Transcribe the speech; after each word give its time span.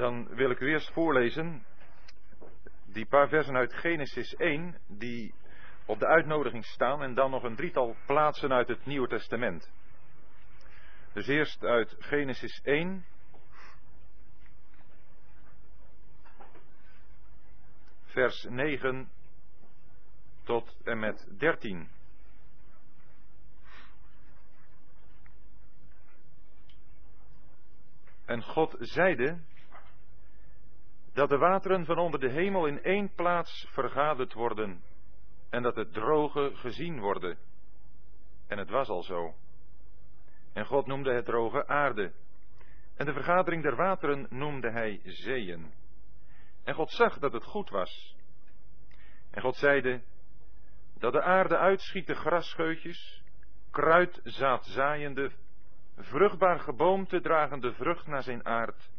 Dan 0.00 0.28
wil 0.34 0.50
ik 0.50 0.60
u 0.60 0.68
eerst 0.68 0.92
voorlezen 0.92 1.64
die 2.84 3.06
paar 3.06 3.28
versen 3.28 3.56
uit 3.56 3.74
Genesis 3.74 4.34
1 4.34 4.78
die 4.86 5.34
op 5.86 5.98
de 5.98 6.06
uitnodiging 6.06 6.64
staan 6.64 7.02
en 7.02 7.14
dan 7.14 7.30
nog 7.30 7.42
een 7.42 7.56
drietal 7.56 7.96
plaatsen 8.06 8.52
uit 8.52 8.68
het 8.68 8.86
Nieuwe 8.86 9.08
Testament. 9.08 9.72
Dus 11.12 11.26
eerst 11.26 11.64
uit 11.64 11.96
Genesis 11.98 12.60
1. 12.62 13.04
Vers 18.04 18.46
9 18.48 19.10
tot 20.42 20.76
en 20.84 20.98
met 20.98 21.28
13. 21.38 21.88
En 28.24 28.42
God 28.42 28.76
zeide 28.78 29.38
dat 31.12 31.28
de 31.28 31.38
wateren 31.38 31.84
van 31.84 31.98
onder 31.98 32.20
de 32.20 32.30
hemel 32.30 32.66
in 32.66 32.82
één 32.82 33.14
plaats 33.14 33.66
vergaderd 33.70 34.32
worden 34.32 34.82
en 35.50 35.62
dat 35.62 35.76
het 35.76 35.92
droge 35.92 36.50
gezien 36.54 37.00
worden. 37.00 37.38
En 38.46 38.58
het 38.58 38.70
was 38.70 38.88
al 38.88 39.02
zo. 39.02 39.34
En 40.52 40.66
God 40.66 40.86
noemde 40.86 41.12
het 41.12 41.24
droge 41.24 41.66
aarde. 41.66 42.12
En 42.96 43.06
de 43.06 43.12
vergadering 43.12 43.62
der 43.62 43.76
wateren 43.76 44.26
noemde 44.30 44.70
hij 44.70 45.00
zeeën. 45.04 45.72
En 46.64 46.74
God 46.74 46.90
zag 46.90 47.18
dat 47.18 47.32
het 47.32 47.44
goed 47.44 47.70
was. 47.70 48.16
En 49.30 49.42
God 49.42 49.56
zeide 49.56 50.02
dat 50.98 51.12
de 51.12 51.22
aarde 51.22 51.56
uitschieten 51.58 52.16
grasscheutjes, 52.16 53.22
kruidzaad 53.70 54.64
zaaiende, 54.64 55.32
vruchtbaar 55.96 56.60
geboomte 56.60 57.20
dragende 57.20 57.72
vrucht 57.72 58.06
naar 58.06 58.22
zijn 58.22 58.44
aard, 58.44 58.90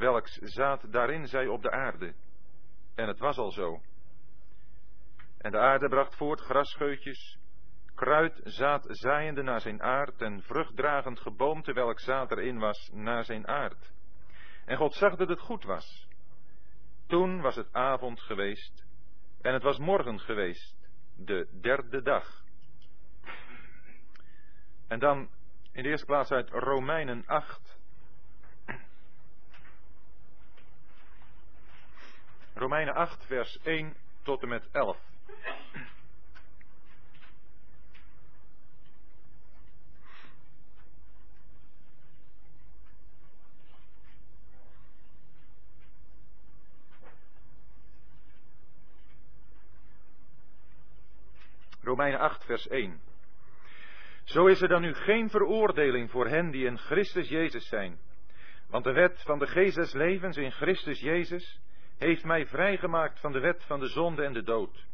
welks 0.00 0.32
zaad 0.32 0.92
daarin 0.92 1.26
zij 1.26 1.46
op 1.46 1.62
de 1.62 1.70
aarde. 1.70 2.14
En 2.94 3.08
het 3.08 3.18
was 3.18 3.38
al 3.38 3.50
zo. 3.50 3.80
En 5.38 5.50
de 5.50 5.58
aarde 5.58 5.88
bracht 5.88 6.16
voort 6.16 6.40
grasscheutjes, 6.40 7.38
kruid, 7.94 8.40
zaad 8.44 8.84
zaaiende 8.88 9.42
naar 9.42 9.60
zijn 9.60 9.82
aard 9.82 10.22
en 10.22 10.42
vruchtdragend 10.42 11.20
geboomte 11.20 11.72
welk 11.72 12.00
zaad 12.00 12.30
erin 12.30 12.58
was 12.58 12.90
naar 12.92 13.24
zijn 13.24 13.48
aard. 13.48 13.92
En 14.64 14.76
God 14.76 14.94
zag 14.94 15.16
dat 15.16 15.28
het 15.28 15.40
goed 15.40 15.64
was. 15.64 16.08
Toen 17.06 17.40
was 17.40 17.56
het 17.56 17.72
avond 17.72 18.20
geweest 18.20 18.84
en 19.40 19.52
het 19.52 19.62
was 19.62 19.78
morgen 19.78 20.20
geweest, 20.20 20.88
de 21.16 21.58
derde 21.60 22.02
dag. 22.02 22.44
En 24.88 24.98
dan 24.98 25.28
in 25.72 25.82
de 25.82 25.88
eerste 25.88 26.06
plaats 26.06 26.30
uit 26.30 26.50
Romeinen 26.50 27.26
8. 27.26 27.79
Romeinen 32.60 32.94
8, 32.94 33.26
vers 33.26 33.58
1 33.62 33.94
tot 34.22 34.42
en 34.42 34.48
met 34.48 34.68
11. 34.72 34.98
Romeinen 51.82 52.20
8, 52.20 52.44
vers 52.44 52.68
1. 52.68 53.00
Zo 54.24 54.46
is 54.46 54.60
er 54.60 54.68
dan 54.68 54.80
nu 54.80 54.94
geen 54.94 55.30
veroordeling 55.30 56.10
voor 56.10 56.26
hen 56.26 56.50
die 56.50 56.66
in 56.66 56.78
Christus 56.78 57.28
Jezus 57.28 57.68
zijn. 57.68 57.98
Want 58.68 58.84
de 58.84 58.92
wet 58.92 59.22
van 59.22 59.38
de 59.38 59.46
geest 59.46 59.76
des 59.76 59.92
levens 59.92 60.36
in 60.36 60.52
Christus 60.52 61.00
Jezus 61.00 61.60
heeft 62.00 62.24
mij 62.24 62.46
vrijgemaakt 62.46 63.20
van 63.20 63.32
de 63.32 63.40
wet 63.40 63.64
van 63.64 63.80
de 63.80 63.86
zonde 63.86 64.22
en 64.22 64.32
de 64.32 64.42
dood. 64.42 64.86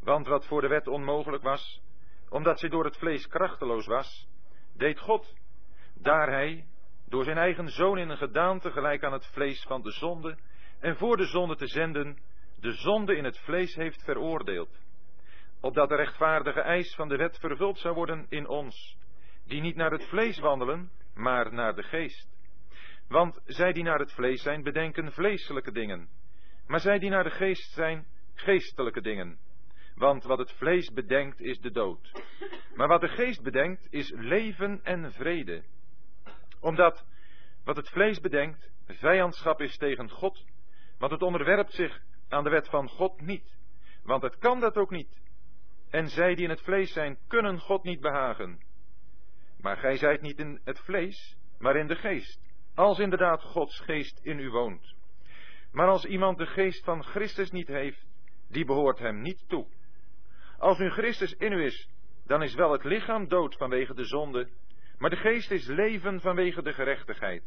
Want 0.00 0.26
wat 0.26 0.46
voor 0.46 0.60
de 0.60 0.68
wet 0.68 0.86
onmogelijk 0.86 1.42
was, 1.42 1.82
omdat 2.28 2.58
zij 2.58 2.68
door 2.68 2.84
het 2.84 2.96
vlees 2.96 3.26
krachteloos 3.26 3.86
was, 3.86 4.28
deed 4.76 4.98
God, 4.98 5.34
daar 5.94 6.28
hij, 6.30 6.64
door 7.08 7.24
zijn 7.24 7.38
eigen 7.38 7.68
zoon 7.68 7.98
in 7.98 8.08
een 8.08 8.16
gedaante 8.16 8.70
gelijk 8.70 9.04
aan 9.04 9.12
het 9.12 9.26
vlees 9.26 9.62
van 9.62 9.82
de 9.82 9.90
zonde, 9.90 10.38
en 10.80 10.96
voor 10.96 11.16
de 11.16 11.26
zonde 11.26 11.56
te 11.56 11.66
zenden, 11.66 12.18
de 12.60 12.72
zonde 12.72 13.16
in 13.16 13.24
het 13.24 13.38
vlees 13.38 13.74
heeft 13.74 14.02
veroordeeld 14.02 14.84
opdat 15.60 15.88
de 15.88 15.94
rechtvaardige 15.94 16.60
eis 16.60 16.94
van 16.94 17.08
de 17.08 17.16
wet 17.16 17.38
vervuld 17.38 17.78
zou 17.78 17.94
worden 17.94 18.26
in 18.28 18.48
ons, 18.48 18.96
die 19.46 19.60
niet 19.60 19.76
naar 19.76 19.90
het 19.90 20.04
vlees 20.04 20.38
wandelen, 20.38 20.90
maar 21.14 21.52
naar 21.52 21.74
de 21.74 21.82
geest. 21.82 22.28
Want 23.08 23.40
zij 23.44 23.72
die 23.72 23.82
naar 23.82 23.98
het 23.98 24.12
vlees 24.12 24.42
zijn, 24.42 24.62
bedenken 24.62 25.12
vleeselijke 25.12 25.72
dingen, 25.72 26.08
maar 26.66 26.80
zij 26.80 26.98
die 26.98 27.10
naar 27.10 27.24
de 27.24 27.30
geest 27.30 27.72
zijn, 27.72 28.06
geestelijke 28.34 29.00
dingen. 29.00 29.38
Want 29.94 30.24
wat 30.24 30.38
het 30.38 30.52
vlees 30.52 30.92
bedenkt 30.92 31.40
is 31.40 31.60
de 31.60 31.70
dood. 31.70 32.12
Maar 32.74 32.88
wat 32.88 33.00
de 33.00 33.08
geest 33.08 33.42
bedenkt 33.42 33.86
is 33.90 34.12
leven 34.16 34.80
en 34.84 35.12
vrede. 35.12 35.64
Omdat 36.60 37.04
wat 37.64 37.76
het 37.76 37.88
vlees 37.88 38.20
bedenkt 38.20 38.70
vijandschap 38.86 39.60
is 39.60 39.76
tegen 39.76 40.10
God, 40.10 40.44
want 40.98 41.12
het 41.12 41.22
onderwerpt 41.22 41.72
zich 41.72 42.00
aan 42.28 42.44
de 42.44 42.50
wet 42.50 42.68
van 42.68 42.88
God 42.88 43.20
niet. 43.20 43.56
Want 44.02 44.22
het 44.22 44.38
kan 44.38 44.60
dat 44.60 44.76
ook 44.76 44.90
niet. 44.90 45.20
En 45.90 46.08
zij 46.08 46.34
die 46.34 46.44
in 46.44 46.50
het 46.50 46.62
vlees 46.62 46.92
zijn, 46.92 47.18
kunnen 47.26 47.58
God 47.58 47.82
niet 47.82 48.00
behagen. 48.00 48.58
Maar 49.60 49.76
gij 49.76 49.96
zijt 49.96 50.20
niet 50.20 50.38
in 50.38 50.60
het 50.64 50.78
vlees, 50.78 51.36
maar 51.58 51.76
in 51.76 51.86
de 51.86 51.96
geest. 51.96 52.40
Als 52.74 52.98
inderdaad 52.98 53.42
Gods 53.42 53.80
geest 53.80 54.20
in 54.22 54.38
u 54.38 54.50
woont. 54.50 54.94
Maar 55.76 55.88
als 55.88 56.04
iemand 56.04 56.38
de 56.38 56.46
geest 56.46 56.84
van 56.84 57.04
Christus 57.04 57.50
niet 57.50 57.68
heeft, 57.68 58.06
die 58.48 58.64
behoort 58.64 58.98
hem 58.98 59.20
niet 59.20 59.48
toe. 59.48 59.66
Als 60.58 60.78
nu 60.78 60.90
Christus 60.90 61.32
in 61.32 61.52
u 61.52 61.64
is, 61.64 61.90
dan 62.26 62.42
is 62.42 62.54
wel 62.54 62.72
het 62.72 62.84
lichaam 62.84 63.28
dood 63.28 63.56
vanwege 63.56 63.94
de 63.94 64.04
zonde, 64.04 64.48
maar 64.98 65.10
de 65.10 65.16
geest 65.16 65.50
is 65.50 65.66
leven 65.66 66.20
vanwege 66.20 66.62
de 66.62 66.72
gerechtigheid. 66.72 67.42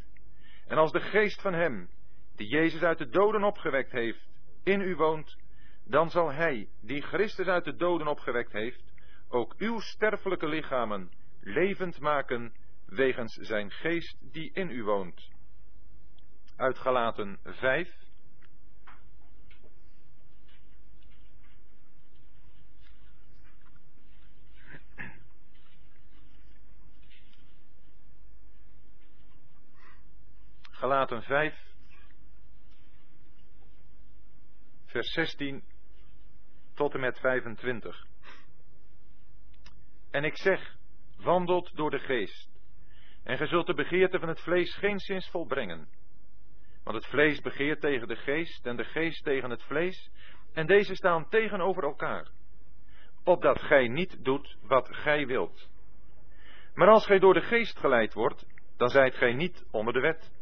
En 0.68 0.78
als 0.78 0.92
de 0.92 1.00
geest 1.00 1.42
van 1.42 1.54
hem, 1.54 1.90
die 2.36 2.48
Jezus 2.48 2.82
uit 2.82 2.98
de 2.98 3.10
doden 3.10 3.44
opgewekt 3.44 3.92
heeft, 3.92 4.28
in 4.64 4.82
u 4.82 4.96
woont, 4.96 5.38
dan 5.86 6.10
zal 6.10 6.32
Hij, 6.32 6.70
die 6.82 7.02
Christus 7.02 7.48
uit 7.48 7.64
de 7.64 7.76
doden 7.76 8.08
opgewekt 8.08 8.52
heeft, 8.52 8.94
ook 9.30 9.56
uw 9.58 9.80
sterfelijke 9.80 10.48
lichamen 10.48 11.12
levend 11.42 12.00
maken 12.00 12.54
wegens 12.86 13.34
zijn 13.34 13.72
geest 13.72 14.34
die 14.34 14.52
in 14.54 14.70
u 14.70 14.84
woont. 14.84 15.32
Uit 16.56 16.78
Galaten 16.78 17.40
5. 17.44 18.08
Galaten 30.80 31.22
5, 31.24 31.54
vers 34.86 35.12
16 35.12 35.64
tot 36.74 36.94
en 36.94 37.00
met 37.00 37.20
25. 37.20 38.06
En 40.12 40.24
ik 40.24 40.38
zeg, 40.38 40.76
wandelt 41.18 41.76
door 41.76 41.90
de 41.90 42.00
geest, 42.00 42.50
en 43.24 43.38
gij 43.38 43.48
zult 43.48 43.68
de 43.68 43.74
begeerte 43.74 44.20
van 44.20 44.28
het 44.28 44.40
vlees 44.42 44.76
geen 44.76 45.00
zins 45.00 45.30
volbrengen. 45.30 45.90
Want 46.84 46.98
het 46.98 47.06
vlees 47.06 47.42
begeert 47.42 47.82
tegen 47.82 48.08
de 48.08 48.16
geest, 48.16 48.66
en 48.66 48.76
de 48.76 48.86
geest 48.86 49.24
tegen 49.24 49.50
het 49.50 49.64
vlees, 49.64 50.12
en 50.54 50.68
deze 50.68 50.96
staan 50.96 51.30
tegenover 51.30 51.84
elkaar, 51.84 52.28
opdat 53.24 53.62
gij 53.62 53.88
niet 53.88 54.24
doet 54.24 54.58
wat 54.62 54.96
gij 54.96 55.28
wilt. 55.28 55.70
Maar 56.74 56.88
als 56.88 57.06
gij 57.06 57.20
door 57.20 57.34
de 57.34 57.42
geest 57.42 57.80
geleid 57.80 58.14
wordt, 58.14 58.46
dan 58.78 58.90
zijt 58.90 59.16
gij 59.16 59.34
niet 59.34 59.66
onder 59.72 59.94
de 59.94 60.00
wet. 60.00 60.38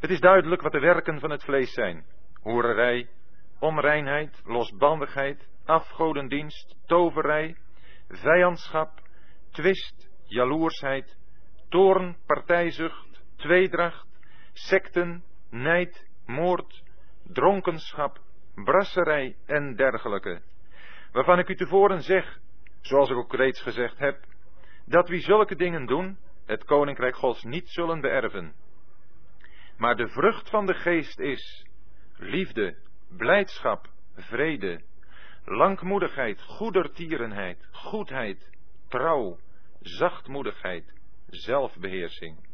Het 0.00 0.10
is 0.10 0.20
duidelijk 0.20 0.62
wat 0.62 0.72
de 0.72 0.80
werken 0.80 1.20
van 1.20 1.30
het 1.30 1.44
vlees 1.44 1.72
zijn: 1.72 2.04
hoererij, 2.42 3.08
onreinheid, 3.58 4.42
losbandigheid, 4.44 5.48
afgodendienst, 5.64 6.76
toverij, 6.86 7.56
vijandschap, 8.08 8.90
twist, 9.50 10.10
jaloersheid, 10.24 11.16
toorn, 11.68 12.16
partijzucht, 12.26 13.22
tweedracht, 13.36 14.06
secten, 14.52 15.24
nijd, 15.50 16.08
moord, 16.26 16.82
dronkenschap, 17.24 18.18
brasserij 18.54 19.36
en 19.46 19.76
dergelijke. 19.76 20.40
Waarvan 21.12 21.38
ik 21.38 21.48
u 21.48 21.56
tevoren 21.56 22.02
zeg, 22.02 22.38
zoals 22.80 23.10
ik 23.10 23.16
ook 23.16 23.34
reeds 23.34 23.62
gezegd 23.62 23.98
heb, 23.98 24.18
dat 24.86 25.08
wie 25.08 25.20
zulke 25.20 25.56
dingen 25.56 25.86
doen, 25.86 26.18
het 26.46 26.64
koninkrijk 26.64 27.16
Gods 27.16 27.42
niet 27.42 27.68
zullen 27.68 28.00
beërven. 28.00 28.54
Maar 29.80 29.96
de 29.96 30.08
vrucht 30.08 30.50
van 30.50 30.66
de 30.66 30.74
geest 30.74 31.18
is 31.18 31.66
liefde, 32.16 32.76
blijdschap, 33.16 33.88
vrede, 34.14 34.82
langmoedigheid, 35.44 36.42
goedertierenheid, 36.42 37.68
goedheid, 37.72 38.50
trouw, 38.88 39.38
zachtmoedigheid, 39.80 40.92
zelfbeheersing. 41.26 42.48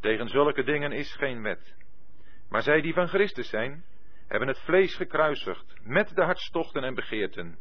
Tegen 0.00 0.28
zulke 0.28 0.62
dingen 0.62 0.92
is 0.92 1.14
geen 1.14 1.42
wet. 1.42 1.76
Maar 2.48 2.62
zij 2.62 2.80
die 2.80 2.94
van 2.94 3.08
Christus 3.08 3.48
zijn, 3.48 3.84
hebben 4.26 4.48
het 4.48 4.58
vlees 4.58 4.96
gekruisigd 4.96 5.74
met 5.82 6.14
de 6.14 6.22
hartstochten 6.22 6.84
en 6.84 6.94
begeerten. 6.94 7.58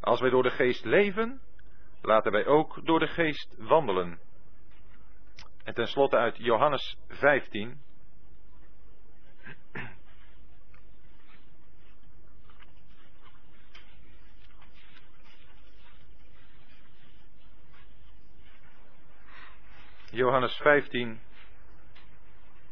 Als 0.00 0.20
wij 0.20 0.30
door 0.30 0.42
de 0.42 0.50
geest 0.50 0.84
leven, 0.84 1.40
laten 2.02 2.32
wij 2.32 2.46
ook 2.46 2.86
door 2.86 2.98
de 2.98 3.08
geest 3.08 3.54
wandelen. 3.58 4.20
En 5.62 5.74
tenslotte 5.74 6.16
uit 6.16 6.36
Johannes 6.36 6.96
15. 7.08 7.80
Johannes 20.10 20.56
15, 20.56 21.20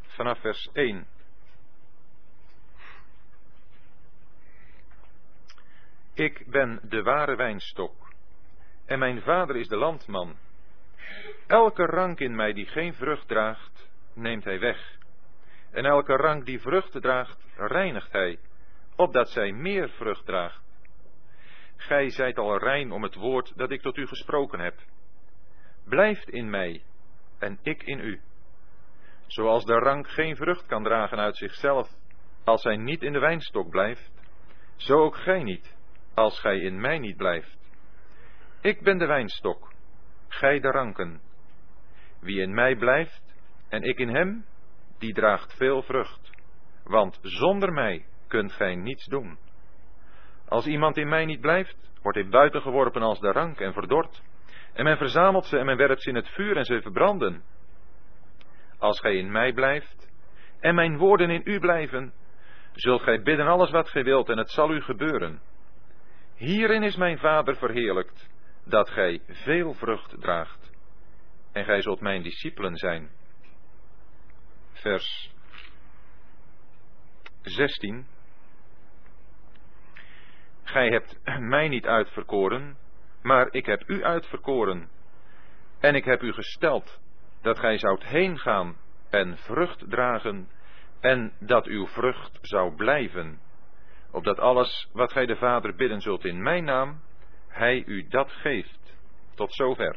vanaf 0.06 0.40
vers 0.40 0.69
1. 0.72 1.06
Ik 6.14 6.50
ben 6.50 6.81
de 6.82 7.02
ware 7.02 7.37
wijnstok 7.37 8.12
en 8.87 8.98
mijn 8.98 9.22
vader 9.22 9.56
is 9.56 9.69
de 9.69 9.76
landman. 9.76 10.37
Elke 11.47 11.87
rank 11.87 12.20
in 12.20 12.35
mij 12.35 12.52
die 12.52 12.67
geen 12.67 12.94
vrucht 12.94 13.29
draagt, 13.29 13.91
neemt 14.14 14.44
hij 14.44 14.58
weg. 14.58 14.99
En 15.70 15.85
elke 15.85 16.17
rank 16.17 16.44
die 16.44 16.61
vrucht 16.61 17.02
draagt, 17.02 17.47
reinigt 17.56 18.12
hij, 18.12 18.38
opdat 18.97 19.29
zij 19.29 19.52
meer 19.52 19.88
vrucht 19.88 20.26
draagt. 20.26 20.62
Gij 21.76 22.11
zijt 22.11 22.38
al 22.38 22.58
rein 22.58 22.93
om 22.93 23.02
het 23.02 23.14
woord 23.14 23.52
dat 23.56 23.70
ik 23.70 23.81
tot 23.81 23.97
u 23.97 24.06
gesproken 24.06 24.61
heb. 24.61 24.75
Blijft 25.85 26.29
in 26.29 26.50
mij 26.50 26.82
en 27.38 27.58
ik 27.62 27.82
in 27.82 27.99
u. 27.99 28.20
Zoals 29.26 29.64
de 29.64 29.75
rank 29.75 30.08
geen 30.08 30.37
vrucht 30.37 30.67
kan 30.67 30.82
dragen 30.82 31.19
uit 31.19 31.37
zichzelf, 31.37 31.88
als 32.44 32.62
hij 32.62 32.76
niet 32.76 33.02
in 33.02 33.12
de 33.12 33.19
wijnstok 33.19 33.70
blijft, 33.70 34.11
zo 34.76 34.99
ook 34.99 35.17
gij 35.17 35.43
niet, 35.43 35.76
als 36.14 36.41
gij 36.41 36.58
in 36.58 36.81
mij 36.81 36.99
niet 36.99 37.17
blijft. 37.17 37.58
Ik 38.61 38.82
ben 38.82 38.99
de 38.99 39.06
wijnstok, 39.06 39.69
gij 40.32 40.60
de 40.60 40.70
ranken. 40.70 41.20
Wie 42.20 42.40
in 42.40 42.54
mij 42.54 42.76
blijft 42.76 43.34
en 43.68 43.82
ik 43.82 43.98
in 43.98 44.08
hem, 44.08 44.44
die 44.98 45.12
draagt 45.12 45.56
veel 45.56 45.82
vrucht. 45.82 46.30
Want 46.84 47.18
zonder 47.22 47.72
mij 47.72 48.06
kunt 48.28 48.52
gij 48.52 48.74
niets 48.74 49.06
doen. 49.06 49.38
Als 50.48 50.66
iemand 50.66 50.96
in 50.96 51.08
mij 51.08 51.24
niet 51.24 51.40
blijft, 51.40 51.90
wordt 52.02 52.18
hij 52.18 52.28
buiten 52.28 52.62
geworpen 52.62 53.02
als 53.02 53.20
de 53.20 53.32
rank 53.32 53.60
en 53.60 53.72
verdord. 53.72 54.22
En 54.72 54.84
men 54.84 54.96
verzamelt 54.96 55.46
ze 55.46 55.58
en 55.58 55.66
men 55.66 55.76
werpt 55.76 56.02
ze 56.02 56.08
in 56.08 56.14
het 56.14 56.28
vuur 56.28 56.56
en 56.56 56.64
ze 56.64 56.82
verbranden. 56.82 57.42
Als 58.78 59.00
gij 59.00 59.16
in 59.16 59.30
mij 59.30 59.52
blijft 59.52 60.10
en 60.60 60.74
mijn 60.74 60.96
woorden 60.96 61.30
in 61.30 61.42
u 61.44 61.60
blijven, 61.60 62.12
zult 62.72 63.02
gij 63.02 63.22
bidden 63.22 63.46
alles 63.46 63.70
wat 63.70 63.88
gij 63.88 64.04
wilt 64.04 64.28
en 64.28 64.38
het 64.38 64.50
zal 64.50 64.70
u 64.70 64.80
gebeuren. 64.80 65.40
Hierin 66.34 66.82
is 66.82 66.96
mijn 66.96 67.18
Vader 67.18 67.56
verheerlijkt, 67.56 68.30
dat 68.64 68.90
gij 68.90 69.20
veel 69.26 69.74
vrucht 69.74 70.20
draagt. 70.20 70.70
En 71.52 71.64
gij 71.64 71.82
zult 71.82 72.00
mijn 72.00 72.22
discipelen 72.22 72.76
zijn. 72.76 73.10
Vers 74.72 75.34
16. 77.42 78.06
Gij 80.62 80.88
hebt 80.88 81.20
mij 81.54 81.68
niet 81.68 81.86
uitverkoren, 81.86 82.76
maar 83.22 83.48
ik 83.50 83.66
heb 83.66 83.82
u 83.86 84.04
uitverkoren. 84.04 84.88
En 85.80 85.94
ik 85.94 86.04
heb 86.04 86.22
u 86.22 86.32
gesteld 86.32 87.00
dat 87.42 87.58
gij 87.58 87.78
zoudt 87.78 88.04
heen 88.04 88.38
gaan 88.38 88.76
en 89.10 89.36
vrucht 89.36 89.90
dragen, 89.90 90.48
en 91.00 91.32
dat 91.38 91.66
uw 91.66 91.86
vrucht 91.86 92.38
zou 92.42 92.76
blijven, 92.76 93.40
opdat 94.10 94.38
alles 94.38 94.88
wat 94.92 95.12
gij 95.12 95.26
de 95.26 95.36
Vader 95.36 95.74
bidden 95.74 96.00
zult 96.00 96.24
in 96.24 96.42
mijn 96.42 96.64
naam, 96.64 97.00
hij 97.50 97.82
u 97.87 98.08
dat 98.08 98.32
geeft. 98.32 98.79
Tot 99.35 99.55
zover. 99.55 99.97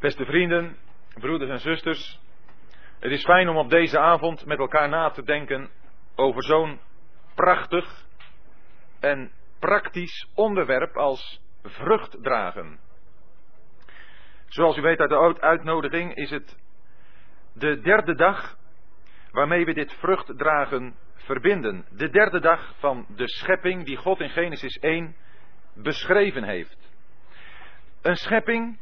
Beste 0.00 0.24
vrienden, 0.24 0.76
broeders 1.14 1.50
en 1.50 1.60
zusters, 1.60 2.20
het 3.00 3.12
is 3.12 3.24
fijn 3.24 3.48
om 3.48 3.56
op 3.56 3.70
deze 3.70 3.98
avond 3.98 4.46
met 4.46 4.58
elkaar 4.58 4.88
na 4.88 5.10
te 5.10 5.22
denken 5.22 5.70
over 6.14 6.42
zo'n 6.42 6.80
prachtig 7.34 8.04
en 9.00 9.30
praktisch 9.58 10.30
onderwerp 10.34 10.96
als 10.96 11.40
vrucht 11.62 12.16
dragen. 12.22 12.78
Zoals 14.46 14.76
u 14.76 14.80
weet 14.80 15.00
uit 15.00 15.10
de 15.10 15.40
uitnodiging 15.40 16.14
is 16.14 16.30
het 16.30 16.56
de 17.52 17.80
derde 17.80 18.14
dag 18.14 18.56
waarmee 19.30 19.64
we 19.64 19.74
dit 19.74 19.92
vruchtdragen 19.92 20.94
verbinden. 21.14 21.84
De 21.90 22.10
derde 22.10 22.40
dag 22.40 22.74
van 22.78 23.06
de 23.08 23.28
schepping 23.28 23.84
die 23.84 23.96
God 23.96 24.20
in 24.20 24.30
Genesis 24.30 24.78
1 24.78 25.16
beschreven 25.74 26.44
heeft. 26.44 26.90
Een 28.02 28.16
schepping 28.16 28.78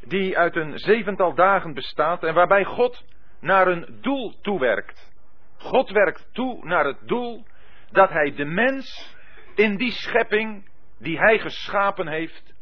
die 0.00 0.38
uit 0.38 0.56
een 0.56 0.78
zevental 0.78 1.34
dagen 1.34 1.74
bestaat 1.74 2.24
en 2.24 2.34
waarbij 2.34 2.64
God 2.64 3.04
naar 3.40 3.66
een 3.66 3.98
doel 4.00 4.34
toewerkt. 4.40 5.12
God 5.56 5.90
werkt 5.90 6.28
toe 6.32 6.64
naar 6.64 6.84
het 6.84 6.98
doel 7.08 7.44
dat 7.90 8.10
hij 8.10 8.34
de 8.34 8.44
mens 8.44 9.16
in 9.54 9.76
die 9.76 9.90
schepping 9.90 10.70
die 10.98 11.18
hij 11.18 11.38
geschapen 11.38 12.08
heeft, 12.08 12.54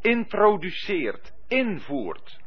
introduceert, 0.00 1.32
invoert. 1.48 2.40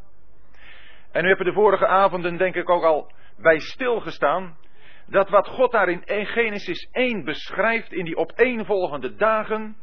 En 1.12 1.26
u 1.26 1.28
hebt 1.28 1.44
de 1.44 1.54
vorige 1.54 1.88
avonden 1.88 2.38
denk 2.38 2.56
ik 2.56 2.70
ook 2.70 2.84
al 2.84 3.12
bij 3.38 3.60
stilgestaan, 3.60 4.58
dat 5.06 5.30
wat 5.30 5.48
God 5.48 5.72
daar 5.72 5.90
in 5.90 6.26
Genesis 6.26 6.88
1 6.92 7.24
beschrijft 7.24 7.92
in 7.92 8.06
die 8.06 8.18
opeenvolgende 8.18 9.16
dagen, 9.16 9.76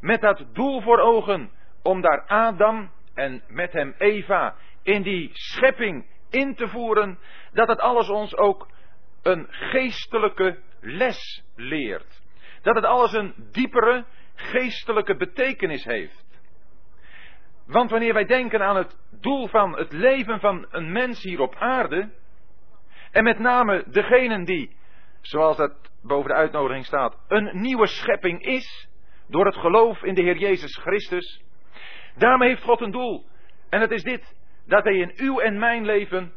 met 0.00 0.20
dat 0.20 0.44
doel 0.52 0.80
voor 0.80 0.98
ogen 0.98 1.50
om 1.82 2.00
daar 2.00 2.26
Adam 2.26 2.90
en 3.14 3.42
met 3.48 3.72
hem 3.72 3.94
Eva 3.98 4.54
in 4.82 5.02
die 5.02 5.30
schepping 5.32 6.06
in 6.30 6.54
te 6.54 6.68
voeren, 6.68 7.18
dat 7.52 7.68
het 7.68 7.80
alles 7.80 8.08
ons 8.08 8.36
ook 8.36 8.68
een 9.22 9.46
geestelijke 9.50 10.58
les 10.80 11.44
leert. 11.56 12.21
Dat 12.62 12.74
het 12.74 12.84
alles 12.84 13.12
een 13.12 13.34
diepere 13.52 14.04
geestelijke 14.34 15.16
betekenis 15.16 15.84
heeft. 15.84 16.24
Want 17.66 17.90
wanneer 17.90 18.14
wij 18.14 18.24
denken 18.24 18.62
aan 18.62 18.76
het 18.76 18.98
doel 19.20 19.48
van 19.48 19.76
het 19.76 19.92
leven 19.92 20.40
van 20.40 20.66
een 20.70 20.92
mens 20.92 21.22
hier 21.22 21.40
op 21.40 21.54
aarde, 21.54 22.10
en 23.10 23.24
met 23.24 23.38
name 23.38 23.84
degenen 23.86 24.44
die, 24.44 24.76
zoals 25.20 25.56
dat 25.56 25.72
boven 26.02 26.30
de 26.30 26.36
uitnodiging 26.36 26.84
staat, 26.84 27.18
een 27.28 27.60
nieuwe 27.60 27.86
schepping 27.86 28.42
is, 28.42 28.88
door 29.28 29.46
het 29.46 29.56
geloof 29.56 30.02
in 30.02 30.14
de 30.14 30.22
Heer 30.22 30.36
Jezus 30.36 30.76
Christus, 30.76 31.42
Daarmee 32.16 32.48
heeft 32.48 32.62
God 32.62 32.80
een 32.80 32.90
doel. 32.90 33.24
En 33.68 33.80
het 33.80 33.90
is 33.90 34.02
dit, 34.02 34.34
dat 34.66 34.84
hij 34.84 34.96
in 34.96 35.12
uw 35.16 35.40
en 35.40 35.58
mijn 35.58 35.84
leven 35.84 36.32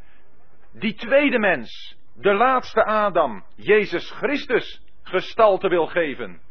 die 0.73 0.93
tweede 0.93 1.39
mens, 1.39 1.97
de 2.15 2.33
laatste 2.33 2.85
Adam, 2.85 3.43
Jezus 3.55 4.11
Christus, 4.11 4.81
gestalte 5.05 5.69
wil 5.69 5.87
geven. 5.87 6.41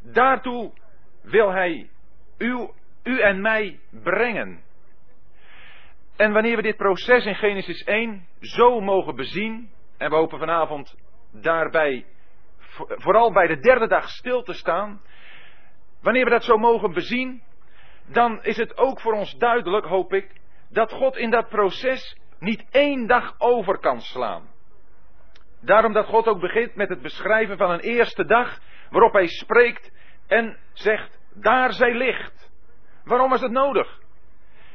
Daartoe 0.00 0.72
wil 1.22 1.50
hij 1.50 1.90
u, 2.38 2.68
u 3.02 3.20
en 3.20 3.40
mij 3.40 3.80
brengen. 3.90 4.62
En 6.16 6.32
wanneer 6.32 6.56
we 6.56 6.62
dit 6.62 6.76
proces 6.76 7.24
in 7.24 7.34
Genesis 7.34 7.84
1 7.84 8.26
zo 8.40 8.80
mogen 8.80 9.16
bezien, 9.16 9.70
en 9.98 10.10
we 10.10 10.16
hopen 10.16 10.38
vanavond 10.38 10.96
daarbij 11.30 12.06
vooral 12.88 13.32
bij 13.32 13.46
de 13.46 13.58
derde 13.58 13.86
dag 13.86 14.08
stil 14.08 14.42
te 14.42 14.52
staan, 14.52 15.00
wanneer 16.00 16.24
we 16.24 16.30
dat 16.30 16.44
zo 16.44 16.56
mogen 16.56 16.92
bezien, 16.92 17.42
dan 18.06 18.42
is 18.42 18.56
het 18.56 18.76
ook 18.76 19.00
voor 19.00 19.12
ons 19.12 19.34
duidelijk, 19.36 19.86
hoop 19.86 20.12
ik, 20.12 20.40
dat 20.70 20.92
God 20.92 21.16
in 21.16 21.30
dat 21.30 21.48
proces 21.48 22.16
niet 22.38 22.64
één 22.70 23.06
dag 23.06 23.34
over 23.38 23.78
kan 23.78 24.00
slaan. 24.00 24.51
Daarom 25.64 25.92
dat 25.92 26.06
God 26.06 26.26
ook 26.26 26.40
begint 26.40 26.74
met 26.74 26.88
het 26.88 27.02
beschrijven 27.02 27.56
van 27.56 27.70
een 27.70 27.80
eerste 27.80 28.24
dag 28.24 28.58
waarop 28.90 29.12
hij 29.12 29.26
spreekt 29.26 29.92
en 30.26 30.58
zegt, 30.72 31.18
daar 31.34 31.72
zij 31.72 31.94
licht. 31.94 32.50
Waarom 33.04 33.30
was 33.30 33.40
het 33.40 33.50
nodig? 33.50 34.00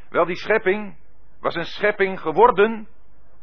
Wel, 0.09 0.25
die 0.25 0.35
schepping 0.35 0.97
was 1.39 1.55
een 1.55 1.65
schepping 1.65 2.19
geworden 2.19 2.87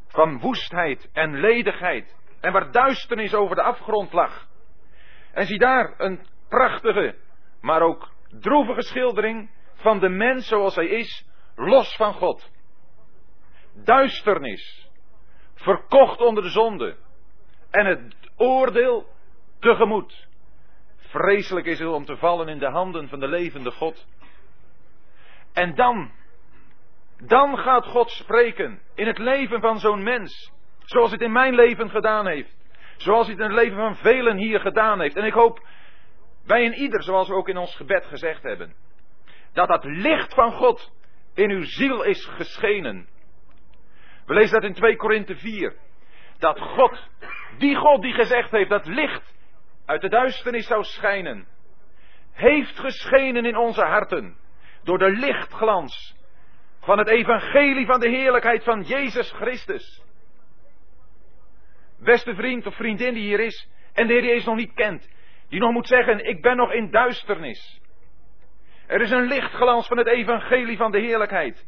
van 0.06 0.40
woestheid 0.40 1.08
en 1.12 1.40
ledigheid 1.40 2.16
en 2.40 2.52
waar 2.52 2.70
duisternis 2.70 3.34
over 3.34 3.56
de 3.56 3.62
afgrond 3.62 4.12
lag. 4.12 4.46
En 5.32 5.46
zie 5.46 5.58
daar 5.58 5.94
een 5.96 6.26
prachtige, 6.48 7.14
maar 7.60 7.82
ook 7.82 8.10
droevige 8.40 8.82
schildering 8.82 9.50
van 9.74 9.98
de 10.00 10.08
mens 10.08 10.48
zoals 10.48 10.74
hij 10.74 10.86
is, 10.86 11.26
los 11.54 11.96
van 11.96 12.12
God. 12.12 12.50
Duisternis. 13.84 14.88
verkocht 15.54 16.20
onder 16.20 16.42
de 16.42 16.48
zonde 16.48 16.96
en 17.74 17.86
het 17.86 18.14
oordeel 18.36 19.06
tegemoet. 19.58 20.26
Vreselijk 20.96 21.66
is 21.66 21.78
het 21.78 21.88
om 21.88 22.04
te 22.04 22.16
vallen 22.16 22.48
in 22.48 22.58
de 22.58 22.70
handen 22.70 23.08
van 23.08 23.20
de 23.20 23.28
levende 23.28 23.70
God. 23.70 24.06
En 25.52 25.74
dan, 25.74 26.10
dan 27.26 27.58
gaat 27.58 27.86
God 27.86 28.10
spreken 28.10 28.80
in 28.94 29.06
het 29.06 29.18
leven 29.18 29.60
van 29.60 29.78
zo'n 29.78 30.02
mens. 30.02 30.52
Zoals 30.84 31.10
het 31.10 31.20
in 31.20 31.32
mijn 31.32 31.54
leven 31.54 31.90
gedaan 31.90 32.26
heeft. 32.26 32.56
Zoals 32.96 33.26
het 33.26 33.38
in 33.38 33.44
het 33.44 33.52
leven 33.52 33.76
van 33.76 33.96
velen 33.96 34.36
hier 34.36 34.60
gedaan 34.60 35.00
heeft. 35.00 35.16
En 35.16 35.24
ik 35.24 35.32
hoop 35.32 35.66
bij 36.46 36.64
een 36.66 36.74
ieder, 36.74 37.02
zoals 37.02 37.28
we 37.28 37.34
ook 37.34 37.48
in 37.48 37.56
ons 37.56 37.76
gebed 37.76 38.04
gezegd 38.04 38.42
hebben. 38.42 38.74
Dat 39.52 39.68
dat 39.68 39.84
licht 39.84 40.34
van 40.34 40.52
God 40.52 40.92
in 41.34 41.50
uw 41.50 41.64
ziel 41.64 42.02
is 42.02 42.24
geschenen. 42.24 43.08
We 44.26 44.34
lezen 44.34 44.60
dat 44.60 44.68
in 44.68 44.74
2 44.74 44.96
Korinthe 44.96 45.36
4. 45.36 45.76
Dat 46.38 46.60
God, 46.60 47.08
die 47.58 47.76
God 47.76 48.02
die 48.02 48.12
gezegd 48.12 48.50
heeft 48.50 48.70
dat 48.70 48.86
licht 48.86 49.34
uit 49.86 50.00
de 50.00 50.08
duisternis 50.08 50.66
zou 50.66 50.84
schijnen, 50.84 51.46
heeft 52.32 52.78
geschenen 52.78 53.44
in 53.44 53.56
onze 53.56 53.84
harten 53.84 54.36
door 54.82 54.98
de 54.98 55.10
lichtglans 55.10 56.16
van 56.80 56.98
het 56.98 57.08
evangelie 57.08 57.86
van 57.86 58.00
de 58.00 58.08
heerlijkheid 58.08 58.64
van 58.64 58.82
Jezus 58.82 59.32
Christus. 59.32 60.02
Beste 61.98 62.34
vriend 62.34 62.66
of 62.66 62.74
vriendin 62.74 63.14
die 63.14 63.22
hier 63.22 63.40
is 63.40 63.68
en 63.92 64.06
de 64.06 64.12
Heer 64.12 64.24
Jezus 64.24 64.44
nog 64.44 64.56
niet 64.56 64.74
kent, 64.74 65.08
die 65.48 65.60
nog 65.60 65.72
moet 65.72 65.86
zeggen, 65.86 66.26
ik 66.26 66.42
ben 66.42 66.56
nog 66.56 66.72
in 66.72 66.90
duisternis. 66.90 67.80
Er 68.86 69.00
is 69.00 69.10
een 69.10 69.26
lichtglans 69.26 69.86
van 69.86 69.98
het 69.98 70.06
evangelie 70.06 70.76
van 70.76 70.90
de 70.90 71.00
heerlijkheid. 71.00 71.66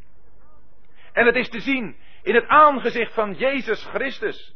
En 1.12 1.26
het 1.26 1.36
is 1.36 1.48
te 1.48 1.60
zien 1.60 1.96
in 2.26 2.34
het 2.34 2.46
aangezicht 2.46 3.14
van 3.14 3.32
Jezus 3.32 3.84
Christus. 3.84 4.54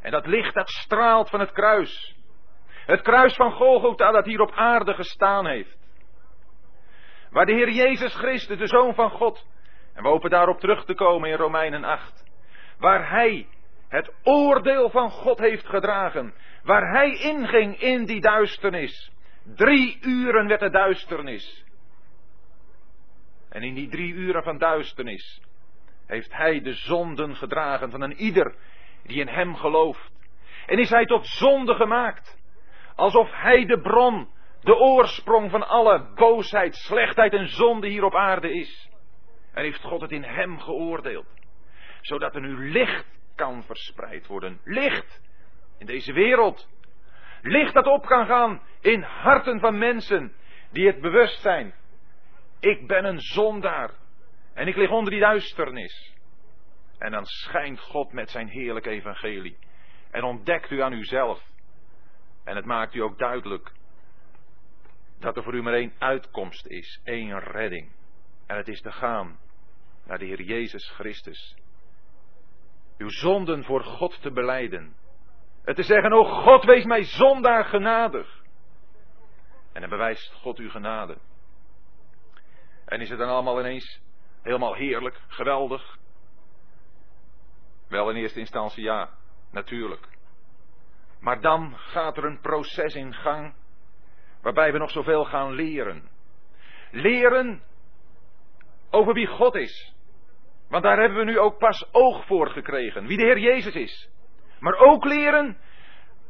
En 0.00 0.10
dat 0.10 0.26
licht 0.26 0.54
dat 0.54 0.68
straalt 0.68 1.30
van 1.30 1.40
het 1.40 1.52
kruis. 1.52 2.16
Het 2.86 3.00
kruis 3.02 3.34
van 3.34 3.52
Golgotha 3.52 4.10
dat 4.10 4.24
hier 4.24 4.40
op 4.40 4.52
aarde 4.52 4.94
gestaan 4.94 5.46
heeft. 5.46 5.78
Waar 7.30 7.46
de 7.46 7.52
Heer 7.52 7.70
Jezus 7.70 8.14
Christus, 8.14 8.58
de 8.58 8.66
Zoon 8.66 8.94
van 8.94 9.10
God, 9.10 9.46
en 9.94 10.02
we 10.02 10.08
hopen 10.08 10.30
daarop 10.30 10.60
terug 10.60 10.84
te 10.84 10.94
komen 10.94 11.30
in 11.30 11.36
Romeinen 11.36 11.84
8, 11.84 12.24
waar 12.78 13.10
Hij 13.10 13.48
het 13.88 14.12
oordeel 14.22 14.90
van 14.90 15.10
God 15.10 15.38
heeft 15.38 15.66
gedragen, 15.66 16.34
waar 16.62 16.90
Hij 16.90 17.10
inging 17.10 17.80
in 17.80 18.04
die 18.04 18.20
duisternis. 18.20 19.12
Drie 19.44 19.98
uren 20.00 20.46
werd 20.46 20.60
de 20.60 20.70
duisternis. 20.70 21.64
En 23.48 23.62
in 23.62 23.74
die 23.74 23.88
drie 23.88 24.12
uren 24.12 24.42
van 24.42 24.58
duisternis 24.58 25.46
heeft 26.08 26.32
Hij 26.32 26.60
de 26.60 26.72
zonden 26.72 27.36
gedragen 27.36 27.90
van 27.90 28.00
een 28.00 28.16
ieder 28.16 28.54
die 29.02 29.20
in 29.20 29.28
Hem 29.28 29.56
gelooft. 29.56 30.10
En 30.66 30.78
is 30.78 30.90
Hij 30.90 31.06
tot 31.06 31.26
zonde 31.26 31.74
gemaakt, 31.74 32.38
alsof 32.94 33.30
Hij 33.32 33.64
de 33.64 33.80
bron 33.80 34.28
de 34.60 34.76
oorsprong 34.76 35.50
van 35.50 35.68
alle 35.68 36.12
boosheid, 36.14 36.74
slechtheid 36.74 37.32
en 37.32 37.48
zonde 37.48 37.88
hier 37.88 38.04
op 38.04 38.14
aarde 38.14 38.52
is. 38.52 38.90
En 39.52 39.62
heeft 39.62 39.82
God 39.82 40.00
het 40.00 40.10
in 40.10 40.22
hem 40.22 40.58
geoordeeld. 40.58 41.26
Zodat 42.00 42.34
er 42.34 42.40
nu 42.40 42.70
licht 42.70 43.06
kan 43.34 43.62
verspreid 43.62 44.26
worden. 44.26 44.60
Licht 44.64 45.22
in 45.78 45.86
deze 45.86 46.12
wereld. 46.12 46.68
Licht 47.42 47.74
dat 47.74 47.86
op 47.86 48.06
kan 48.06 48.26
gaan 48.26 48.62
in 48.80 49.02
harten 49.02 49.60
van 49.60 49.78
mensen 49.78 50.32
die 50.70 50.86
het 50.86 51.00
bewust 51.00 51.40
zijn. 51.40 51.74
Ik 52.60 52.86
ben 52.86 53.04
een 53.04 53.20
zondaar. 53.20 53.90
En 54.58 54.66
ik 54.66 54.76
lig 54.76 54.90
onder 54.90 55.10
die 55.10 55.20
duisternis. 55.20 56.14
En 56.98 57.10
dan 57.10 57.24
schijnt 57.24 57.80
God 57.80 58.12
met 58.12 58.30
zijn 58.30 58.48
heerlijk 58.48 58.86
evangelie. 58.86 59.58
En 60.10 60.24
ontdekt 60.24 60.70
u 60.70 60.82
aan 60.82 60.92
uzelf. 60.92 61.42
En 62.44 62.56
het 62.56 62.64
maakt 62.64 62.94
u 62.94 63.00
ook 63.00 63.18
duidelijk 63.18 63.72
dat 65.18 65.36
er 65.36 65.42
voor 65.42 65.54
u 65.54 65.62
maar 65.62 65.72
één 65.74 65.92
uitkomst 65.98 66.66
is, 66.66 67.00
één 67.04 67.38
redding. 67.38 67.92
En 68.46 68.56
het 68.56 68.68
is 68.68 68.80
te 68.80 68.92
gaan 68.92 69.38
naar 70.04 70.18
de 70.18 70.24
Heer 70.24 70.42
Jezus 70.42 70.90
Christus. 70.90 71.56
Uw 72.96 73.08
zonden 73.08 73.64
voor 73.64 73.84
God 73.84 74.22
te 74.22 74.32
beleiden. 74.32 74.96
Het 75.64 75.76
te 75.76 75.82
zeggen, 75.82 76.12
o 76.12 76.24
God, 76.24 76.64
wees 76.64 76.84
mij 76.84 77.02
zondaar 77.02 77.64
genadig. 77.64 78.42
En 79.72 79.80
dan 79.80 79.90
bewijst 79.90 80.32
God 80.32 80.58
uw 80.58 80.70
genade. 80.70 81.18
En 82.84 83.00
is 83.00 83.08
het 83.08 83.18
dan 83.18 83.28
allemaal 83.28 83.60
ineens 83.60 84.06
helemaal 84.48 84.74
heerlijk, 84.74 85.20
geweldig? 85.26 85.98
Wel 87.88 88.10
in 88.10 88.16
eerste 88.16 88.38
instantie 88.38 88.82
ja, 88.82 89.10
natuurlijk. 89.50 90.08
Maar 91.20 91.40
dan 91.40 91.76
gaat 91.76 92.16
er 92.16 92.24
een 92.24 92.40
proces 92.40 92.94
in 92.94 93.14
gang 93.14 93.54
waarbij 94.42 94.72
we 94.72 94.78
nog 94.78 94.90
zoveel 94.90 95.24
gaan 95.24 95.52
leren. 95.52 96.08
Leren 96.90 97.62
over 98.90 99.12
wie 99.14 99.26
God 99.26 99.54
is. 99.54 99.94
Want 100.68 100.82
daar 100.82 100.98
hebben 100.98 101.18
we 101.18 101.24
nu 101.24 101.38
ook 101.38 101.58
pas 101.58 101.88
oog 101.92 102.26
voor 102.26 102.50
gekregen, 102.50 103.06
wie 103.06 103.16
de 103.16 103.24
Heer 103.24 103.38
Jezus 103.38 103.74
is. 103.74 104.10
Maar 104.60 104.78
ook 104.78 105.04
leren 105.04 105.58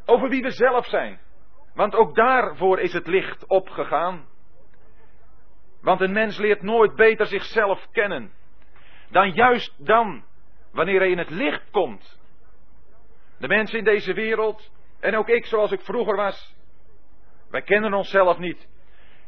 over 0.05 0.29
wie 0.29 0.43
we 0.43 0.51
zelf 0.51 0.87
zijn. 0.87 1.21
Want 1.75 1.95
ook 1.95 2.15
daarvoor 2.15 2.81
is 2.81 2.93
het 2.93 3.07
licht 3.07 3.47
opgegaan. 3.47 4.27
Want 5.83 6.01
een 6.01 6.13
mens 6.13 6.39
leert 6.39 6.63
nooit 6.63 6.95
beter 6.95 7.27
zichzelf 7.27 7.87
kennen 7.93 8.33
dan 9.11 9.31
juist 9.31 9.75
dan, 9.87 10.25
wanneer 10.73 10.99
hij 10.99 11.11
in 11.11 11.19
het 11.19 11.31
licht 11.31 11.71
komt. 11.71 12.19
De 13.39 13.49
mensen 13.49 13.79
in 13.79 13.85
deze 13.85 14.13
wereld, 14.13 14.71
en 15.01 15.17
ook 15.17 15.29
ik 15.29 15.47
zoals 15.47 15.73
ik 15.73 15.81
vroeger 15.81 16.17
was, 16.17 16.57
wij 17.51 17.63
kennen 17.63 17.95
onszelf 17.95 18.39
niet. 18.39 18.69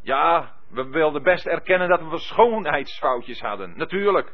Ja, 0.02 0.54
we 0.68 0.88
wilden 0.88 1.22
best 1.22 1.46
erkennen 1.46 1.88
dat 1.88 2.08
we 2.08 2.18
schoonheidsfoutjes 2.18 3.40
hadden. 3.40 3.76
Natuurlijk. 3.76 4.32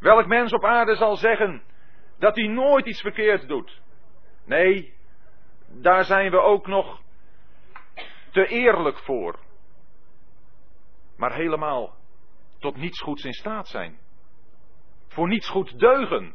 Welk 0.00 0.26
mens 0.26 0.52
op 0.52 0.64
aarde 0.64 0.94
zal 0.94 1.16
zeggen 1.16 1.62
dat 2.18 2.36
hij 2.36 2.46
nooit 2.46 2.86
iets 2.86 3.00
verkeerd 3.00 3.48
doet? 3.48 3.80
Nee, 4.44 4.94
daar 5.66 6.04
zijn 6.04 6.30
we 6.30 6.40
ook 6.40 6.66
nog 6.66 7.00
te 8.30 8.46
eerlijk 8.46 8.98
voor. 8.98 9.38
Maar 11.16 11.34
helemaal 11.34 11.94
tot 12.58 12.76
niets 12.76 13.00
goeds 13.00 13.24
in 13.24 13.32
staat 13.32 13.68
zijn. 13.68 13.98
Voor 15.08 15.28
niets 15.28 15.48
goed 15.48 15.78
deugen. 15.78 16.34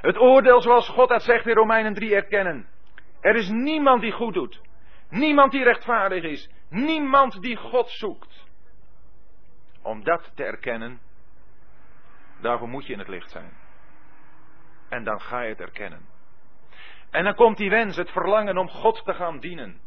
Het 0.00 0.18
oordeel 0.18 0.60
zoals 0.62 0.88
God 0.88 1.08
dat 1.08 1.22
zegt 1.22 1.46
in 1.46 1.54
Romeinen 1.54 1.94
3 1.94 2.14
erkennen. 2.14 2.68
Er 3.20 3.36
is 3.36 3.48
niemand 3.48 4.00
die 4.00 4.12
goed 4.12 4.34
doet. 4.34 4.60
Niemand 5.08 5.52
die 5.52 5.62
rechtvaardig 5.62 6.22
is. 6.22 6.50
Niemand 6.68 7.40
die 7.42 7.56
God 7.56 7.90
zoekt. 7.90 8.46
Om 9.82 10.04
dat 10.04 10.32
te 10.34 10.44
erkennen, 10.44 11.00
daarvoor 12.40 12.68
moet 12.68 12.86
je 12.86 12.92
in 12.92 12.98
het 12.98 13.08
licht 13.08 13.30
zijn. 13.30 13.52
En 14.88 15.04
dan 15.04 15.20
ga 15.20 15.40
je 15.40 15.48
het 15.48 15.60
erkennen. 15.60 16.06
En 17.10 17.24
dan 17.24 17.34
komt 17.34 17.56
die 17.56 17.70
wens, 17.70 17.96
het 17.96 18.10
verlangen 18.10 18.58
om 18.58 18.68
God 18.68 19.04
te 19.04 19.14
gaan 19.14 19.40
dienen. 19.40 19.80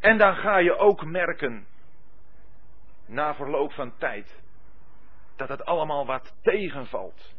En 0.00 0.18
dan 0.18 0.34
ga 0.34 0.58
je 0.58 0.76
ook 0.76 1.04
merken, 1.04 1.66
na 3.06 3.34
verloop 3.34 3.72
van 3.72 3.96
tijd, 3.98 4.42
dat 5.36 5.48
het 5.48 5.64
allemaal 5.64 6.06
wat 6.06 6.36
tegenvalt. 6.42 7.34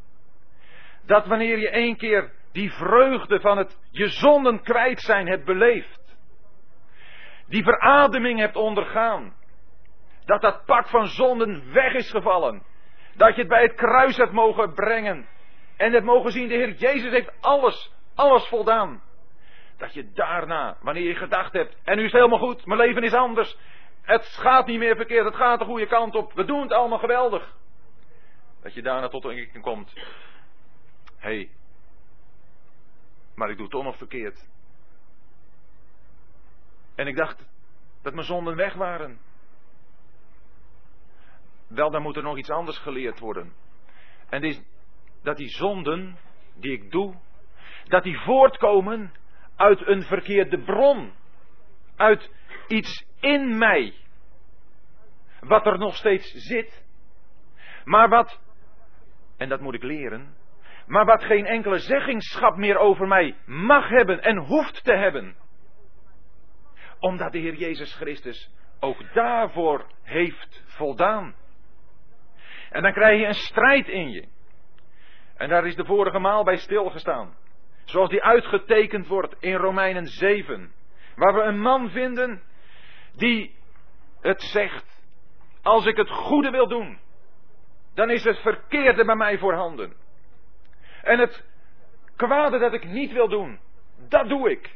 Dat 1.06 1.26
wanneer 1.26 1.58
je 1.58 1.70
één 1.70 1.98
keer 1.98 2.32
die 2.52 2.72
vreugde 2.72 3.40
van 3.40 3.58
het 3.58 3.80
je 3.92 4.08
zonden 4.08 4.62
kwijt 4.64 5.00
zijn 5.00 5.28
hebt 5.28 5.46
beleefd, 5.46 6.18
die 7.48 7.64
verademing 7.64 8.40
hebt 8.40 8.56
ondergaan. 8.56 9.36
Dat 10.26 10.42
dat 10.42 10.66
pak 10.66 10.88
van 10.88 11.08
zonden 11.08 11.74
weg 11.74 11.94
is 11.94 12.12
gevallen. 12.12 12.64
Dat 13.16 13.36
je 13.36 13.40
het 13.40 13.50
bij 13.50 13.62
het 13.62 13.74
kruis 13.74 14.18
hebt 14.18 14.32
mogen 14.32 14.74
brengen. 14.74 15.28
En 15.78 15.92
hebt 15.92 16.06
mogen 16.06 16.32
zien, 16.32 16.48
de 16.48 16.54
Heer 16.54 16.74
Jezus 16.74 17.12
heeft 17.12 17.32
alles, 17.42 17.94
alles 18.16 18.48
voldaan. 18.48 19.02
Dat 19.78 19.94
je 19.94 20.12
daarna, 20.12 20.78
wanneer 20.82 21.04
je 21.04 21.16
gedacht 21.16 21.54
hebt, 21.54 21.78
en 21.84 21.98
nu 21.98 22.04
is 22.04 22.12
het 22.12 22.22
helemaal 22.22 22.48
goed, 22.48 22.66
mijn 22.66 22.80
leven 22.80 23.04
is 23.04 23.14
anders. 23.14 23.58
Het 24.08 24.26
gaat 24.26 24.68
niet 24.68 24.80
meer 24.80 24.96
verkeerd, 24.96 25.26
het 25.26 25.36
gaat 25.36 25.60
de 25.60 25.66
goede 25.66 25.88
kant 25.88 26.16
op. 26.16 26.34
We 26.34 26.46
doen 26.46 26.62
het 26.62 26.72
allemaal 26.72 27.00
geweldig. 27.00 27.56
Dat 28.62 28.74
je 28.74 28.82
daarna 28.82 29.08
tot 29.08 29.24
een 29.26 29.62
komt. 29.62 29.94
Hé, 31.18 31.36
hey, 31.36 31.50
maar 33.36 33.50
ik 33.50 33.56
doe 33.56 33.66
het 33.66 33.74
toch 33.74 33.84
nog 33.84 33.98
verkeerd. 33.98 34.48
En 36.96 37.08
ik 37.08 37.16
dacht 37.16 37.46
dat 38.02 38.14
mijn 38.14 38.26
zonden 38.26 38.56
weg 38.56 38.74
waren. 38.74 39.20
Wel, 41.68 41.92
dan 41.92 42.02
moet 42.02 42.16
er 42.16 42.24
nog 42.24 42.38
iets 42.38 42.50
anders 42.50 42.78
geleerd 42.78 43.20
worden. 43.20 43.54
En 44.30 44.44
is 44.44 44.62
dat 45.24 45.38
die 45.38 45.50
zonden 45.50 46.18
die 46.56 46.72
ik 46.72 46.92
doe, 46.92 47.16
dat 47.88 48.04
die 48.04 48.20
voortkomen 48.20 49.14
uit 49.56 49.88
een 49.88 50.04
verkeerde 50.04 50.60
bron. 50.60 51.14
Uit 51.96 52.32
iets 52.68 53.06
in 53.20 53.58
mij. 53.58 53.94
Wat 55.40 55.66
er 55.66 55.78
nog 55.78 55.96
steeds 55.96 56.32
zit. 56.34 56.86
Maar 57.84 58.10
wat, 58.10 58.40
en 59.38 59.50
dat 59.50 59.62
moet 59.62 59.74
ik 59.74 59.84
leren, 59.84 60.36
maar 60.88 61.06
wat 61.06 61.24
geen 61.24 61.46
enkele 61.46 61.80
zeggingschap 61.80 62.56
meer 62.56 62.78
over 62.78 63.08
mij 63.08 63.36
mag 63.46 63.90
hebben 63.90 64.22
en 64.22 64.38
hoeft 64.38 64.84
te 64.84 64.94
hebben. 64.94 65.36
Omdat 67.00 67.32
de 67.32 67.38
Heer 67.38 67.56
Jezus 67.56 67.96
Christus 67.96 68.52
ook 68.80 69.14
daarvoor 69.14 69.86
heeft 70.04 70.64
voldaan. 70.66 71.36
En 72.70 72.82
dan 72.82 72.94
krijg 72.94 73.20
je 73.20 73.28
een 73.28 73.34
strijd 73.34 73.88
in 73.88 74.10
je. 74.10 74.28
En 75.38 75.50
daar 75.50 75.66
is 75.66 75.76
de 75.76 75.86
vorige 75.86 76.20
maal 76.20 76.44
bij 76.44 76.58
stilgestaan. 76.58 77.36
Zoals 77.86 78.10
die 78.10 78.24
uitgetekend 78.24 79.08
wordt 79.08 79.36
in 79.40 79.56
Romeinen 79.56 80.06
7. 80.06 80.72
Waar 81.16 81.34
we 81.34 81.42
een 81.42 81.60
man 81.60 81.90
vinden 81.90 82.42
die 83.18 83.56
het 84.22 84.42
zegt. 84.42 84.86
Als 85.62 85.86
ik 85.86 85.98
het 85.98 86.10
goede 86.10 86.50
wil 86.50 86.68
doen, 86.68 87.00
dan 87.94 88.10
is 88.10 88.24
het 88.24 88.38
verkeerde 88.38 89.06
bij 89.06 89.16
mij 89.16 89.38
voorhanden. 89.38 89.94
En 91.02 91.20
het 91.20 91.46
kwade 92.16 92.58
dat 92.58 92.74
ik 92.74 92.84
niet 92.84 93.12
wil 93.12 93.28
doen, 93.28 93.60
dat 94.10 94.30
doe 94.30 94.52
ik. 94.52 94.76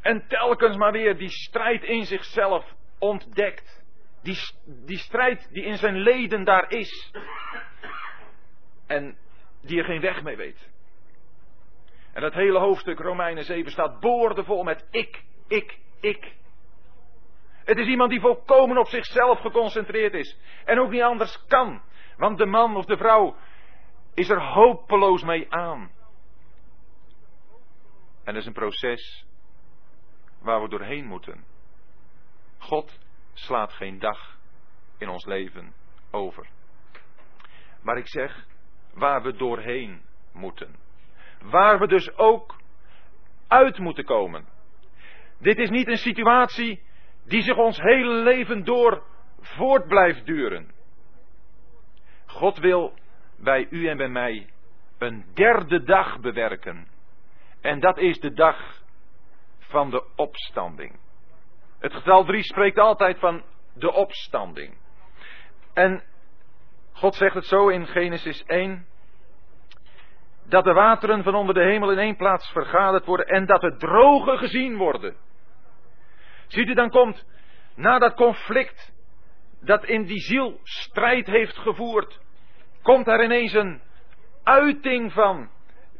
En 0.00 0.26
telkens 0.28 0.76
maar 0.76 0.92
weer 0.92 1.16
die 1.16 1.28
strijd 1.28 1.82
in 1.82 2.04
zichzelf 2.04 2.74
ontdekt. 2.98 3.84
Die, 4.22 4.38
die 4.64 4.98
strijd 4.98 5.48
die 5.52 5.64
in 5.64 5.76
zijn 5.76 5.96
leden 5.96 6.44
daar 6.44 6.70
is. 6.70 7.12
En 8.86 9.16
die 9.60 9.78
er 9.78 9.84
geen 9.84 10.00
weg 10.00 10.22
mee 10.22 10.36
weet. 10.36 10.70
En 12.12 12.20
dat 12.20 12.32
hele 12.32 12.58
hoofdstuk 12.58 12.98
Romeinen 12.98 13.44
7 13.44 13.70
staat 13.70 14.00
boordevol 14.00 14.62
met 14.62 14.86
ik, 14.90 15.22
ik, 15.48 15.78
ik. 16.00 16.34
Het 17.64 17.78
is 17.78 17.86
iemand 17.86 18.10
die 18.10 18.20
volkomen 18.20 18.78
op 18.78 18.88
zichzelf 18.88 19.40
geconcentreerd 19.40 20.14
is. 20.14 20.38
En 20.64 20.78
ook 20.78 20.90
niet 20.90 21.02
anders 21.02 21.44
kan. 21.46 21.82
Want 22.16 22.38
de 22.38 22.46
man 22.46 22.76
of 22.76 22.84
de 22.84 22.96
vrouw 22.96 23.36
is 24.14 24.28
er 24.28 24.42
hopeloos 24.42 25.22
mee 25.22 25.52
aan. 25.52 25.90
En 28.24 28.36
is 28.36 28.46
een 28.46 28.52
proces 28.52 29.26
waar 30.40 30.62
we 30.62 30.68
doorheen 30.68 31.06
moeten. 31.06 31.44
God 32.58 32.98
slaat 33.32 33.72
geen 33.72 33.98
dag 33.98 34.38
in 34.98 35.08
ons 35.08 35.24
leven 35.24 35.74
over. 36.10 36.46
Maar 37.82 37.96
ik 37.96 38.08
zeg, 38.08 38.46
waar 38.94 39.22
we 39.22 39.36
doorheen 39.36 40.02
moeten. 40.32 40.76
Waar 41.40 41.78
we 41.78 41.86
dus 41.86 42.16
ook 42.16 42.56
uit 43.48 43.78
moeten 43.78 44.04
komen. 44.04 44.48
Dit 45.38 45.58
is 45.58 45.70
niet 45.70 45.88
een 45.88 45.96
situatie 45.96 46.82
die 47.24 47.42
zich 47.42 47.56
ons 47.56 47.78
hele 47.78 48.14
leven 48.14 48.64
door 48.64 49.02
voort 49.40 49.86
blijft 49.88 50.26
duren. 50.26 50.70
God 52.26 52.58
wil 52.58 52.92
bij 53.38 53.66
u 53.70 53.88
en 53.88 53.96
bij 53.96 54.08
mij 54.08 54.46
een 54.98 55.24
derde 55.34 55.82
dag 55.82 56.20
bewerken. 56.20 56.86
En 57.60 57.80
dat 57.80 57.98
is 57.98 58.20
de 58.20 58.32
dag 58.32 58.82
van 59.58 59.90
de 59.90 60.04
opstanding. 60.16 60.98
Het 61.78 61.92
getal 61.92 62.24
3 62.24 62.42
spreekt 62.42 62.78
altijd 62.78 63.18
van 63.18 63.42
de 63.74 63.92
opstanding. 63.92 64.74
En 65.74 66.02
God 66.92 67.14
zegt 67.14 67.34
het 67.34 67.46
zo 67.46 67.68
in 67.68 67.86
Genesis 67.86 68.44
1. 68.44 68.86
Dat 70.44 70.64
de 70.64 70.72
wateren 70.72 71.22
van 71.22 71.34
onder 71.34 71.54
de 71.54 71.64
hemel 71.64 71.90
in 71.92 71.98
één 71.98 72.16
plaats 72.16 72.50
vergaderd 72.50 73.04
worden 73.04 73.26
en 73.26 73.46
dat 73.46 73.60
de 73.60 73.76
droge 73.76 74.36
gezien 74.36 74.76
worden. 74.76 75.16
Ziet 76.52 76.68
u, 76.68 76.74
dan 76.74 76.90
komt 76.90 77.26
na 77.74 77.98
dat 77.98 78.14
conflict 78.14 78.92
dat 79.60 79.84
in 79.84 80.04
die 80.04 80.20
ziel 80.20 80.60
strijd 80.62 81.26
heeft 81.26 81.56
gevoerd, 81.56 82.20
komt 82.82 83.06
daar 83.06 83.24
ineens 83.24 83.52
een 83.52 83.80
uiting 84.42 85.12
van 85.12 85.50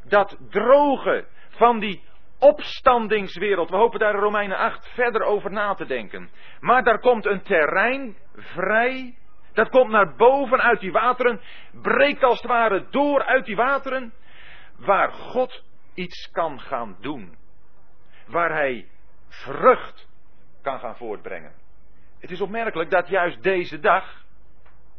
dat 0.05 0.37
droge, 0.51 1.27
van 1.49 1.79
die 1.79 2.03
opstandingswereld. 2.39 3.71
We 3.71 3.77
hopen 3.77 3.99
daar 3.99 4.15
in 4.15 4.21
Romeinen 4.21 4.57
8 4.57 4.89
verder 4.95 5.23
over 5.23 5.51
na 5.51 5.75
te 5.75 5.87
denken. 5.87 6.31
Maar 6.61 6.85
daar 6.85 7.01
komt 7.01 7.27
een 7.27 7.43
terrein 7.43 8.17
vrij. 8.35 9.19
Dat 9.53 9.69
komt 9.69 9.91
naar 9.91 10.17
boven 10.17 10.61
uit 10.61 10.81
die 10.81 10.93
wateren. 10.93 11.41
Breekt 11.83 12.23
als 12.23 12.41
het 12.41 12.51
ware 12.51 12.87
door 12.91 13.25
uit 13.25 13.45
die 13.45 13.57
wateren. 13.57 14.13
Waar 14.77 15.13
God 15.13 15.65
iets 15.95 16.31
kan 16.31 16.61
gaan 16.61 16.97
doen. 17.01 17.37
Waar 18.27 18.53
hij 18.53 18.89
vrucht 19.29 20.11
kan 20.63 20.79
gaan 20.79 20.97
voortbrengen. 20.97 21.53
Het 22.19 22.31
is 22.31 22.41
opmerkelijk 22.41 22.91
dat 22.91 23.09
juist 23.09 23.43
deze 23.43 23.79
dag, 23.79 24.25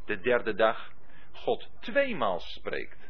de 0.05 0.19
derde 0.19 0.53
dag, 0.53 0.91
God 1.31 1.69
tweemaal 1.79 2.39
spreekt. 2.39 3.09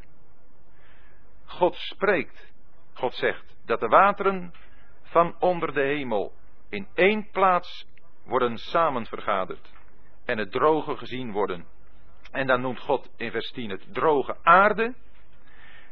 God 1.46 1.76
spreekt. 1.76 2.52
God 2.94 3.14
zegt 3.14 3.56
dat 3.66 3.80
de 3.80 3.88
wateren 3.88 4.54
van 5.02 5.36
onder 5.40 5.74
de 5.74 5.82
hemel 5.82 6.34
in 6.70 6.88
één 6.94 7.30
plaats 7.32 7.88
worden 8.24 8.58
samenvergaderd 8.58 9.72
en 10.26 10.38
het 10.38 10.52
droge 10.52 10.98
gezien 10.98 11.32
worden. 11.32 11.66
En 12.32 12.48
dan 12.48 12.62
noemt 12.62 12.80
God 12.80 13.10
in 13.18 13.32
vers 13.32 13.52
10 13.52 13.70
het 13.70 13.94
droge 13.94 14.38
aarde 14.44 14.96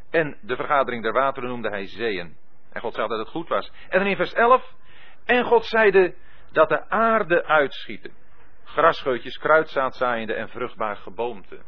en 0.09 0.37
de 0.41 0.55
vergadering 0.55 1.03
der 1.03 1.13
wateren 1.13 1.49
noemde 1.49 1.69
hij 1.69 1.87
zeeën. 1.87 2.37
En 2.71 2.81
God 2.81 2.93
zei 2.93 3.07
dat 3.07 3.19
het 3.19 3.27
goed 3.27 3.47
was. 3.47 3.71
En 3.89 3.99
dan 3.99 4.07
in 4.07 4.15
vers 4.15 4.33
11, 4.33 4.75
en 5.25 5.43
God 5.43 5.65
zeide 5.65 6.15
dat 6.51 6.69
de 6.69 6.89
aarde 6.89 7.45
uitschieten. 7.45 8.11
Grasscheutjes, 8.63 9.37
kruidzaad 9.37 9.95
zaaiende 9.95 10.33
en 10.33 10.49
vruchtbaar 10.49 10.95
geboomte. 10.95 11.59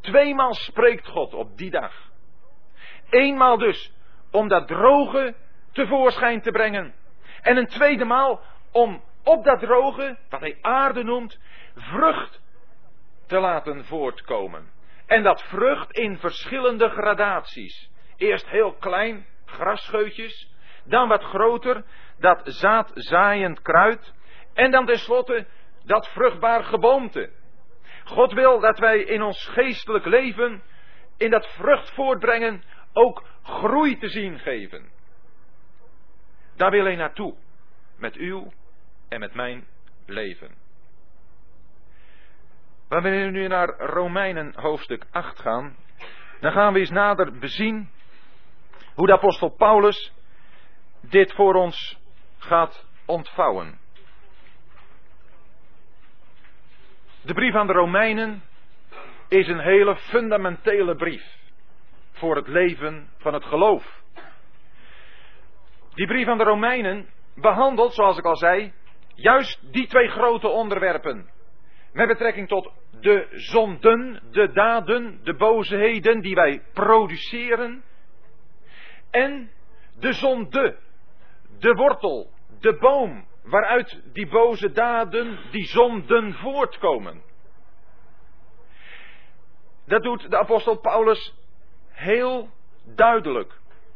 Tweemaal 0.00 0.54
spreekt 0.54 1.06
God 1.06 1.34
op 1.34 1.56
die 1.56 1.70
dag. 1.70 1.92
Eenmaal 3.10 3.58
dus 3.58 3.92
om 4.30 4.48
dat 4.48 4.68
droge 4.68 5.34
tevoorschijn 5.72 6.40
te 6.40 6.50
brengen. 6.50 6.94
En 7.42 7.56
een 7.56 7.66
tweede 7.66 8.04
maal 8.04 8.40
om 8.72 9.02
op 9.24 9.44
dat 9.44 9.60
droge, 9.60 10.18
wat 10.30 10.40
hij 10.40 10.58
aarde 10.60 11.02
noemt, 11.02 11.38
vrucht 11.74 12.40
te 13.26 13.38
laten 13.38 13.84
voortkomen. 13.84 14.72
En 15.06 15.22
dat 15.22 15.42
vrucht 15.42 15.92
in 15.92 16.18
verschillende 16.18 16.88
gradaties. 16.88 17.90
Eerst 18.16 18.48
heel 18.48 18.72
klein, 18.72 19.26
grasscheutjes. 19.44 20.52
Dan 20.84 21.08
wat 21.08 21.22
groter, 21.22 21.84
dat 22.18 22.40
zaadzaaiend 22.44 23.62
kruid. 23.62 24.12
En 24.52 24.70
dan 24.70 24.86
tenslotte 24.86 25.46
dat 25.84 26.08
vruchtbaar 26.08 26.64
geboomte. 26.64 27.30
God 28.04 28.32
wil 28.32 28.60
dat 28.60 28.78
wij 28.78 28.98
in 28.98 29.22
ons 29.22 29.46
geestelijk 29.46 30.04
leven, 30.04 30.62
in 31.16 31.30
dat 31.30 31.46
vrucht 31.46 31.94
voortbrengen, 31.94 32.62
ook 32.92 33.24
groei 33.42 33.98
te 33.98 34.08
zien 34.08 34.38
geven. 34.38 34.92
Daar 36.56 36.70
wil 36.70 36.84
hij 36.84 36.96
naartoe. 36.96 37.34
Met 37.96 38.16
uw 38.16 38.52
en 39.08 39.20
met 39.20 39.34
mijn 39.34 39.66
leven. 40.06 40.54
Wanneer 42.88 43.24
we 43.24 43.30
nu 43.30 43.46
naar 43.46 43.68
Romeinen 43.78 44.52
hoofdstuk 44.56 45.06
8 45.10 45.40
gaan, 45.40 45.76
dan 46.40 46.52
gaan 46.52 46.72
we 46.72 46.78
eens 46.78 46.90
nader 46.90 47.38
bezien 47.38 47.90
hoe 48.94 49.06
de 49.06 49.12
apostel 49.12 49.48
Paulus 49.48 50.12
dit 51.00 51.32
voor 51.32 51.54
ons 51.54 51.98
gaat 52.44 52.86
ontvouwen. 53.06 53.78
De 57.22 57.34
brief 57.34 57.54
aan 57.54 57.66
de 57.66 57.72
Romeinen 57.72 58.42
is 59.28 59.48
een 59.48 59.60
hele 59.60 59.96
fundamentele 59.96 60.96
brief 60.96 61.24
voor 62.12 62.36
het 62.36 62.48
leven 62.48 63.08
van 63.18 63.34
het 63.34 63.44
geloof. 63.44 64.02
Die 65.94 66.06
brief 66.06 66.26
aan 66.26 66.38
de 66.38 66.44
Romeinen 66.44 67.08
behandelt, 67.34 67.94
zoals 67.94 68.18
ik 68.18 68.24
al 68.24 68.36
zei, 68.36 68.72
juist 69.14 69.72
die 69.72 69.86
twee 69.86 70.08
grote 70.08 70.48
onderwerpen. 70.48 71.30
Met 71.92 72.08
betrekking 72.08 72.48
tot 72.48 72.72
de 73.00 73.26
zonden, 73.30 74.22
de 74.30 74.52
daden, 74.52 75.20
de 75.22 75.34
boosheden 75.34 76.20
die 76.20 76.34
wij 76.34 76.62
produceren. 76.72 77.84
En 79.10 79.50
de 79.98 80.12
zonde, 80.12 80.76
de 81.64 81.74
wortel, 81.74 82.30
de 82.60 82.76
boom 82.76 83.26
waaruit 83.42 84.00
die 84.12 84.26
boze 84.26 84.72
daden, 84.72 85.38
die 85.50 85.66
zonden 85.66 86.32
voortkomen. 86.32 87.22
Dat 89.86 90.02
doet 90.02 90.30
de 90.30 90.38
apostel 90.38 90.76
Paulus 90.76 91.34
heel 91.88 92.50
duidelijk 92.84 93.52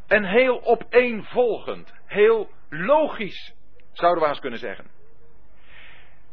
en 0.07 0.25
heel 0.25 0.65
opeenvolgend, 0.65 1.95
heel 2.07 2.51
logisch, 2.69 3.55
zouden 3.93 4.23
we 4.23 4.29
eens 4.29 4.41
kunnen 4.41 4.59
zeggen. 4.59 4.91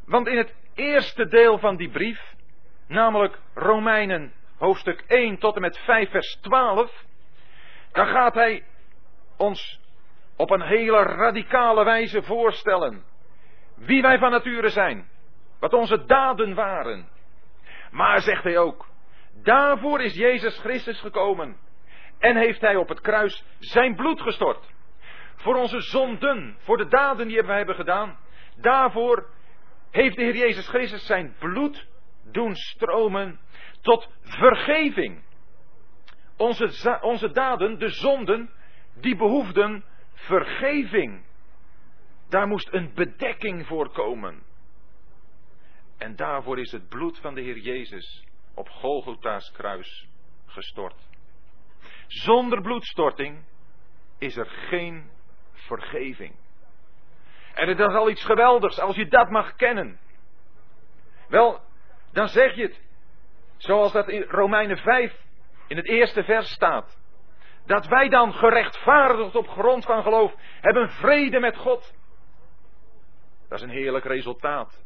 Want 0.06 0.28
in 0.28 0.38
het 0.38 0.54
eerste 0.74 1.28
deel 1.28 1.58
van 1.58 1.76
die 1.76 1.90
brief, 1.90 2.34
namelijk 2.88 3.40
Romeinen 3.54 4.34
hoofdstuk 4.58 5.04
1 5.08 5.38
tot 5.38 5.56
en 5.56 5.62
met 5.62 5.78
5 5.78 6.10
vers 6.10 6.38
12, 6.42 7.04
dan 7.92 8.08
gaat 8.08 8.34
hij 8.34 8.64
ons 9.38 9.84
op 10.36 10.50
een 10.50 10.62
hele 10.62 11.04
radicale 11.04 11.84
wijze 11.84 12.24
voorstellen 12.24 13.04
wie 13.76 14.02
wij 14.02 14.18
van 14.18 14.32
nature 14.32 14.70
zijn, 14.70 15.08
wat 15.60 15.74
onze 15.74 16.06
daden 16.06 16.54
waren. 16.54 17.08
Maar 17.92 18.22
zegt 18.22 18.44
hij 18.44 18.58
ook, 18.58 18.88
daarvoor 19.44 20.02
is 20.02 20.16
Jezus 20.16 20.60
Christus 20.60 21.00
gekomen 21.00 21.58
En 22.20 22.36
heeft 22.36 22.62
hij 22.62 22.76
op 22.76 22.90
het 22.90 23.02
kruis 23.02 23.46
zijn 23.60 23.96
bloed 23.96 24.22
gestort. 24.22 24.74
Voor 25.36 25.56
onze 25.56 25.82
zonden, 25.82 26.58
voor 26.60 26.78
de 26.78 26.88
daden 26.88 27.28
die 27.28 27.42
we 27.42 27.54
hebben 27.54 27.76
gedaan. 27.76 28.18
Daarvoor 28.56 29.30
heeft 29.92 30.16
de 30.16 30.22
Heer 30.22 30.36
Jezus 30.36 30.68
Christus 30.68 31.06
zijn 31.06 31.36
bloed 31.40 31.88
doen 32.32 32.56
stromen 32.56 33.40
tot 33.82 34.10
vergeving. 34.22 35.24
Onze, 36.38 36.98
onze 37.02 37.32
daden, 37.32 37.80
de 37.80 37.90
zonden, 37.90 38.50
die 38.94 39.16
behoefden 39.16 39.84
vergeving. 40.16 41.26
Daar 42.30 42.48
moest 42.48 42.74
een 42.74 42.94
bedekking 42.94 43.68
voor 43.68 43.92
komen. 43.92 44.44
En 45.98 46.16
daarvoor 46.16 46.60
is 46.60 46.72
het 46.72 46.90
bloed 46.90 47.20
van 47.20 47.36
de 47.36 47.42
Heer 47.42 47.58
Jezus 47.58 48.26
op 48.54 48.70
Golgotha's 48.70 49.52
kruis 49.52 50.08
gestort. 50.46 50.96
Zonder 52.08 52.62
bloedstorting 52.62 53.44
is 54.18 54.38
er 54.38 54.46
geen 54.46 55.10
vergeving. 55.52 56.36
En 57.54 57.68
het 57.68 57.80
is 57.80 57.86
al 57.86 58.10
iets 58.10 58.24
geweldigs 58.24 58.80
als 58.80 58.96
je 58.96 59.08
dat 59.08 59.30
mag 59.30 59.56
kennen. 59.56 60.00
Wel, 61.28 61.62
dan 62.12 62.28
zeg 62.28 62.56
je 62.56 62.62
het. 62.62 62.82
Zoals 63.58 63.92
dat 63.92 64.10
in 64.10 64.22
Romeinen 64.22 64.78
5 64.78 65.24
in 65.68 65.78
het 65.78 65.88
eerste 65.88 66.24
vers 66.24 66.50
staat. 66.52 67.00
Dat 67.66 67.88
wij 67.88 68.10
dan 68.10 68.34
gerechtvaardigd 68.34 69.36
op 69.36 69.48
grond 69.48 69.86
van 69.86 70.04
geloof 70.04 70.36
hebben 70.62 70.90
vrede 70.90 71.40
met 71.40 71.58
God. 71.58 71.94
Dat 73.48 73.58
is 73.58 73.62
een 73.62 73.78
heerlijk 73.78 74.06
resultaat 74.06 74.84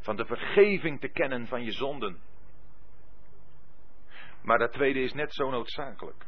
van 0.00 0.16
de 0.16 0.24
vergeving 0.24 1.00
te 1.00 1.08
kennen 1.08 1.46
van 1.46 1.64
je 1.64 1.72
zonden. 1.72 2.20
Maar 4.42 4.58
dat 4.58 4.72
tweede 4.72 5.00
is 5.00 5.12
net 5.12 5.34
zo 5.34 5.50
noodzakelijk. 5.50 6.24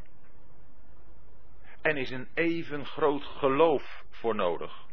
En 1.83 1.97
is 1.97 2.11
een 2.11 2.29
even 2.35 2.87
groot 2.87 3.25
geloof 3.25 4.05
voor 4.11 4.35
nodig. 4.35 4.87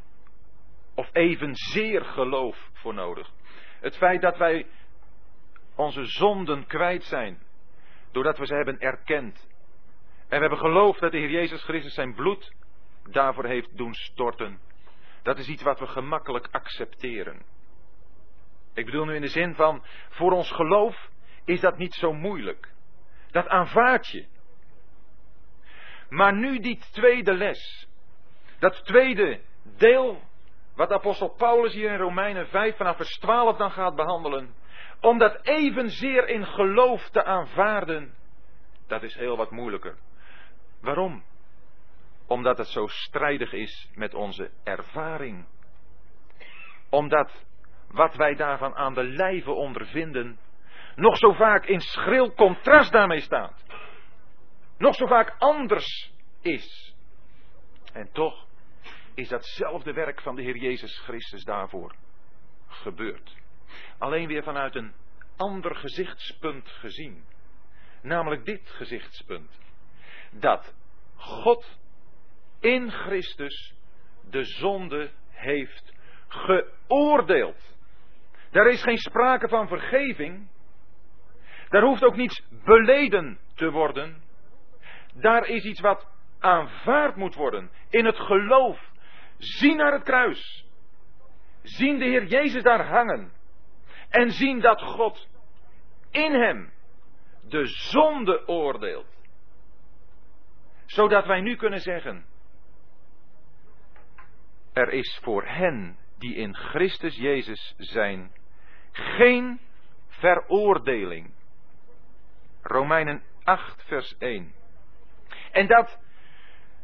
Of 0.95 1.09
evenzeer 1.13 2.05
geloof 2.05 2.69
voor 2.73 2.93
nodig. 2.93 3.31
Het 3.79 3.97
feit 3.97 4.21
dat 4.21 4.37
wij 4.37 4.67
onze 5.75 6.05
zonden 6.05 6.67
kwijt 6.67 7.03
zijn. 7.03 7.39
Doordat 8.11 8.37
we 8.37 8.45
ze 8.45 8.55
hebben 8.55 8.79
erkend. 8.79 9.47
We 10.29 10.35
hebben 10.35 10.57
geloofd 10.57 10.99
dat 10.99 11.11
de 11.11 11.17
Heer 11.17 11.29
Jezus 11.29 11.63
Christus 11.63 11.93
zijn 11.93 12.15
bloed 12.15 12.53
daarvoor 13.09 13.45
heeft 13.45 13.77
doen 13.77 13.93
storten. 13.93 14.59
Dat 15.23 15.37
is 15.37 15.47
iets 15.47 15.63
wat 15.63 15.79
we 15.79 15.87
gemakkelijk 15.87 16.47
accepteren. 16.51 17.45
Ik 18.73 18.85
bedoel 18.85 19.05
nu 19.05 19.15
in 19.15 19.21
de 19.21 19.27
zin 19.27 19.55
van, 19.55 19.83
voor 20.09 20.31
ons 20.31 20.51
geloof 20.51 21.09
is 21.45 21.59
dat 21.59 21.77
niet 21.77 21.93
zo 21.93 22.13
moeilijk. 22.13 22.71
Dat 23.31 23.47
aanvaard 23.47 24.07
je. 24.07 24.25
Maar 26.09 26.33
nu 26.33 26.59
die 26.59 26.79
tweede 26.91 27.33
les. 27.33 27.87
Dat 28.59 28.85
tweede 28.85 29.41
deel 29.77 30.21
wat 30.75 30.91
apostel 30.91 31.29
Paulus 31.29 31.73
hier 31.73 31.91
in 31.91 31.99
Romeinen 31.99 32.47
5 32.47 32.75
vanaf 32.77 32.95
vers 32.95 33.17
12 33.17 33.57
dan 33.57 33.71
gaat 33.71 33.95
behandelen. 33.95 34.55
Om 35.01 35.17
dat 35.17 35.39
evenzeer 35.41 36.27
in 36.27 36.45
geloof 36.45 37.09
te 37.09 37.23
aanvaarden. 37.23 38.13
Dat 38.87 39.03
is 39.03 39.15
heel 39.15 39.37
wat 39.37 39.51
moeilijker. 39.51 39.97
Waarom? 40.81 41.23
Omdat 42.27 42.57
het 42.57 42.67
zo 42.67 42.87
strijdig 42.87 43.53
is 43.53 43.89
met 43.95 44.13
onze 44.13 44.51
ervaring. 44.63 45.45
Omdat 46.89 47.45
wat 47.87 48.15
wij 48.15 48.35
daarvan 48.35 48.75
aan 48.75 48.93
de 48.93 49.03
lijve 49.03 49.51
ondervinden, 49.51 50.39
nog 50.95 51.17
zo 51.17 51.31
vaak 51.31 51.65
in 51.65 51.81
schril 51.81 52.33
contrast 52.33 52.91
daarmee 52.91 53.21
staat. 53.21 53.63
Nog 54.77 54.95
zo 54.95 55.05
vaak 55.05 55.35
anders 55.37 56.11
is. 56.41 56.95
En 57.93 58.11
toch 58.11 58.45
is 59.13 59.27
datzelfde 59.27 59.93
werk 59.93 60.21
van 60.21 60.35
de 60.35 60.41
Heer 60.41 60.57
Jezus 60.57 60.99
Christus 60.99 61.43
daarvoor 61.43 61.95
gebeurd. 62.67 63.35
Alleen 63.97 64.27
weer 64.27 64.43
vanuit 64.43 64.75
een 64.75 64.93
ander 65.37 65.75
gezichtspunt 65.75 66.69
gezien. 66.69 67.23
Namelijk 68.01 68.45
dit 68.45 68.69
gezichtspunt. 68.69 69.66
Dat 70.31 70.75
God 71.15 71.79
in 72.59 72.91
Christus 72.91 73.73
de 74.29 74.43
zonde 74.43 75.09
heeft 75.29 75.93
geoordeeld. 76.27 77.75
Daar 78.51 78.67
is 78.67 78.83
geen 78.83 78.97
sprake 78.97 79.47
van 79.47 79.67
vergeving. 79.67 80.47
Daar 81.69 81.81
hoeft 81.81 82.03
ook 82.03 82.15
niets 82.15 82.43
beleden 82.65 83.39
te 83.55 83.71
worden. 83.71 84.23
Daar 85.13 85.45
is 85.45 85.63
iets 85.63 85.79
wat 85.79 86.07
aanvaard 86.39 87.15
moet 87.15 87.35
worden 87.35 87.71
in 87.89 88.05
het 88.05 88.17
geloof. 88.17 88.91
Zien 89.37 89.77
naar 89.77 89.91
het 89.91 90.03
kruis. 90.03 90.65
Zien 91.61 91.99
de 91.99 92.05
Heer 92.05 92.25
Jezus 92.25 92.63
daar 92.63 92.87
hangen. 92.87 93.31
En 94.09 94.31
zien 94.31 94.59
dat 94.59 94.81
God 94.81 95.27
in 96.11 96.33
hem 96.33 96.71
de 97.41 97.65
zonde 97.65 98.47
oordeelt. 98.47 99.16
Zodat 100.87 101.25
wij 101.25 101.41
nu 101.41 101.55
kunnen 101.55 101.79
zeggen. 101.79 102.25
Er 104.73 104.89
is 104.89 105.19
voor 105.23 105.45
hen 105.45 105.97
die 106.17 106.35
in 106.35 106.55
Christus 106.55 107.15
Jezus 107.15 107.73
zijn 107.77 108.31
geen 108.91 109.59
veroordeling. 110.07 111.33
Romeinen 112.61 113.23
8, 113.43 113.83
vers 113.87 114.17
1. 114.17 114.53
En 115.51 115.67
dat, 115.67 115.99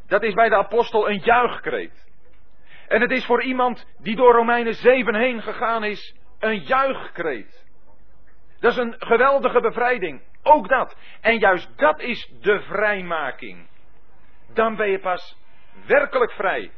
dat 0.08 0.24
is 0.24 0.34
bij 0.34 0.50
de 0.50 0.56
apostel 0.56 1.10
een 1.10 1.20
juichkreet. 1.20 2.12
En 2.88 3.02
het 3.02 3.12
is 3.12 3.26
voor 3.26 3.44
iemand 3.44 3.88
die 3.98 4.16
door 4.16 4.34
Romeinen 4.34 4.74
7 4.74 5.16
heen 5.16 5.42
gegaan 5.42 5.84
is, 5.84 6.16
een 6.40 6.60
juichkreet. 6.60 7.66
Dat 8.60 8.72
is 8.72 8.78
een 8.78 8.96
geweldige 8.98 9.60
bevrijding. 9.60 10.22
Ook 10.44 10.70
dat. 10.70 10.98
En 11.22 11.38
juist 11.38 11.78
dat 11.78 12.00
is 12.00 12.32
de 12.42 12.62
vrijmaking. 12.62 13.68
Dan 14.54 14.76
ben 14.76 14.90
je 14.90 15.00
pas 15.00 15.38
werkelijk 15.86 16.32
vrij. 16.32 16.72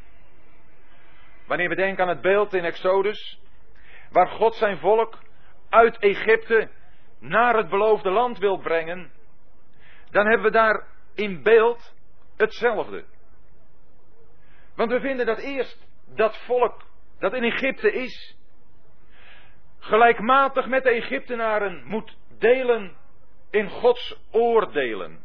Wanneer 1.48 1.70
we 1.70 1.76
denken 1.76 2.04
aan 2.04 2.10
het 2.10 2.22
beeld 2.22 2.54
in 2.54 2.64
Exodus, 2.64 3.40
waar 4.12 4.28
God 4.28 4.56
zijn 4.56 4.78
volk 4.78 5.20
uit 5.70 5.98
Egypte 5.98 6.70
naar 7.20 7.58
het 7.58 7.70
beloofde 7.70 8.10
land 8.10 8.38
wil 8.38 8.58
brengen, 8.58 9.12
dan 10.12 10.26
hebben 10.26 10.46
we 10.46 10.52
daar 10.52 10.88
in 11.14 11.44
beeld 11.44 11.94
hetzelfde. 12.38 13.06
Want 14.76 14.92
we 14.92 15.00
vinden 15.00 15.26
dat 15.26 15.40
eerst 15.40 15.88
dat 16.06 16.38
volk 16.38 16.84
dat 17.20 17.34
in 17.34 17.44
Egypte 17.44 17.92
is, 17.92 18.38
gelijkmatig 19.80 20.68
met 20.68 20.84
de 20.84 20.90
Egyptenaren 20.90 21.84
moet 21.86 22.18
delen 22.38 22.96
in 23.50 23.70
Gods 23.70 24.20
oordelen. 24.32 25.25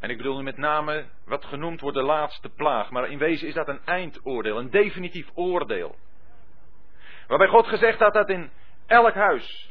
En 0.00 0.10
ik 0.10 0.16
bedoel 0.16 0.36
nu 0.36 0.42
met 0.42 0.56
name 0.56 1.06
wat 1.24 1.44
genoemd 1.44 1.80
wordt 1.80 1.96
de 1.96 2.02
laatste 2.02 2.48
plaag, 2.48 2.90
maar 2.90 3.10
in 3.10 3.18
wezen 3.18 3.48
is 3.48 3.54
dat 3.54 3.68
een 3.68 3.80
eindoordeel, 3.84 4.58
een 4.58 4.70
definitief 4.70 5.30
oordeel. 5.34 5.96
Waarbij 7.26 7.48
God 7.48 7.66
gezegd 7.66 7.98
had 7.98 8.12
dat 8.12 8.28
in 8.28 8.50
elk 8.86 9.14
huis 9.14 9.70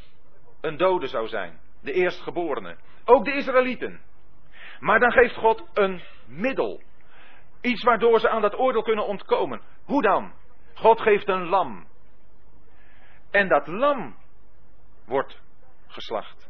een 0.62 0.78
dode 0.78 1.08
zou 1.08 1.28
zijn, 1.28 1.60
de 1.82 1.92
eerstgeborene. 1.92 2.78
Ook 3.06 3.26
de 3.26 3.34
Israëlieten. 3.34 4.02
Maar 4.80 5.00
dan 5.00 5.12
geeft 5.12 5.36
God 5.36 5.70
een 5.74 6.02
middel. 6.26 6.82
Iets 7.62 7.84
waardoor 7.84 8.20
ze 8.20 8.30
aan 8.30 8.42
dat 8.42 8.60
oordeel 8.60 8.82
kunnen 8.82 9.06
ontkomen. 9.06 9.62
Hoe 9.84 10.02
dan? 10.02 10.34
God 10.74 11.02
geeft 11.02 11.28
een 11.28 11.46
lam. 11.46 11.88
En 13.32 13.48
dat 13.48 13.68
lam 13.68 14.16
wordt 15.06 15.42
geslacht. 15.88 16.50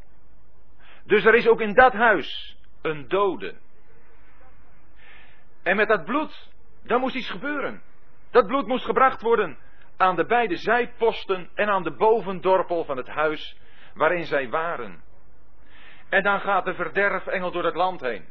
Dus 1.05 1.25
er 1.25 1.35
is 1.35 1.47
ook 1.47 1.61
in 1.61 1.73
dat 1.73 1.93
huis 1.93 2.57
een 2.81 3.07
dode. 3.07 3.55
En 5.67 5.75
met 5.75 5.87
dat 5.87 6.05
bloed, 6.05 6.49
dan 6.83 6.99
moest 6.99 7.15
iets 7.15 7.29
gebeuren. 7.29 7.81
Dat 8.31 8.47
bloed 8.47 8.67
moest 8.67 8.85
gebracht 8.85 9.21
worden 9.21 9.57
aan 9.97 10.15
de 10.15 10.25
beide 10.25 10.57
zijposten 10.57 11.49
en 11.53 11.69
aan 11.69 11.83
de 11.83 11.91
bovendorpel 11.91 12.83
van 12.83 12.97
het 12.97 13.07
huis 13.07 13.57
waarin 13.93 14.25
zij 14.25 14.49
waren. 14.49 15.03
En 16.09 16.23
dan 16.23 16.39
gaat 16.39 16.65
de 16.65 16.73
verderfengel 16.73 17.51
door 17.51 17.65
het 17.65 17.75
land 17.75 18.01
heen. 18.01 18.25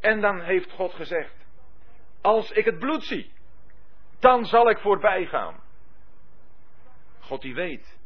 En 0.00 0.20
dan 0.20 0.40
heeft 0.40 0.70
God 0.70 0.94
gezegd: 0.94 1.34
Als 2.20 2.50
ik 2.50 2.64
het 2.64 2.78
bloed 2.78 3.04
zie, 3.04 3.32
dan 4.18 4.44
zal 4.44 4.70
ik 4.70 4.78
voorbij 4.78 5.26
gaan. 5.26 5.60
God 7.20 7.42
die 7.42 7.54
weet 7.54 7.98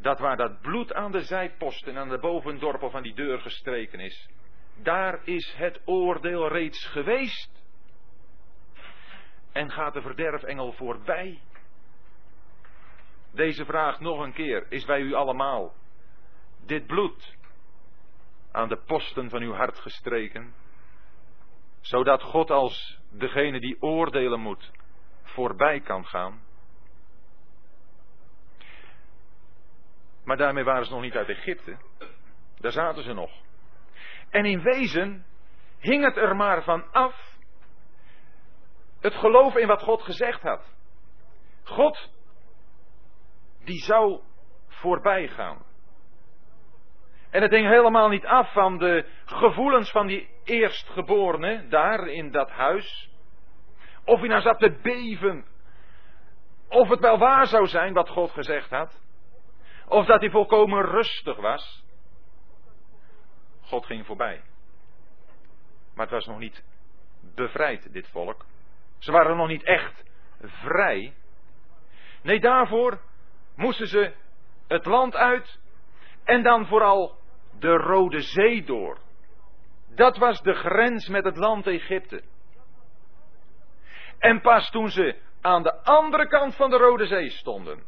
dat 0.00 0.18
waar 0.18 0.36
dat 0.36 0.60
bloed 0.60 0.94
aan 0.94 1.12
de 1.12 1.22
zijposten 1.22 1.92
en 1.92 1.98
aan 1.98 2.08
de 2.08 2.18
bovendorpel 2.18 2.90
van 2.90 3.02
die 3.02 3.14
deur 3.14 3.40
gestreken 3.40 4.00
is, 4.00 4.28
daar 4.82 5.20
is 5.24 5.54
het 5.56 5.80
oordeel 5.84 6.48
reeds 6.48 6.86
geweest. 6.86 7.62
En 9.52 9.70
gaat 9.70 9.92
de 9.92 10.02
verderfengel 10.02 10.72
voorbij? 10.72 11.40
Deze 13.32 13.64
vraag 13.64 14.00
nog 14.00 14.20
een 14.20 14.32
keer 14.32 14.66
is 14.68 14.84
bij 14.84 15.00
u 15.00 15.14
allemaal. 15.14 15.74
Dit 16.66 16.86
bloed, 16.86 17.36
aan 18.52 18.68
de 18.68 18.76
posten 18.76 19.30
van 19.30 19.42
uw 19.42 19.52
hart 19.52 19.78
gestreken, 19.78 20.54
zodat 21.80 22.22
God 22.22 22.50
als 22.50 23.00
degene 23.10 23.60
die 23.60 23.82
oordelen 23.82 24.40
moet 24.40 24.70
voorbij 25.22 25.80
kan 25.80 26.06
gaan. 26.06 26.42
Maar 30.24 30.36
daarmee 30.36 30.64
waren 30.64 30.84
ze 30.84 30.92
nog 30.92 31.02
niet 31.02 31.16
uit 31.16 31.28
Egypte. 31.28 31.76
Daar 32.58 32.72
zaten 32.72 33.02
ze 33.02 33.12
nog. 33.12 33.30
En 34.30 34.44
in 34.44 34.62
wezen 34.62 35.26
hing 35.78 36.04
het 36.04 36.16
er 36.16 36.36
maar 36.36 36.62
van 36.62 36.92
af 36.92 37.30
het 39.00 39.14
geloof 39.14 39.56
in 39.56 39.66
wat 39.66 39.82
God 39.82 40.02
gezegd 40.02 40.42
had. 40.42 40.74
God, 41.64 42.10
die 43.64 43.82
zou 43.82 44.20
voorbij 44.68 45.28
gaan. 45.28 45.62
En 47.30 47.42
het 47.42 47.50
hing 47.50 47.68
helemaal 47.68 48.08
niet 48.08 48.26
af 48.26 48.52
van 48.52 48.78
de 48.78 49.06
gevoelens 49.24 49.90
van 49.90 50.06
die 50.06 50.28
eerstgeborene 50.44 51.68
daar 51.68 52.06
in 52.06 52.30
dat 52.30 52.50
huis. 52.50 53.10
Of 54.04 54.18
hij 54.18 54.28
nou 54.28 54.40
zat 54.40 54.58
te 54.58 54.78
beven. 54.82 55.44
Of 56.68 56.88
het 56.88 57.00
wel 57.00 57.18
waar 57.18 57.46
zou 57.46 57.66
zijn 57.66 57.92
wat 57.92 58.08
God 58.08 58.30
gezegd 58.30 58.70
had. 58.70 59.00
Of 59.86 60.06
dat 60.06 60.20
hij 60.20 60.30
volkomen 60.30 60.84
rustig 60.84 61.36
was. 61.36 61.84
God 63.70 63.86
ging 63.86 64.06
voorbij. 64.06 64.42
Maar 65.94 66.04
het 66.06 66.14
was 66.14 66.26
nog 66.26 66.38
niet 66.38 66.64
bevrijd, 67.34 67.92
dit 67.92 68.08
volk. 68.08 68.44
Ze 68.98 69.12
waren 69.12 69.36
nog 69.36 69.48
niet 69.48 69.62
echt 69.62 70.04
vrij. 70.40 71.14
Nee, 72.22 72.40
daarvoor 72.40 73.00
moesten 73.56 73.86
ze 73.86 74.12
het 74.68 74.84
land 74.84 75.16
uit 75.16 75.58
en 76.24 76.42
dan 76.42 76.66
vooral 76.66 77.18
de 77.58 77.76
Rode 77.76 78.20
Zee 78.20 78.64
door. 78.64 78.98
Dat 79.94 80.16
was 80.16 80.42
de 80.42 80.54
grens 80.54 81.08
met 81.08 81.24
het 81.24 81.36
land 81.36 81.66
Egypte. 81.66 82.22
En 84.18 84.40
pas 84.40 84.70
toen 84.70 84.88
ze 84.88 85.16
aan 85.40 85.62
de 85.62 85.82
andere 85.82 86.28
kant 86.28 86.56
van 86.56 86.70
de 86.70 86.76
Rode 86.76 87.06
Zee 87.06 87.30
stonden. 87.30 87.82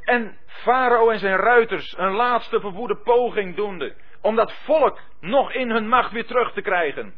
En 0.00 0.38
Farao 0.46 1.10
en 1.10 1.18
zijn 1.18 1.36
ruiters 1.36 1.98
een 1.98 2.12
laatste 2.12 2.60
verwoede 2.60 2.96
poging 2.96 3.56
doende 3.56 3.94
om 4.20 4.36
dat 4.36 4.52
volk 4.52 5.00
nog 5.20 5.52
in 5.52 5.70
hun 5.70 5.88
macht 5.88 6.12
weer 6.12 6.26
terug 6.26 6.52
te 6.52 6.62
krijgen. 6.62 7.14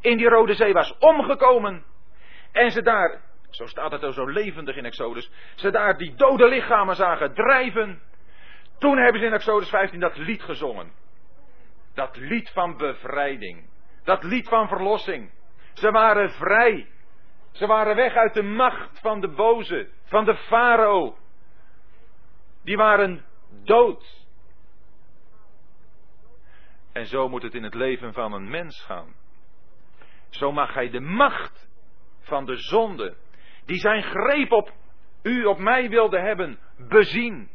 In 0.00 0.16
die 0.16 0.28
Rode 0.28 0.54
Zee 0.54 0.72
was 0.72 0.98
omgekomen. 0.98 1.84
En 2.52 2.70
ze 2.70 2.82
daar, 2.82 3.20
zo 3.50 3.66
staat 3.66 3.90
het 3.90 4.14
zo 4.14 4.26
levendig 4.26 4.76
in 4.76 4.84
Exodus, 4.84 5.30
ze 5.54 5.70
daar 5.70 5.96
die 5.96 6.14
dode 6.14 6.48
lichamen 6.48 6.94
zagen 6.94 7.34
drijven. 7.34 8.00
Toen 8.78 8.98
hebben 8.98 9.20
ze 9.20 9.26
in 9.26 9.32
Exodus 9.32 9.68
15 9.68 10.00
dat 10.00 10.16
lied 10.16 10.42
gezongen. 10.42 10.92
Dat 11.94 12.16
lied 12.16 12.50
van 12.50 12.76
bevrijding. 12.76 13.68
Dat 14.04 14.22
lied 14.22 14.48
van 14.48 14.68
verlossing. 14.68 15.30
Ze 15.74 15.90
waren 15.90 16.30
vrij. 16.30 16.88
Ze 17.52 17.66
waren 17.66 17.96
weg 17.96 18.14
uit 18.14 18.34
de 18.34 18.42
macht 18.42 19.00
van 19.00 19.20
de 19.20 19.28
boze, 19.28 19.88
van 20.04 20.24
de 20.24 20.36
farao. 20.36 21.16
Die 22.64 22.76
waren 22.76 23.24
dood. 23.64 24.17
En 26.98 27.06
zo 27.06 27.28
moet 27.28 27.42
het 27.42 27.54
in 27.54 27.62
het 27.62 27.74
leven 27.74 28.12
van 28.12 28.32
een 28.32 28.50
mens 28.50 28.82
gaan. 28.82 29.14
Zo 30.28 30.52
mag 30.52 30.74
hij 30.74 30.90
de 30.90 31.00
macht 31.00 31.68
van 32.20 32.44
de 32.44 32.56
zonde, 32.56 33.16
die 33.64 33.78
zijn 33.78 34.02
greep 34.02 34.52
op 34.52 34.72
u, 35.22 35.44
op 35.44 35.58
mij 35.58 35.88
wilde 35.88 36.20
hebben, 36.20 36.58
bezien. 36.76 37.50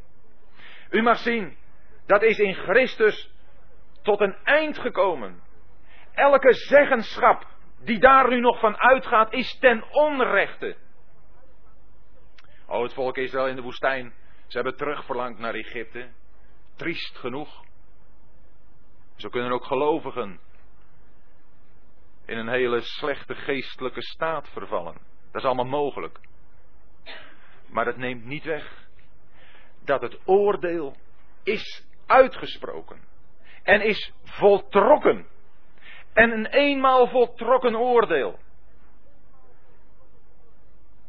U 0.89 1.01
mag 1.01 1.17
zien, 1.17 1.57
dat 2.05 2.21
is 2.23 2.39
in 2.39 2.53
Christus 2.53 3.31
tot 4.01 4.19
een 4.19 4.35
eind 4.43 4.77
gekomen. 4.79 5.41
Elke 6.13 6.53
zeggenschap 6.53 7.47
die 7.79 7.99
daar 7.99 8.29
nu 8.29 8.39
nog 8.39 8.59
van 8.59 8.77
uitgaat, 8.77 9.33
is 9.33 9.57
ten 9.59 9.83
onrechte. 9.91 10.77
Oh, 12.67 12.81
het 12.81 12.93
volk 12.93 13.17
Israël 13.17 13.47
in 13.47 13.55
de 13.55 13.61
woestijn, 13.61 14.13
ze 14.47 14.57
hebben 14.57 14.77
terugverlangd 14.77 15.39
naar 15.39 15.53
Egypte. 15.53 16.09
Triest 16.75 17.17
genoeg. 17.17 17.71
Zo 19.15 19.29
kunnen 19.29 19.51
ook 19.51 19.65
gelovigen 19.65 20.39
in 22.25 22.37
een 22.37 22.49
hele 22.49 22.81
slechte 22.81 23.35
geestelijke 23.35 24.01
staat 24.01 24.49
vervallen. 24.49 24.97
Dat 25.31 25.41
is 25.41 25.47
allemaal 25.47 25.81
mogelijk. 25.81 26.19
Maar 27.65 27.85
dat 27.85 27.97
neemt 27.97 28.25
niet 28.25 28.43
weg 28.43 28.87
dat 29.83 30.01
het 30.01 30.19
oordeel 30.25 30.95
is 31.43 31.85
uitgesproken 32.05 33.01
en 33.63 33.81
is 33.81 34.13
voltrokken. 34.23 35.27
En 36.13 36.31
een 36.31 36.45
eenmaal 36.45 37.07
voltrokken 37.07 37.75
oordeel 37.75 38.39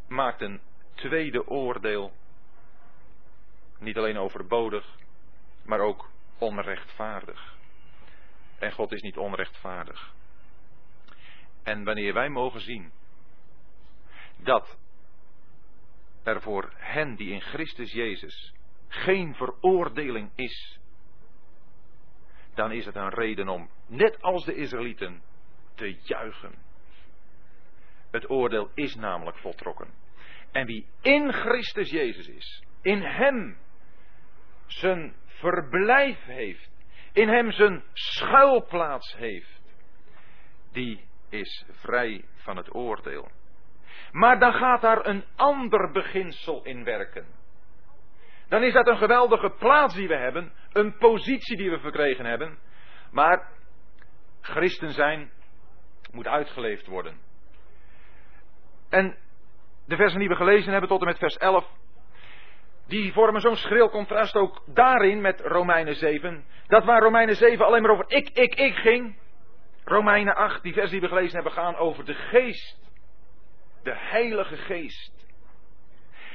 maakt 0.08 0.40
een 0.40 0.60
tweede 0.94 1.48
oordeel 1.48 2.12
niet 3.78 3.96
alleen 3.96 4.18
overbodig, 4.18 4.96
maar 5.62 5.80
ook 5.80 6.10
onrechtvaardig. 6.38 7.53
En 8.58 8.72
God 8.72 8.92
is 8.92 9.02
niet 9.02 9.16
onrechtvaardig. 9.16 10.14
En 11.62 11.84
wanneer 11.84 12.12
wij 12.12 12.28
mogen 12.28 12.60
zien 12.60 12.92
dat 14.36 14.78
er 16.22 16.40
voor 16.40 16.72
hen 16.76 17.14
die 17.14 17.30
in 17.30 17.40
Christus 17.40 17.92
Jezus 17.92 18.54
geen 18.88 19.34
veroordeling 19.34 20.30
is, 20.34 20.78
dan 22.54 22.72
is 22.72 22.84
het 22.84 22.94
een 22.94 23.08
reden 23.08 23.48
om, 23.48 23.70
net 23.86 24.22
als 24.22 24.44
de 24.44 24.54
Israëlieten, 24.54 25.22
te 25.74 25.98
juichen. 26.02 26.54
Het 28.10 28.30
oordeel 28.30 28.70
is 28.74 28.94
namelijk 28.94 29.36
voltrokken. 29.36 29.94
En 30.52 30.66
wie 30.66 30.86
in 31.00 31.32
Christus 31.32 31.90
Jezus 31.90 32.28
is, 32.28 32.64
in 32.82 33.02
Hem 33.02 33.56
zijn 34.66 35.14
verblijf 35.26 36.24
heeft, 36.24 36.70
in 37.14 37.28
Hem 37.28 37.52
zijn 37.52 37.82
schuilplaats 37.92 39.16
heeft, 39.16 39.62
die 40.72 41.04
is 41.28 41.64
vrij 41.70 42.24
van 42.34 42.56
het 42.56 42.74
oordeel. 42.74 43.30
Maar 44.12 44.38
dan 44.38 44.52
gaat 44.52 44.80
daar 44.80 45.06
een 45.06 45.24
ander 45.36 45.90
beginsel 45.90 46.62
in 46.64 46.84
werken. 46.84 47.26
Dan 48.48 48.62
is 48.62 48.72
dat 48.72 48.86
een 48.86 48.96
geweldige 48.96 49.50
plaats 49.50 49.94
die 49.94 50.08
we 50.08 50.16
hebben, 50.16 50.52
een 50.72 50.96
positie 50.96 51.56
die 51.56 51.70
we 51.70 51.78
verkregen 51.78 52.24
hebben. 52.24 52.58
Maar 53.10 53.48
christen 54.40 54.90
zijn 54.90 55.30
moet 56.12 56.26
uitgeleefd 56.26 56.86
worden. 56.86 57.20
En 58.88 59.16
de 59.86 59.96
versen 59.96 60.18
die 60.18 60.28
we 60.28 60.36
gelezen 60.36 60.70
hebben 60.70 60.90
tot 60.90 61.00
en 61.00 61.06
met 61.06 61.18
vers 61.18 61.36
11, 61.36 61.66
die 62.86 63.12
vormen 63.12 63.40
zo'n 63.40 63.56
schril 63.56 63.90
contrast 63.90 64.34
ook 64.34 64.62
daarin 64.66 65.20
met 65.20 65.40
Romeinen 65.40 65.94
7. 65.94 66.44
Dat 66.66 66.84
waar 66.84 67.02
Romeinen 67.02 67.36
7 67.36 67.66
alleen 67.66 67.82
maar 67.82 67.90
over 67.90 68.04
ik, 68.08 68.28
ik, 68.28 68.54
ik 68.54 68.74
ging, 68.74 69.16
Romeinen 69.84 70.34
8, 70.34 70.62
die 70.62 70.72
vers 70.72 70.90
die 70.90 71.00
we 71.00 71.08
gelezen 71.08 71.34
hebben, 71.34 71.52
gaan 71.52 71.76
over 71.76 72.04
de 72.04 72.14
geest. 72.14 72.92
De 73.82 73.94
Heilige 73.96 74.56
Geest. 74.56 75.26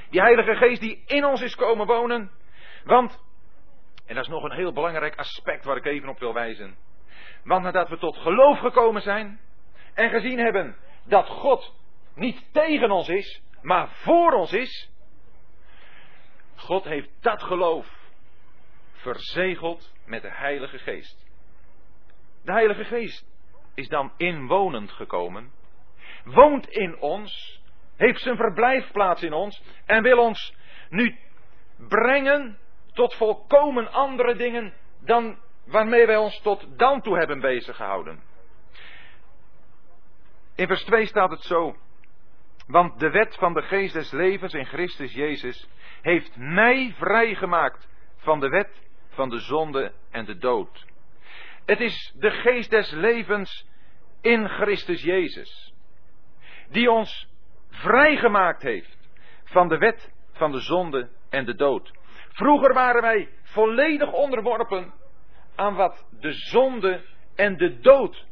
Die 0.09 0.21
Heilige 0.21 0.55
Geest 0.55 0.81
die 0.81 1.03
in 1.05 1.25
ons 1.25 1.41
is 1.41 1.55
komen 1.55 1.87
wonen. 1.87 2.31
Want, 2.83 3.23
en 4.05 4.15
dat 4.15 4.23
is 4.23 4.29
nog 4.29 4.43
een 4.43 4.55
heel 4.55 4.73
belangrijk 4.73 5.15
aspect 5.15 5.65
waar 5.65 5.77
ik 5.77 5.85
even 5.85 6.09
op 6.09 6.19
wil 6.19 6.33
wijzen. 6.33 6.77
Want 7.43 7.63
nadat 7.63 7.89
we 7.89 7.97
tot 7.97 8.17
geloof 8.17 8.59
gekomen 8.59 9.01
zijn 9.01 9.39
en 9.93 10.09
gezien 10.09 10.39
hebben 10.39 10.75
dat 11.05 11.27
God 11.27 11.73
niet 12.15 12.53
tegen 12.53 12.91
ons 12.91 13.09
is, 13.09 13.41
maar 13.61 13.89
voor 13.89 14.31
ons 14.31 14.53
is. 14.53 14.89
God 16.59 16.83
heeft 16.83 17.09
dat 17.21 17.43
geloof 17.43 17.87
verzegeld 18.91 19.93
met 20.05 20.21
de 20.21 20.31
Heilige 20.31 20.77
Geest. 20.77 21.25
De 22.43 22.51
Heilige 22.51 22.83
Geest 22.83 23.25
is 23.73 23.87
dan 23.87 24.11
inwonend 24.17 24.91
gekomen, 24.91 25.51
woont 26.23 26.67
in 26.67 26.99
ons, 26.99 27.61
heeft 27.95 28.21
zijn 28.21 28.35
verblijfplaats 28.35 29.23
in 29.23 29.33
ons 29.33 29.63
en 29.85 30.03
wil 30.03 30.17
ons 30.17 30.55
nu 30.89 31.17
brengen 31.75 32.57
tot 32.93 33.15
volkomen 33.15 33.91
andere 33.91 34.35
dingen 34.35 34.73
dan 34.99 35.39
waarmee 35.65 36.05
wij 36.05 36.17
ons 36.17 36.41
tot 36.41 36.77
dan 36.77 37.01
toe 37.01 37.17
hebben 37.17 37.39
bezig 37.39 37.75
gehouden. 37.75 38.21
In 40.55 40.67
vers 40.67 40.83
2 40.83 41.05
staat 41.05 41.29
het 41.29 41.41
zo. 41.43 41.75
Want 42.69 42.99
de 42.99 43.09
wet 43.09 43.35
van 43.35 43.53
de 43.53 43.61
geest 43.61 43.93
des 43.93 44.11
levens 44.11 44.53
in 44.53 44.65
Christus 44.65 45.13
Jezus 45.13 45.69
heeft 46.01 46.35
mij 46.35 46.93
vrijgemaakt 46.97 47.87
van 48.17 48.39
de 48.39 48.49
wet 48.49 48.87
van 49.09 49.29
de 49.29 49.39
zonde 49.39 49.93
en 50.11 50.25
de 50.25 50.37
dood. 50.37 50.85
Het 51.65 51.79
is 51.79 52.13
de 52.15 52.31
geest 52.31 52.69
des 52.69 52.91
levens 52.91 53.67
in 54.21 54.49
Christus 54.49 55.01
Jezus. 55.01 55.73
Die 56.69 56.91
ons 56.91 57.29
vrijgemaakt 57.69 58.61
heeft 58.61 58.97
van 59.43 59.67
de 59.67 59.77
wet 59.77 60.11
van 60.31 60.51
de 60.51 60.59
zonde 60.59 61.09
en 61.29 61.45
de 61.45 61.55
dood. 61.55 61.91
Vroeger 62.29 62.73
waren 62.73 63.01
wij 63.01 63.29
volledig 63.43 64.11
onderworpen 64.11 64.93
aan 65.55 65.75
wat 65.75 66.05
de 66.19 66.31
zonde 66.31 67.05
en 67.35 67.57
de 67.57 67.79
dood 67.79 68.25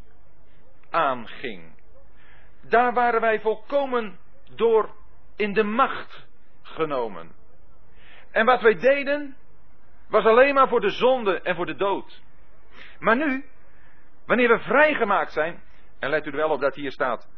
aanging. 0.90 1.76
Daar 2.62 2.94
waren 2.94 3.22
wij 3.22 3.40
volkomen 3.40 4.26
door 4.58 4.96
in 5.36 5.54
de 5.54 5.64
macht 5.64 6.28
genomen. 6.62 7.32
En 8.32 8.46
wat 8.46 8.62
wij 8.62 8.76
deden, 8.76 9.36
was 10.10 10.26
alleen 10.26 10.54
maar 10.54 10.68
voor 10.68 10.82
de 10.82 10.90
zonde 10.90 11.42
en 11.42 11.56
voor 11.56 11.66
de 11.66 11.76
dood. 11.76 12.22
Maar 13.00 13.16
nu, 13.16 13.46
wanneer 14.26 14.50
we 14.50 14.60
vrijgemaakt 14.60 15.32
zijn, 15.32 15.62
en 16.00 16.10
let 16.10 16.26
u 16.26 16.30
er 16.30 16.36
wel 16.36 16.50
op 16.50 16.62
dat 16.62 16.76
hier 16.76 16.92
staat, 16.92 17.30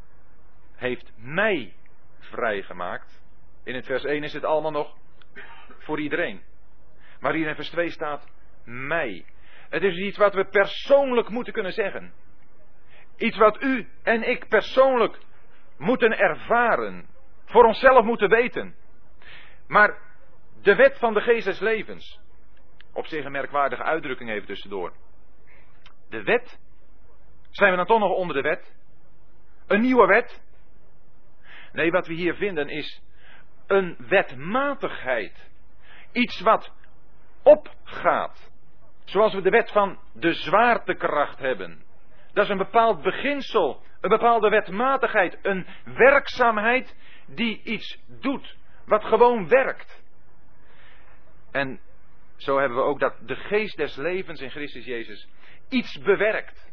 heeft 0.76 1.12
mij 1.18 1.74
vrijgemaakt. 2.20 3.22
In 3.64 3.76
het 3.76 3.86
vers 3.86 4.04
1 4.04 4.24
is 4.24 4.34
het 4.34 4.44
allemaal 4.44 4.72
nog 4.72 4.96
voor 5.78 6.00
iedereen. 6.00 6.42
Maar 7.20 7.34
hier 7.34 7.48
in 7.48 7.56
vers 7.56 7.70
2 7.70 7.90
staat 7.90 8.28
mij. 8.64 9.26
Het 9.70 9.84
is 9.84 9.98
iets 9.98 10.18
wat 10.18 10.34
we 10.34 10.46
persoonlijk 10.46 11.30
moeten 11.30 11.54
kunnen 11.54 11.74
zeggen. 11.74 12.14
Iets 13.18 13.38
wat 13.38 13.62
u 13.62 13.88
en 14.04 14.30
ik 14.30 14.48
persoonlijk 14.48 15.20
moeten 15.80 16.18
ervaren. 16.18 17.08
Voor 17.46 17.66
onszelf 17.66 18.06
moeten 18.06 18.30
weten. 18.30 18.76
Maar 19.68 19.98
de 20.62 20.76
wet 20.76 20.98
van 20.98 21.14
de 21.14 21.22
geest 21.22 21.62
levens. 21.62 22.20
Op 22.94 23.06
zich 23.06 23.26
een 23.26 23.32
merkwaardige 23.32 23.84
uitdrukking 23.84 24.30
even 24.30 24.48
tussendoor. 24.48 24.94
De 26.10 26.24
wet. 26.24 26.60
Zijn 27.50 27.72
we 27.72 27.78
dan 27.78 27.86
toch 27.86 28.00
nog 28.00 28.12
onder 28.12 28.36
de 28.36 28.42
wet? 28.42 28.76
Een 29.68 29.82
nieuwe 29.82 30.06
wet? 30.06 30.42
Nee, 31.72 31.92
wat 31.92 32.08
we 32.08 32.14
hier 32.14 32.36
vinden 32.36 32.70
is 32.70 33.02
een 33.68 33.96
wetmatigheid. 34.08 35.50
Iets 36.12 36.42
wat 36.42 36.74
opgaat. 37.44 38.52
Zoals 39.06 39.34
we 39.34 39.42
de 39.42 39.50
wet 39.50 39.72
van 39.72 40.00
de 40.14 40.34
zwaartekracht 40.34 41.40
hebben. 41.40 41.84
Dat 42.34 42.44
is 42.44 42.50
een 42.50 42.58
bepaald 42.58 43.02
beginsel, 43.02 43.82
een 44.02 44.10
bepaalde 44.10 44.50
wetmatigheid, 44.50 45.40
een 45.42 45.68
werkzaamheid 45.84 46.96
die 47.28 47.62
iets 47.64 48.00
doet, 48.08 48.56
wat 48.86 49.04
gewoon 49.04 49.48
werkt. 49.48 50.04
En 51.52 51.80
zo 52.38 52.60
hebben 52.60 52.78
we 52.78 52.84
ook 52.84 53.00
dat 53.00 53.16
de 53.22 53.36
geest 53.36 53.78
des 53.78 53.96
levens 53.96 54.42
in 54.42 54.50
Christus 54.50 54.86
Jezus 54.86 55.28
iets 55.70 56.00
bewerkt. 56.00 56.72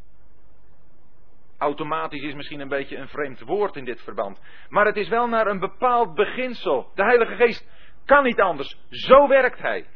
Automatisch 1.58 2.22
is 2.22 2.34
misschien 2.34 2.60
een 2.60 2.68
beetje 2.68 2.96
een 2.96 3.08
vreemd 3.08 3.40
woord 3.40 3.76
in 3.76 3.84
dit 3.84 4.02
verband. 4.02 4.40
Maar 4.68 4.86
het 4.86 4.96
is 4.96 5.08
wel 5.08 5.28
naar 5.28 5.46
een 5.46 5.58
bepaald 5.58 6.14
beginsel. 6.14 6.90
De 6.94 7.02
Heilige 7.02 7.34
Geest 7.34 7.68
kan 8.04 8.24
niet 8.24 8.40
anders. 8.40 8.78
Zo 8.90 9.28
werkt 9.28 9.58
Hij. 9.58 9.86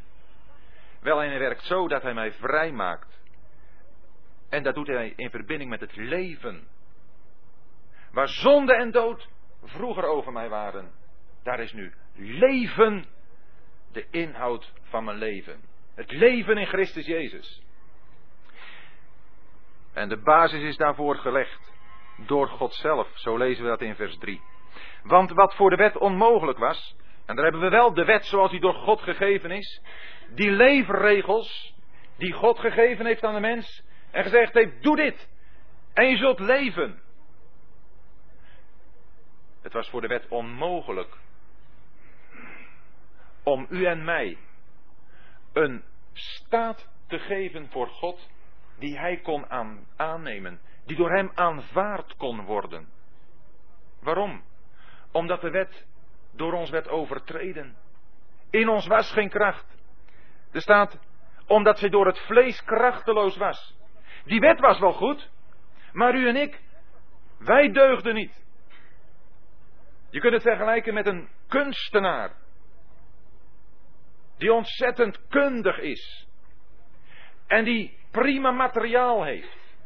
Wel, 1.00 1.22
en 1.22 1.28
Hij 1.28 1.38
werkt 1.38 1.62
zo 1.62 1.88
dat 1.88 2.02
Hij 2.02 2.14
mij 2.14 2.32
vrij 2.32 2.72
maakt. 2.72 3.19
En 4.50 4.62
dat 4.62 4.74
doet 4.74 4.86
Hij 4.86 5.12
in 5.16 5.30
verbinding 5.30 5.70
met 5.70 5.80
het 5.80 5.96
leven. 5.96 6.68
Waar 8.12 8.28
zonde 8.28 8.74
en 8.74 8.90
dood 8.90 9.28
vroeger 9.62 10.04
over 10.04 10.32
mij 10.32 10.48
waren. 10.48 10.90
Daar 11.42 11.60
is 11.60 11.72
nu 11.72 11.92
leven 12.14 13.04
de 13.92 14.06
inhoud 14.10 14.72
van 14.82 15.04
mijn 15.04 15.18
leven. 15.18 15.60
Het 15.94 16.12
leven 16.12 16.56
in 16.56 16.66
Christus 16.66 17.06
Jezus. 17.06 17.62
En 19.92 20.08
de 20.08 20.16
basis 20.16 20.62
is 20.62 20.76
daarvoor 20.76 21.16
gelegd 21.16 21.72
door 22.26 22.48
God 22.48 22.74
zelf. 22.74 23.08
Zo 23.14 23.36
lezen 23.36 23.64
we 23.64 23.70
dat 23.70 23.80
in 23.80 23.94
vers 23.94 24.18
3. 24.18 24.40
Want 25.02 25.30
wat 25.30 25.54
voor 25.54 25.70
de 25.70 25.76
wet 25.76 25.96
onmogelijk 25.96 26.58
was, 26.58 26.96
en 27.26 27.34
daar 27.34 27.44
hebben 27.44 27.62
we 27.62 27.68
wel 27.68 27.94
de 27.94 28.04
wet 28.04 28.26
zoals 28.26 28.50
die 28.50 28.60
door 28.60 28.74
God 28.74 29.00
gegeven 29.00 29.50
is, 29.50 29.82
die 30.34 30.50
leefregels 30.50 31.74
die 32.16 32.32
God 32.32 32.58
gegeven 32.58 33.06
heeft 33.06 33.24
aan 33.24 33.34
de 33.34 33.40
mens 33.40 33.82
en 34.10 34.22
gezegd 34.22 34.54
heeft, 34.54 34.82
doe 34.82 34.96
dit 34.96 35.28
en 35.92 36.08
je 36.08 36.16
zult 36.16 36.38
leven. 36.38 37.00
Het 39.62 39.72
was 39.72 39.90
voor 39.90 40.00
de 40.00 40.06
wet 40.06 40.28
onmogelijk 40.28 41.16
om 43.42 43.66
u 43.70 43.84
en 43.84 44.04
mij 44.04 44.38
een 45.52 45.84
staat 46.12 46.88
te 47.06 47.18
geven 47.18 47.68
voor 47.70 47.86
God 47.88 48.28
die 48.78 48.98
hij 48.98 49.16
kon 49.16 49.50
aan, 49.50 49.86
aannemen, 49.96 50.60
die 50.84 50.96
door 50.96 51.10
hem 51.10 51.30
aanvaard 51.34 52.16
kon 52.16 52.44
worden. 52.44 52.88
Waarom? 54.00 54.42
Omdat 55.12 55.40
de 55.40 55.50
wet 55.50 55.86
door 56.32 56.52
ons 56.52 56.70
werd 56.70 56.88
overtreden. 56.88 57.76
In 58.50 58.68
ons 58.68 58.86
was 58.86 59.12
geen 59.12 59.28
kracht. 59.28 59.78
Er 60.52 60.60
staat, 60.60 60.98
omdat 61.46 61.78
zij 61.78 61.88
door 61.88 62.06
het 62.06 62.18
vlees 62.18 62.64
krachteloos 62.64 63.36
was. 63.36 63.78
Die 64.30 64.40
wet 64.40 64.60
was 64.60 64.78
wel 64.78 64.92
goed, 64.92 65.30
maar 65.92 66.14
u 66.14 66.28
en 66.28 66.36
ik, 66.36 66.60
wij 67.38 67.72
deugden 67.72 68.14
niet. 68.14 68.44
Je 70.10 70.20
kunt 70.20 70.32
het 70.32 70.42
vergelijken 70.42 70.94
met 70.94 71.06
een 71.06 71.28
kunstenaar. 71.48 72.32
Die 74.38 74.52
ontzettend 74.52 75.28
kundig 75.28 75.78
is. 75.78 76.28
En 77.46 77.64
die 77.64 77.98
prima 78.10 78.50
materiaal 78.50 79.24
heeft. 79.24 79.76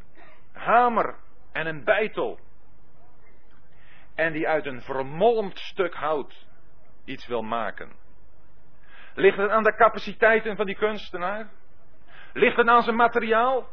Hamer 0.53 1.17
en 1.53 1.67
een 1.67 1.85
bijtel. 1.85 2.39
En 4.15 4.33
die 4.33 4.49
uit 4.49 4.67
een 4.67 4.83
vermolmd 4.83 5.59
stuk 5.59 5.95
hout 5.95 6.47
iets 7.05 7.27
wil 7.27 7.43
maken. 7.43 7.93
Ligt 9.15 9.37
het 9.37 9.51
aan 9.51 9.63
de 9.63 9.75
capaciteiten 9.75 10.57
van 10.57 10.67
die 10.67 10.77
kunstenaar? 10.77 11.51
Ligt 12.33 12.57
het 12.57 12.69
aan 12.69 12.83
zijn 12.83 12.97
materiaal? 12.97 13.73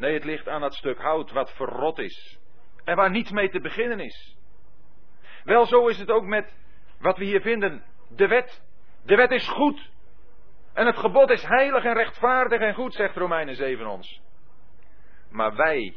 Nee, 0.00 0.14
het 0.14 0.24
ligt 0.24 0.48
aan 0.48 0.60
dat 0.60 0.74
stuk 0.74 0.98
hout 0.98 1.30
wat 1.30 1.52
verrot 1.52 1.98
is. 1.98 2.38
En 2.84 2.96
waar 2.96 3.10
niets 3.10 3.30
mee 3.30 3.50
te 3.50 3.60
beginnen 3.60 4.00
is. 4.00 4.36
Wel, 5.44 5.66
zo 5.66 5.86
is 5.86 5.98
het 5.98 6.10
ook 6.10 6.24
met 6.24 6.54
wat 7.00 7.16
we 7.16 7.24
hier 7.24 7.40
vinden. 7.40 7.84
De 8.08 8.26
wet. 8.26 8.62
De 9.04 9.16
wet 9.16 9.30
is 9.30 9.48
goed. 9.48 9.90
En 10.72 10.86
het 10.86 10.96
gebod 10.96 11.30
is 11.30 11.42
heilig 11.42 11.84
en 11.84 11.94
rechtvaardig 11.94 12.60
en 12.60 12.74
goed, 12.74 12.94
zegt 12.94 13.16
Romeinen 13.16 13.54
7 13.54 13.86
ons. 13.86 14.20
Maar 15.30 15.56
wij, 15.56 15.96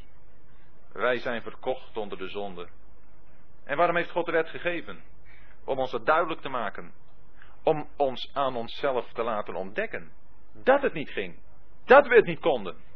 wij 0.94 1.18
zijn 1.18 1.42
verkocht 1.42 1.98
onder 1.98 2.18
de 2.18 2.28
zonde. 2.28 2.68
En 3.64 3.78
waarom 3.78 3.96
heeft 3.96 4.12
God 4.12 4.26
de 4.26 4.32
wet 4.32 4.50
gegeven? 4.50 5.04
Om 5.66 5.80
ons 5.80 5.92
dat 5.92 6.06
duidelijk 6.06 6.42
te 6.42 6.50
maken. 6.50 6.94
Om 7.64 7.90
ons 7.98 8.32
aan 8.34 8.56
onszelf 8.56 9.14
te 9.14 9.24
laten 9.24 9.56
ontdekken. 9.56 10.12
Dat 10.54 10.82
het 10.82 10.94
niet 10.94 11.10
ging. 11.10 11.40
Dat 11.86 12.08
we 12.08 12.16
het 12.16 12.26
niet 12.26 12.40
konden. 12.40 12.92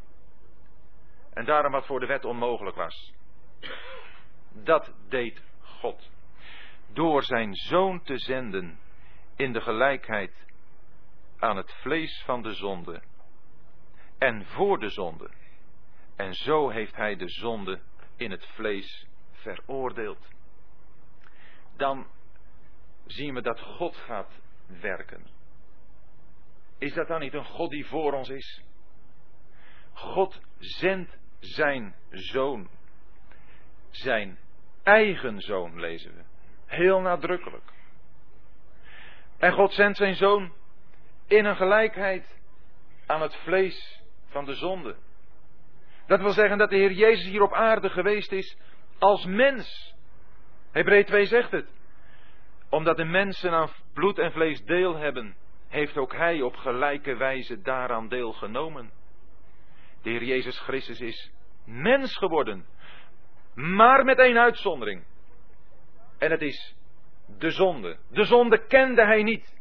En 1.37 1.45
daarom 1.45 1.71
wat 1.71 1.85
voor 1.85 1.99
de 1.99 2.05
wet 2.05 2.25
onmogelijk 2.25 2.75
was. 2.75 3.13
Dat 4.51 4.93
deed 5.09 5.41
God. 5.61 6.09
Door 6.93 7.23
zijn 7.23 7.55
zoon 7.55 8.01
te 8.01 8.17
zenden 8.17 8.79
in 9.35 9.53
de 9.53 9.61
gelijkheid 9.61 10.45
aan 11.39 11.57
het 11.57 11.73
vlees 11.73 12.23
van 12.25 12.41
de 12.41 12.53
zonde 12.53 13.01
en 14.17 14.45
voor 14.45 14.79
de 14.79 14.89
zonde. 14.89 15.29
En 16.15 16.33
zo 16.33 16.69
heeft 16.69 16.95
hij 16.95 17.15
de 17.15 17.29
zonde 17.29 17.81
in 18.15 18.31
het 18.31 18.45
vlees 18.45 19.07
veroordeeld. 19.31 20.27
Dan 21.75 22.07
zien 23.05 23.33
we 23.33 23.41
dat 23.41 23.59
God 23.59 23.95
gaat 23.95 24.39
werken. 24.65 25.27
Is 26.77 26.93
dat 26.93 27.07
dan 27.07 27.19
niet 27.19 27.33
een 27.33 27.45
God 27.45 27.69
die 27.69 27.85
voor 27.85 28.13
ons 28.13 28.29
is? 28.29 28.63
God 29.93 30.41
zendt 30.57 31.17
zijn 31.39 31.95
zoon. 32.09 32.69
Zijn 33.89 34.37
eigen 34.83 35.41
zoon 35.41 35.79
lezen 35.79 36.15
we. 36.15 36.21
Heel 36.65 37.01
nadrukkelijk. 37.01 37.71
En 39.37 39.53
God 39.53 39.73
zendt 39.73 39.97
zijn 39.97 40.15
zoon 40.15 40.53
in 41.27 41.45
een 41.45 41.55
gelijkheid 41.55 42.39
aan 43.05 43.21
het 43.21 43.35
vlees 43.35 44.01
van 44.25 44.45
de 44.45 44.53
zonde. 44.53 44.95
Dat 46.07 46.19
wil 46.19 46.31
zeggen 46.31 46.57
dat 46.57 46.69
de 46.69 46.75
Heer 46.75 46.91
Jezus 46.91 47.25
hier 47.25 47.41
op 47.41 47.53
aarde 47.53 47.89
geweest 47.89 48.31
is 48.31 48.57
als 48.97 49.25
mens. 49.25 49.95
Hebreeën 50.71 51.05
2 51.05 51.25
zegt 51.25 51.51
het. 51.51 51.67
Omdat 52.69 52.97
de 52.97 53.05
mensen 53.05 53.51
aan 53.51 53.69
bloed 53.93 54.19
en 54.19 54.31
vlees 54.31 54.63
deel 54.65 54.95
hebben, 54.95 55.35
heeft 55.67 55.97
ook 55.97 56.13
Hij 56.13 56.41
op 56.41 56.55
gelijke 56.55 57.15
wijze 57.15 57.61
daaraan 57.61 58.07
deelgenomen. 58.07 58.91
De 60.01 60.09
Heer 60.09 60.23
Jezus 60.23 60.59
Christus 60.59 60.99
is 60.99 61.31
mens 61.65 62.17
geworden, 62.17 62.65
maar 63.53 64.05
met 64.05 64.17
één 64.17 64.37
uitzondering. 64.37 65.03
En 66.17 66.31
het 66.31 66.41
is 66.41 66.75
de 67.37 67.51
zonde. 67.51 67.97
De 68.09 68.23
zonde 68.23 68.67
kende 68.67 69.05
Hij 69.05 69.23
niet. 69.23 69.55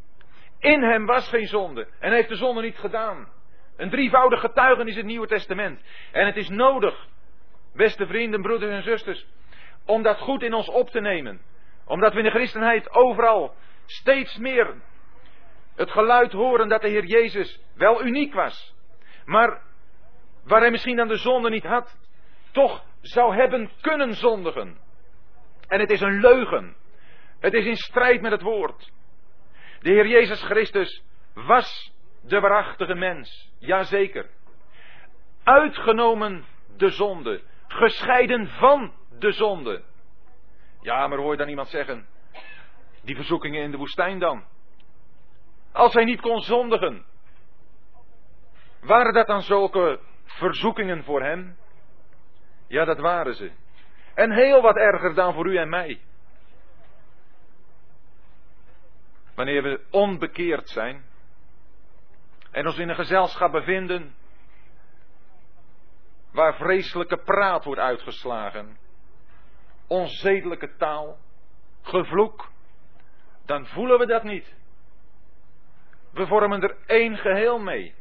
In 0.59 0.83
hem 0.83 1.07
was 1.07 1.29
geen 1.29 1.47
zonde 1.47 1.89
en 1.99 2.13
heeft 2.13 2.29
de 2.29 2.37
zonde 2.37 2.63
niet 2.63 2.79
gedaan. 2.79 3.29
Een 3.77 3.91
drievoudig 3.91 4.41
getuigen 4.41 4.87
is 4.87 4.97
het 4.97 5.05
Nieuwe 5.05 5.27
Testament. 5.27 5.81
En 6.13 6.27
het 6.27 6.37
is 6.37 6.49
nodig, 6.49 7.07
beste 7.75 8.07
vrienden, 8.07 8.43
broeders 8.43 8.73
en 8.73 8.83
zusters, 8.83 9.27
om 9.85 10.03
dat 10.03 10.19
goed 10.19 10.43
in 10.43 10.55
ons 10.55 10.69
op 10.69 10.91
te 10.91 11.01
nemen. 11.01 11.41
Omdat 11.85 12.13
we 12.13 12.19
in 12.19 12.25
de 12.25 12.31
christenheid 12.31 12.91
overal 12.91 13.55
steeds 13.87 14.37
meer 14.37 14.75
het 15.77 15.91
geluid 15.91 16.33
horen 16.33 16.69
dat 16.69 16.81
de 16.81 16.89
Heer 16.89 17.05
Jezus 17.05 17.61
wel 17.75 18.05
uniek 18.05 18.35
was. 18.35 18.75
Maar 19.25 19.63
waar 20.47 20.61
hij 20.61 20.71
misschien 20.71 20.97
dan 20.97 21.09
de 21.09 21.17
zonde 21.17 21.51
niet 21.51 21.65
had, 21.65 21.99
toch 22.53 22.85
zou 23.01 23.35
hebben 23.35 23.71
kunnen 23.81 24.15
zondigen. 24.15 24.79
En 25.69 25.81
het 25.81 25.91
is 25.91 26.01
een 26.01 26.21
leugen. 26.21 26.77
Het 27.41 27.53
is 27.53 27.65
in 27.65 27.77
strijd 27.77 28.21
met 28.21 28.31
het 28.31 28.43
woord. 28.43 28.93
De 29.81 29.91
Heer 29.91 30.07
Jezus 30.07 30.43
Christus 30.43 31.03
was 31.35 31.93
de 32.23 32.41
waarachtige 32.41 32.95
mens, 32.95 33.53
jazeker. 33.59 34.27
Uitgenomen 35.43 36.45
de 36.77 36.91
zonde, 36.91 37.43
gescheiden 37.69 38.49
van 38.49 38.93
de 39.19 39.33
zonde. 39.33 39.83
Ja, 40.81 41.07
maar 41.07 41.19
hoor 41.19 41.31
je 41.31 41.39
dan 41.39 41.49
iemand 41.49 41.69
zeggen, 41.69 42.07
die 43.03 43.15
verzoekingen 43.15 43.63
in 43.63 43.71
de 43.71 43.77
woestijn 43.77 44.19
dan? 44.19 44.45
Als 45.73 45.95
hij 45.95 46.05
niet 46.05 46.21
kon 46.21 46.41
zondigen, 46.41 47.05
waren 48.81 49.13
dat 49.13 49.27
dan 49.27 49.43
zulke 49.43 50.01
verzoekingen 50.27 51.05
voor 51.05 51.23
hem? 51.23 51.57
Ja, 52.67 52.85
dat 52.85 52.99
waren 52.99 53.35
ze. 53.35 53.51
En 54.15 54.33
heel 54.33 54.63
wat 54.63 54.77
erger 54.77 55.15
dan 55.15 55.35
voor 55.35 55.47
u 55.47 55.57
en 55.57 55.69
mij. 55.69 56.01
Wanneer 59.35 59.63
we 59.63 59.85
onbekeerd 59.91 60.69
zijn 60.69 61.05
en 62.51 62.67
ons 62.67 62.79
in 62.79 62.89
een 62.89 62.95
gezelschap 62.95 63.53
bevinden 63.53 64.15
waar 66.33 66.55
vreselijke 66.55 67.17
praat 67.17 67.65
wordt 67.65 67.81
uitgeslagen, 67.81 68.79
onzedelijke 69.87 70.77
taal, 70.77 71.19
gevloek, 71.83 72.51
dan 73.45 73.67
voelen 73.67 73.99
we 73.99 74.07
dat 74.07 74.23
niet. 74.23 74.55
We 76.13 76.27
vormen 76.27 76.63
er 76.63 76.77
één 76.87 77.17
geheel 77.17 77.59
mee. 77.59 77.95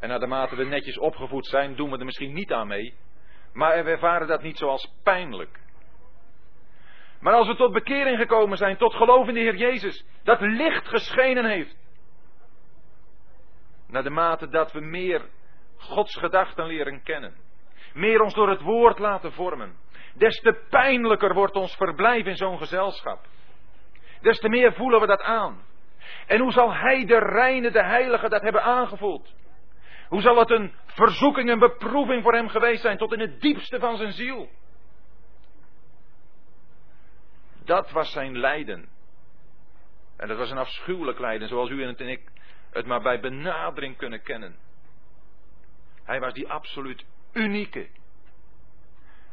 En 0.00 0.08
naarmate 0.08 0.56
we 0.56 0.64
netjes 0.64 0.98
opgevoed 0.98 1.46
zijn, 1.46 1.74
doen 1.76 1.90
we 1.90 1.98
er 1.98 2.04
misschien 2.04 2.32
niet 2.32 2.52
aan 2.52 2.66
mee. 2.66 2.94
Maar 3.52 3.84
we 3.84 3.90
ervaren 3.90 4.26
dat 4.26 4.42
niet 4.42 4.58
zoals 4.58 4.94
pijnlijk. 5.02 5.60
Maar 7.20 7.34
als 7.34 7.46
we 7.46 7.56
tot 7.56 7.72
bekering 7.72 8.18
gekomen 8.18 8.56
zijn, 8.56 8.76
tot 8.76 8.94
geloof 8.94 9.28
in 9.28 9.34
de 9.34 9.40
Heer 9.40 9.56
Jezus, 9.56 10.04
dat 10.22 10.40
licht 10.40 10.88
geschenen 10.88 11.44
heeft. 11.44 11.76
Naar 13.88 14.02
de 14.02 14.10
mate 14.10 14.48
dat 14.48 14.72
we 14.72 14.80
meer 14.80 15.28
Gods 15.76 16.16
gedachten 16.16 16.66
leren 16.66 17.02
kennen. 17.02 17.34
Meer 17.94 18.20
ons 18.20 18.34
door 18.34 18.48
het 18.48 18.60
woord 18.60 18.98
laten 18.98 19.32
vormen. 19.32 19.76
Des 20.14 20.40
te 20.40 20.64
pijnlijker 20.70 21.34
wordt 21.34 21.54
ons 21.54 21.76
verblijf 21.76 22.26
in 22.26 22.36
zo'n 22.36 22.58
gezelschap. 22.58 23.18
Des 24.20 24.38
te 24.38 24.48
meer 24.48 24.72
voelen 24.72 25.00
we 25.00 25.06
dat 25.06 25.22
aan. 25.22 25.62
En 26.26 26.40
hoe 26.40 26.52
zal 26.52 26.74
Hij, 26.74 27.04
de 27.04 27.18
reine, 27.18 27.70
de 27.70 27.84
heilige, 27.84 28.28
dat 28.28 28.42
hebben 28.42 28.62
aangevoeld? 28.62 29.34
Hoe 30.10 30.20
zal 30.20 30.38
het 30.38 30.50
een 30.50 30.72
verzoeking, 30.86 31.50
een 31.50 31.58
beproeving 31.58 32.22
voor 32.22 32.34
hem 32.34 32.48
geweest 32.48 32.82
zijn, 32.82 32.98
tot 32.98 33.12
in 33.12 33.20
het 33.20 33.40
diepste 33.40 33.78
van 33.78 33.96
zijn 33.96 34.12
ziel? 34.12 34.50
Dat 37.64 37.90
was 37.90 38.12
zijn 38.12 38.38
lijden. 38.38 38.88
En 40.16 40.28
dat 40.28 40.38
was 40.38 40.50
een 40.50 40.58
afschuwelijk 40.58 41.18
lijden, 41.18 41.48
zoals 41.48 41.70
u 41.70 41.84
en 41.84 42.08
ik 42.08 42.30
het 42.70 42.86
maar 42.86 43.02
bij 43.02 43.20
benadering 43.20 43.96
kunnen 43.96 44.22
kennen. 44.22 44.56
Hij 46.04 46.20
was 46.20 46.32
die 46.32 46.48
absoluut 46.48 47.04
unieke. 47.32 47.88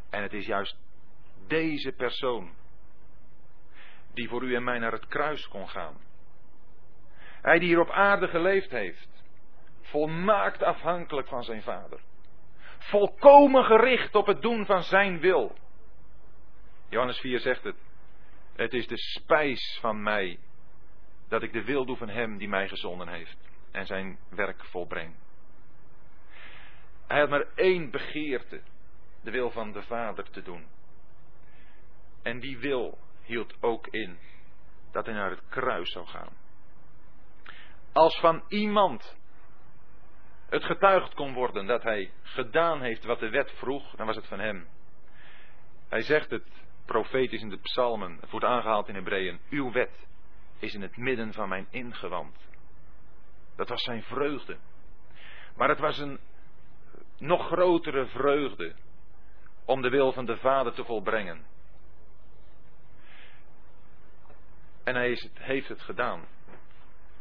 En 0.09 0.21
het 0.21 0.34
is 0.34 0.45
juist 0.45 0.78
deze 1.47 1.91
persoon 1.91 2.55
die 4.13 4.30
voor 4.30 4.43
u 4.43 4.55
en 4.55 4.63
mij 4.63 4.80
naar 4.80 4.91
het 4.91 5.07
kruis 5.07 5.47
kon 5.47 5.69
gaan. 5.69 5.97
Hij 7.41 7.59
die 7.59 7.67
hier 7.67 7.80
op 7.80 7.89
aarde 7.89 8.28
geleefd 8.28 8.71
heeft, 8.71 9.16
volmaakt 9.90 10.64
afhankelijk 10.64 11.28
van 11.28 11.44
zijn 11.44 11.62
vader. 11.62 12.00
Volkomen 12.78 13.64
gericht 13.64 14.16
op 14.16 14.26
het 14.26 14.42
doen 14.42 14.66
van 14.66 14.84
zijn 14.84 15.20
wil. 15.20 15.56
Johannes 16.90 17.20
4 17.20 17.40
zegt 17.40 17.64
het. 17.64 17.76
Het 18.56 18.74
is 18.74 18.88
de 18.88 18.98
spijs 18.98 19.78
van 19.82 20.04
mij 20.04 20.40
dat 21.28 21.44
ik 21.44 21.54
de 21.54 21.64
wil 21.64 21.86
doe 21.86 21.98
van 21.98 22.10
hem 22.10 22.38
die 22.38 22.48
mij 22.48 22.68
gezonden 22.68 23.08
heeft 23.08 23.38
en 23.72 23.86
zijn 23.86 24.18
werk 24.30 24.64
volbreng. 24.64 25.16
Hij 27.08 27.20
had 27.20 27.30
maar 27.30 27.48
één 27.56 27.92
begeerte, 27.92 28.62
de 29.22 29.32
wil 29.32 29.52
van 29.52 29.72
de 29.72 29.82
Vader 29.82 30.30
te 30.30 30.42
doen. 30.42 30.66
En 32.24 32.40
die 32.40 32.58
wil 32.58 32.98
hield 33.24 33.62
ook 33.62 33.88
in 33.88 34.18
dat 34.92 35.06
hij 35.06 35.16
naar 35.16 35.30
het 35.30 35.48
kruis 35.50 35.92
zou 35.92 36.06
gaan. 36.06 36.34
Als 37.94 38.20
van 38.20 38.44
iemand 38.48 39.18
het 40.50 40.64
getuigd 40.64 41.14
kon 41.14 41.34
worden 41.34 41.66
dat 41.66 41.84
hij 41.84 42.12
gedaan 42.22 42.82
heeft 42.82 43.04
wat 43.04 43.20
de 43.20 43.30
wet 43.30 43.52
vroeg, 43.52 43.95
dan 43.95 44.06
was 44.06 44.16
het 44.16 44.28
van 44.28 44.39
hem. 44.39 44.68
Hij 45.89 46.02
zegt 46.02 46.30
het 46.30 46.66
profetisch 46.86 47.41
in 47.41 47.50
de 47.50 47.60
psalmen, 47.60 48.18
het 48.22 48.30
wordt 48.30 48.45
aangehaald 48.45 48.88
in 48.88 48.95
Hebreeën, 48.95 49.39
uw 49.50 49.72
wet 49.72 50.08
is 50.60 50.74
in 50.74 50.82
het 50.82 50.98
midden 50.98 51.34
van 51.34 51.50
mijn 51.50 51.68
ingewand. 51.70 52.36
Dat 53.56 53.70
was 53.70 53.84
zijn 53.84 54.04
vreugde. 54.04 54.58
Maar 55.56 55.70
het 55.70 55.80
was 55.80 55.98
een 55.98 56.20
nog 57.18 57.48
grotere 57.48 58.06
vreugde 58.06 58.76
om 59.66 59.82
de 59.82 59.89
wil 59.89 60.12
van 60.12 60.26
de 60.26 60.38
Vader 60.38 60.74
te 60.74 60.84
volbrengen. 60.84 61.45
En 64.84 64.95
hij 64.95 65.12
is, 65.12 65.30
heeft 65.34 65.68
het 65.68 65.82
gedaan. 65.82 66.28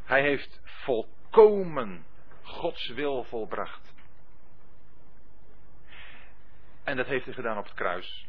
Hij 0.04 0.22
heeft 0.22 0.60
volkomen 0.64 2.04
Gods 2.46 2.88
wil 2.88 3.24
volbracht. 3.24 3.94
En 6.84 6.96
dat 6.96 7.06
heeft 7.06 7.24
hij 7.24 7.34
gedaan 7.34 7.58
op 7.58 7.64
het 7.64 7.74
kruis. 7.74 8.26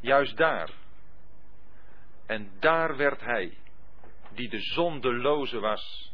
Juist 0.00 0.36
daar. 0.36 0.70
En 2.26 2.50
daar 2.58 2.96
werd 2.96 3.20
hij, 3.20 3.58
die 4.30 4.48
de 4.48 4.60
zondeloze 4.60 5.58
was, 5.58 6.12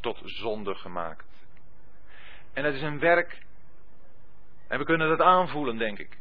tot 0.00 0.20
zonde 0.24 0.74
gemaakt. 0.74 1.26
En 2.52 2.64
het 2.64 2.74
is 2.74 2.82
een 2.82 2.98
werk, 2.98 3.42
en 4.68 4.78
we 4.78 4.84
kunnen 4.84 5.08
dat 5.08 5.20
aanvoelen, 5.20 5.78
denk 5.78 5.98
ik. 5.98 6.18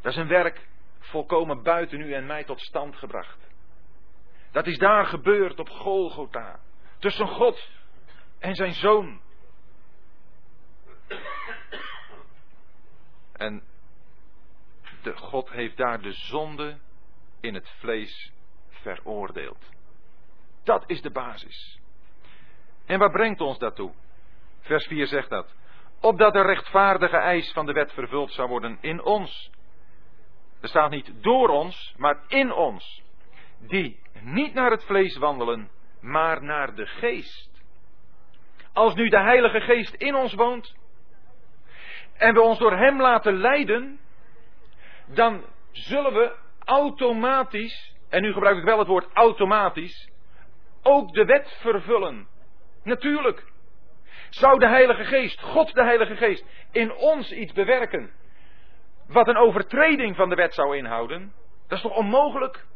Dat 0.00 0.12
is 0.12 0.18
een 0.18 0.28
werk 0.28 0.68
volkomen 0.98 1.62
buiten 1.62 2.00
u 2.00 2.12
en 2.12 2.26
mij 2.26 2.44
tot 2.44 2.60
stand 2.60 2.96
gebracht. 2.96 3.38
Dat 4.52 4.66
is 4.66 4.78
daar 4.78 5.06
gebeurd 5.06 5.58
op 5.58 5.68
Golgotha. 5.68 6.60
Tussen 6.98 7.28
God 7.28 7.68
en 8.38 8.54
zijn 8.54 8.72
zoon. 8.72 9.20
En 13.32 13.62
de 15.02 15.16
God 15.16 15.50
heeft 15.50 15.76
daar 15.76 16.00
de 16.00 16.12
zonde 16.12 16.78
in 17.40 17.54
het 17.54 17.68
vlees 17.78 18.32
veroordeeld. 18.70 19.68
Dat 20.64 20.84
is 20.86 21.02
de 21.02 21.10
basis. 21.10 21.80
En 22.86 22.98
waar 22.98 23.10
brengt 23.10 23.40
ons 23.40 23.58
dat 23.58 23.76
toe? 23.76 23.92
Vers 24.60 24.86
4 24.86 25.06
zegt 25.06 25.28
dat. 25.28 25.54
Opdat 26.00 26.32
de 26.32 26.42
rechtvaardige 26.42 27.16
eis 27.16 27.52
van 27.52 27.66
de 27.66 27.72
wet 27.72 27.92
vervuld 27.92 28.32
zou 28.32 28.48
worden 28.48 28.78
in 28.80 29.02
ons. 29.02 29.50
Er 30.60 30.68
staat 30.68 30.90
niet 30.90 31.12
door 31.22 31.48
ons, 31.48 31.94
maar 31.96 32.22
in 32.28 32.52
ons. 32.52 33.02
Die 33.58 34.00
niet 34.20 34.54
naar 34.54 34.70
het 34.70 34.84
vlees 34.84 35.16
wandelen, 35.16 35.70
maar 36.00 36.42
naar 36.42 36.74
de 36.74 36.86
geest. 36.86 37.57
Als 38.72 38.94
nu 38.94 39.08
de 39.08 39.20
Heilige 39.20 39.60
Geest 39.60 39.94
in 39.94 40.14
ons 40.14 40.34
woont 40.34 40.74
en 42.16 42.34
we 42.34 42.40
ons 42.40 42.58
door 42.58 42.76
Hem 42.76 43.00
laten 43.00 43.36
leiden, 43.36 44.00
dan 45.06 45.44
zullen 45.72 46.12
we 46.12 46.36
automatisch, 46.64 47.94
en 48.08 48.22
nu 48.22 48.32
gebruik 48.32 48.58
ik 48.58 48.64
wel 48.64 48.78
het 48.78 48.88
woord 48.88 49.06
automatisch, 49.12 50.10
ook 50.82 51.12
de 51.12 51.24
wet 51.24 51.56
vervullen. 51.60 52.28
Natuurlijk. 52.82 53.44
Zou 54.30 54.58
de 54.58 54.68
Heilige 54.68 55.04
Geest, 55.04 55.40
God 55.40 55.74
de 55.74 55.82
Heilige 55.82 56.16
Geest, 56.16 56.44
in 56.72 56.92
ons 56.92 57.32
iets 57.32 57.52
bewerken 57.52 58.10
wat 59.06 59.28
een 59.28 59.36
overtreding 59.36 60.16
van 60.16 60.28
de 60.28 60.34
wet 60.34 60.54
zou 60.54 60.76
inhouden? 60.76 61.32
Dat 61.68 61.76
is 61.78 61.84
toch 61.84 61.96
onmogelijk? 61.96 62.66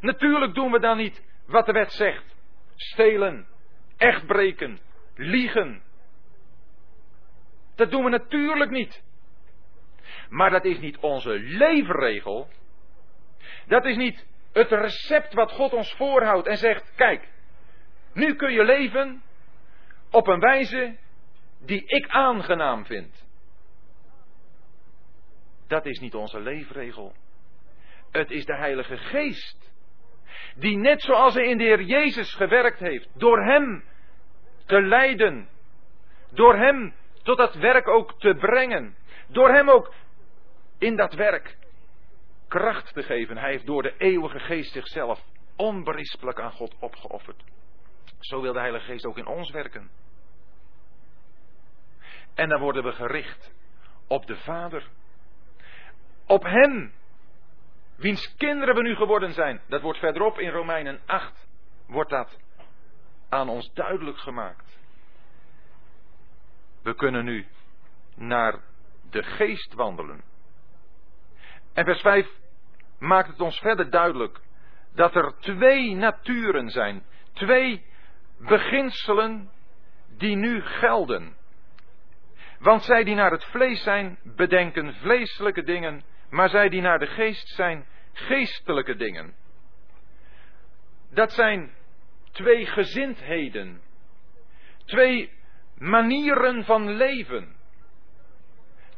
Natuurlijk 0.00 0.54
doen 0.54 0.70
we 0.70 0.80
dan 0.80 0.96
niet 0.96 1.24
wat 1.46 1.66
de 1.66 1.72
wet 1.72 1.92
zegt. 1.92 2.36
Stelen, 2.76 3.46
echt 3.98 4.26
breken, 4.26 4.78
liegen. 5.14 5.82
Dat 7.74 7.90
doen 7.90 8.04
we 8.04 8.10
natuurlijk 8.10 8.70
niet. 8.70 9.02
Maar 10.28 10.50
dat 10.50 10.64
is 10.64 10.78
niet 10.78 10.98
onze 10.98 11.38
leefregel. 11.38 12.48
Dat 13.66 13.84
is 13.84 13.96
niet 13.96 14.26
het 14.52 14.70
recept 14.70 15.34
wat 15.34 15.52
God 15.52 15.72
ons 15.72 15.94
voorhoudt 15.94 16.46
en 16.46 16.56
zegt: 16.56 16.92
kijk, 16.96 17.28
nu 18.12 18.34
kun 18.34 18.52
je 18.52 18.64
leven 18.64 19.22
op 20.10 20.26
een 20.26 20.40
wijze 20.40 20.96
die 21.58 21.82
ik 21.86 22.08
aangenaam 22.08 22.86
vind. 22.86 23.26
Dat 25.66 25.86
is 25.86 25.98
niet 25.98 26.14
onze 26.14 26.40
leefregel. 26.40 27.14
Het 28.10 28.30
is 28.30 28.44
de 28.44 28.56
Heilige 28.56 28.96
Geest 28.96 29.67
die 30.54 30.76
net 30.76 31.02
zoals 31.02 31.34
hij 31.34 31.44
in 31.44 31.58
de 31.58 31.64
Heer 31.64 31.82
Jezus 31.82 32.34
gewerkt 32.34 32.78
heeft, 32.78 33.08
door 33.14 33.44
hem 33.44 33.84
te 34.66 34.82
leiden, 34.82 35.48
Door 36.30 36.56
hem 36.56 36.94
tot 37.22 37.36
dat 37.36 37.54
werk 37.54 37.88
ook 37.88 38.20
te 38.20 38.34
brengen. 38.34 38.96
Door 39.28 39.48
hem 39.48 39.70
ook 39.70 39.94
in 40.78 40.96
dat 40.96 41.14
werk 41.14 41.56
kracht 42.48 42.94
te 42.94 43.02
geven. 43.02 43.36
Hij 43.36 43.50
heeft 43.50 43.66
door 43.66 43.82
de 43.82 43.94
eeuwige 43.98 44.38
geest 44.38 44.72
zichzelf 44.72 45.24
onberispelijk 45.56 46.40
aan 46.40 46.52
God 46.52 46.76
opgeofferd. 46.78 47.44
Zo 48.20 48.40
wil 48.40 48.52
de 48.52 48.58
Heilige 48.58 48.84
Geest 48.84 49.06
ook 49.06 49.18
in 49.18 49.26
ons 49.26 49.50
werken. 49.50 49.90
En 52.34 52.48
dan 52.48 52.60
worden 52.60 52.84
we 52.84 52.92
gericht 52.92 53.52
op 54.06 54.26
de 54.26 54.36
Vader. 54.36 54.88
Op 56.26 56.42
Hem, 56.42 56.92
wiens 57.98 58.34
kinderen 58.36 58.74
we 58.74 58.82
nu 58.82 58.94
geworden 58.94 59.32
zijn. 59.32 59.60
Dat 59.68 59.80
wordt 59.80 59.98
verderop 59.98 60.38
in 60.38 60.50
Romeinen 60.50 61.00
8, 61.06 61.48
wordt 61.86 62.10
dat 62.10 62.38
aan 63.28 63.48
ons 63.48 63.72
duidelijk 63.72 64.18
gemaakt. 64.18 64.78
We 66.82 66.94
kunnen 66.94 67.24
nu 67.24 67.46
naar 68.14 68.60
de 69.10 69.22
geest 69.22 69.74
wandelen. 69.74 70.22
En 71.72 71.84
vers 71.84 72.00
5 72.00 72.28
maakt 72.98 73.28
het 73.28 73.40
ons 73.40 73.58
verder 73.58 73.90
duidelijk 73.90 74.40
dat 74.94 75.14
er 75.14 75.34
twee 75.38 75.94
naturen 75.94 76.70
zijn, 76.70 77.04
twee 77.32 77.84
beginselen 78.38 79.50
die 80.16 80.36
nu 80.36 80.62
gelden. 80.62 81.36
Want 82.58 82.82
zij 82.84 83.04
die 83.04 83.14
naar 83.14 83.30
het 83.30 83.44
vlees 83.44 83.82
zijn, 83.82 84.18
bedenken 84.22 84.94
vleeselijke 84.94 85.62
dingen, 85.62 86.04
maar 86.30 86.48
zij 86.48 86.68
die 86.68 86.80
naar 86.80 86.98
de 86.98 87.06
geest 87.06 87.48
zijn, 87.48 87.86
geestelijke 88.12 88.96
dingen. 88.96 89.34
Dat 91.10 91.32
zijn 91.32 91.72
twee 92.32 92.66
gezindheden, 92.66 93.80
twee 94.84 95.32
manieren 95.74 96.64
van 96.64 96.90
leven, 96.90 97.56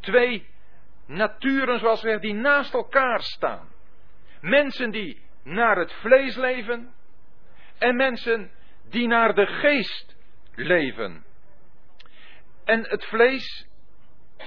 twee 0.01 0.49
naturen, 1.07 1.79
zoals 1.79 2.03
we 2.03 2.19
die 2.19 2.35
naast 2.35 2.75
elkaar 2.75 3.23
staan. 3.23 3.69
Mensen 4.41 4.91
die 4.91 5.23
naar 5.43 5.77
het 5.77 5.93
vlees 5.93 6.37
leven 6.37 6.95
en 7.79 7.97
mensen 7.97 8.51
die 8.89 9.07
naar 9.07 9.35
de 9.35 9.47
geest 9.47 10.17
leven. 10.55 11.25
En 12.65 12.89
het 12.89 13.05
vlees, 13.05 13.67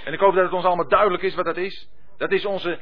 en 0.04 0.14
ik 0.14 0.20
hoop 0.20 0.34
dat 0.34 0.44
het 0.44 0.54
ons 0.54 0.66
allemaal 0.66 0.88
duidelijk 0.88 1.24
is 1.24 1.36
wat 1.36 1.46
dat 1.46 1.58
is, 1.58 1.90
dat 2.18 2.32
is 2.32 2.46
onze 2.46 2.80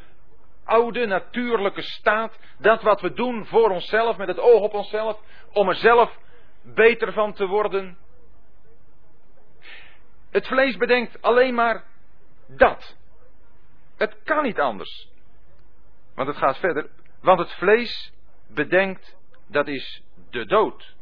oude 0.64 1.06
natuurlijke 1.06 1.82
staat, 1.82 2.40
dat 2.58 2.82
wat 2.82 3.02
we 3.02 3.14
doen 3.14 3.46
voor 3.46 3.70
onszelf, 3.70 4.18
met 4.18 4.28
het 4.28 4.40
oog 4.40 4.62
op 4.62 4.74
onszelf, 4.74 5.20
om 5.52 5.70
er 5.70 5.76
zelf 5.76 6.18
beter 6.62 7.14
van 7.14 7.34
te 7.34 7.46
worden. 7.46 7.98
Het 10.32 10.48
vlees 10.48 10.78
bedenkt 10.78 11.22
alleen 11.22 11.54
maar 11.54 11.84
dat. 12.48 12.98
Het 13.98 14.18
kan 14.24 14.44
niet 14.44 14.60
anders. 14.60 15.10
Want 16.16 16.28
het 16.28 16.38
gaat 16.38 16.58
verder. 16.58 16.90
Want 17.22 17.40
het 17.40 17.52
vlees 17.52 18.14
bedenkt, 18.48 19.18
dat 19.48 19.68
is 19.68 20.04
de 20.30 20.46
dood. 20.46 20.96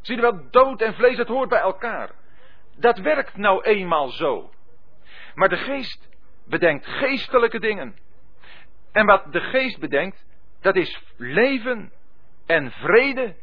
Zie 0.00 0.16
je 0.16 0.22
wel, 0.22 0.50
dood 0.50 0.80
en 0.80 0.94
vlees, 0.94 1.16
het 1.16 1.28
hoort 1.28 1.48
bij 1.48 1.60
elkaar. 1.60 2.10
Dat 2.76 2.98
werkt 2.98 3.36
nou 3.36 3.62
eenmaal 3.62 4.08
zo. 4.08 4.50
Maar 5.34 5.48
de 5.48 5.56
geest 5.56 6.08
bedenkt 6.50 6.86
geestelijke 6.86 7.60
dingen. 7.60 7.94
En 8.92 9.06
wat 9.06 9.32
de 9.32 9.40
geest 9.40 9.78
bedenkt, 9.78 10.26
dat 10.60 10.76
is 10.76 11.02
leven 11.16 11.92
en 12.46 12.70
vrede. 12.70 13.36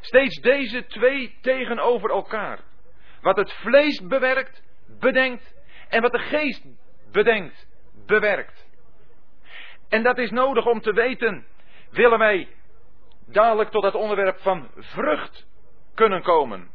Steeds 0.00 0.40
deze 0.40 0.86
twee 0.86 1.38
tegenover 1.40 2.10
elkaar. 2.10 2.58
Wat 3.20 3.36
het 3.36 3.52
vlees 3.52 4.02
bewerkt, 4.02 4.62
bedenkt. 5.00 5.54
En 5.88 6.02
wat 6.02 6.12
de 6.12 6.18
geest 6.18 6.64
bedenkt, 7.12 7.68
bewerkt. 8.06 8.68
En 9.88 10.02
dat 10.02 10.18
is 10.18 10.30
nodig 10.30 10.66
om 10.66 10.80
te 10.80 10.92
weten, 10.92 11.46
willen 11.90 12.18
wij 12.18 12.48
dadelijk 13.26 13.70
tot 13.70 13.84
het 13.84 13.94
onderwerp 13.94 14.38
van 14.38 14.70
vrucht 14.74 15.46
kunnen 15.94 16.22
komen. 16.22 16.70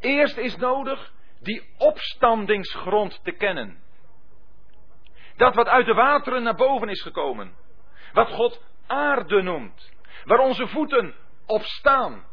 Eerst 0.00 0.36
is 0.36 0.56
nodig 0.56 1.12
die 1.40 1.62
opstandingsgrond 1.78 3.24
te 3.24 3.32
kennen. 3.32 3.82
Dat 5.36 5.54
wat 5.54 5.68
uit 5.68 5.86
de 5.86 5.94
wateren 5.94 6.42
naar 6.42 6.54
boven 6.54 6.88
is 6.88 7.02
gekomen. 7.02 7.54
Wat 8.12 8.28
God 8.28 8.62
aarde 8.86 9.42
noemt. 9.42 9.92
Waar 10.24 10.38
onze 10.38 10.66
voeten 10.66 11.14
op 11.46 11.62
staan. 11.62 12.24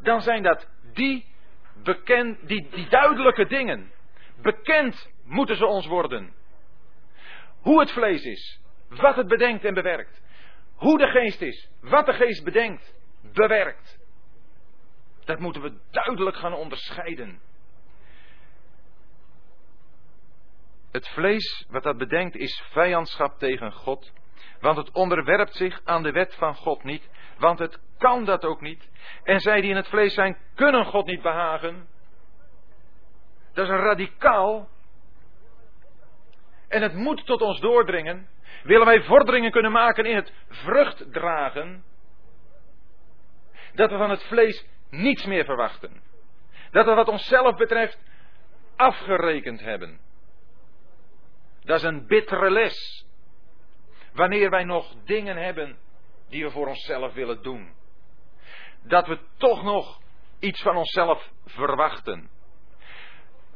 Dan 0.00 0.22
zijn 0.22 0.42
dat 0.42 0.68
die, 0.92 1.26
bekend, 1.74 2.48
die, 2.48 2.68
die 2.70 2.88
duidelijke 2.88 3.46
dingen. 3.46 3.92
Bekend 4.42 5.10
moeten 5.24 5.56
ze 5.56 5.66
ons 5.66 5.86
worden. 5.86 6.34
Hoe 7.60 7.80
het 7.80 7.92
vlees 7.92 8.24
is. 8.24 8.60
Wat 8.88 9.16
het 9.16 9.28
bedenkt 9.28 9.64
en 9.64 9.74
bewerkt. 9.74 10.22
Hoe 10.74 10.98
de 10.98 11.06
geest 11.06 11.40
is. 11.40 11.70
Wat 11.80 12.06
de 12.06 12.12
geest 12.12 12.44
bedenkt. 12.44 12.94
Bewerkt. 13.32 13.98
Dat 15.24 15.38
moeten 15.38 15.62
we 15.62 15.78
duidelijk 15.90 16.36
gaan 16.36 16.54
onderscheiden. 16.54 17.40
Het 20.92 21.08
vlees, 21.08 21.66
wat 21.68 21.82
dat 21.82 21.98
bedenkt, 21.98 22.36
is 22.36 22.62
vijandschap 22.70 23.38
tegen 23.38 23.72
God. 23.72 24.12
Want 24.60 24.76
het 24.76 24.90
onderwerpt 24.90 25.54
zich 25.54 25.80
aan 25.84 26.02
de 26.02 26.12
wet 26.12 26.34
van 26.34 26.54
God 26.54 26.84
niet. 26.84 27.10
Want 27.38 27.58
het 27.58 27.80
kan 27.98 28.24
dat 28.24 28.44
ook 28.44 28.60
niet. 28.60 28.90
En 29.22 29.40
zij 29.40 29.60
die 29.60 29.70
in 29.70 29.76
het 29.76 29.88
vlees 29.88 30.14
zijn, 30.14 30.36
kunnen 30.54 30.84
God 30.84 31.06
niet 31.06 31.22
behagen. 31.22 31.88
Dat 33.52 33.64
is 33.64 33.70
radicaal. 33.70 34.68
En 36.68 36.82
het 36.82 36.94
moet 36.94 37.26
tot 37.26 37.42
ons 37.42 37.60
doordringen. 37.60 38.28
Willen 38.62 38.86
wij 38.86 39.02
vorderingen 39.02 39.50
kunnen 39.50 39.72
maken 39.72 40.04
in 40.04 40.16
het 40.16 40.32
vrucht 40.48 41.12
dragen. 41.12 41.84
Dat 43.74 43.90
we 43.90 43.96
van 43.96 44.10
het 44.10 44.22
vlees 44.22 44.66
niets 44.90 45.24
meer 45.26 45.44
verwachten. 45.44 46.02
Dat 46.70 46.84
we 46.84 46.94
wat 46.94 47.08
onszelf 47.08 47.56
betreft 47.56 47.98
afgerekend 48.76 49.60
hebben. 49.60 50.00
Dat 51.64 51.76
is 51.76 51.82
een 51.82 52.06
bittere 52.06 52.50
les. 52.50 53.06
Wanneer 54.12 54.50
wij 54.50 54.64
nog 54.64 54.94
dingen 55.04 55.36
hebben 55.36 55.78
die 56.28 56.44
we 56.44 56.50
voor 56.50 56.66
onszelf 56.66 57.12
willen 57.12 57.42
doen. 57.42 57.74
Dat 58.82 59.06
we 59.06 59.18
toch 59.36 59.62
nog 59.62 60.00
iets 60.38 60.62
van 60.62 60.76
onszelf 60.76 61.30
verwachten. 61.44 62.30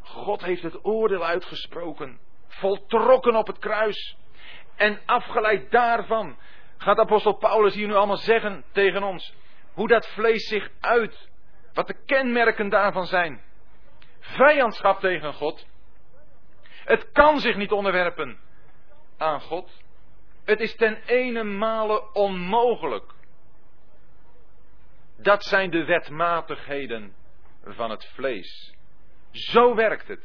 God 0.01 0.45
heeft 0.45 0.63
het 0.63 0.85
oordeel 0.85 1.25
uitgesproken, 1.25 2.19
voltrokken 2.47 3.37
op 3.37 3.47
het 3.47 3.59
kruis. 3.59 4.17
En 4.77 5.01
afgeleid 5.07 5.71
daarvan 5.71 6.37
gaat 6.79 6.99
apostel 6.99 7.33
Paulus 7.33 7.75
hier 7.75 7.87
nu 7.87 7.95
allemaal 7.95 8.17
zeggen 8.17 8.65
tegen 8.73 9.03
ons 9.03 9.35
hoe 9.73 9.89
dat 9.89 10.09
vlees 10.09 10.49
zich 10.49 10.71
uit, 10.81 11.29
wat 11.73 11.87
de 11.87 12.05
kenmerken 12.05 12.69
daarvan 12.69 13.07
zijn. 13.07 13.43
Vijandschap 14.21 15.01
tegen 15.01 15.35
God. 15.35 15.67
Het 16.87 17.13
kan 17.13 17.41
zich 17.41 17.57
niet 17.57 17.73
onderwerpen 17.73 18.39
aan 19.17 19.41
God. 19.41 19.83
Het 20.45 20.61
is 20.61 20.75
ten 20.77 21.03
ene 21.07 21.43
male 21.43 22.13
onmogelijk. 22.13 23.13
Dat 25.17 25.45
zijn 25.45 25.71
de 25.71 25.85
wetmatigheden 25.85 27.15
van 27.65 27.91
het 27.91 28.05
vlees. 28.05 28.75
Zo 29.31 29.75
werkt 29.75 30.09
het. 30.09 30.23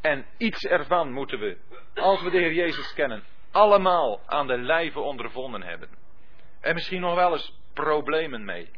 En 0.00 0.26
iets 0.36 0.64
ervan 0.64 1.12
moeten 1.12 1.38
we, 1.38 1.56
als 1.94 2.22
we 2.22 2.30
de 2.30 2.38
Heer 2.38 2.52
Jezus 2.52 2.94
kennen, 2.94 3.24
allemaal 3.50 4.20
aan 4.26 4.46
de 4.46 4.58
lijve 4.58 5.00
ondervonden 5.00 5.62
hebben. 5.62 5.88
En 6.60 6.74
misschien 6.74 7.00
nog 7.00 7.14
wel 7.14 7.32
eens 7.32 7.58
problemen 7.72 8.44
mee. 8.44 8.70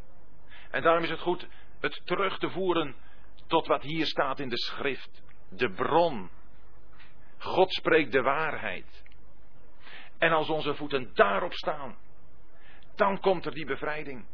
En 0.71 0.83
daarom 0.83 1.03
is 1.03 1.11
het 1.11 1.21
goed 1.21 1.47
het 1.81 2.01
terug 2.05 2.39
te 2.39 2.51
voeren 2.51 2.97
tot 3.47 3.67
wat 3.67 3.83
hier 3.83 4.07
staat 4.07 4.39
in 4.39 4.49
de 4.49 4.59
schrift. 4.59 5.23
De 5.49 5.71
bron. 5.71 6.31
God 7.39 7.73
spreekt 7.73 8.13
de 8.13 8.23
waarheid. 8.23 9.03
En 10.19 10.33
als 10.33 10.49
onze 10.49 10.75
voeten 10.75 11.11
daarop 11.15 11.53
staan, 11.53 11.97
dan 12.95 13.21
komt 13.21 13.47
er 13.47 13.55
die 13.55 13.67
bevrijding. 13.67 14.27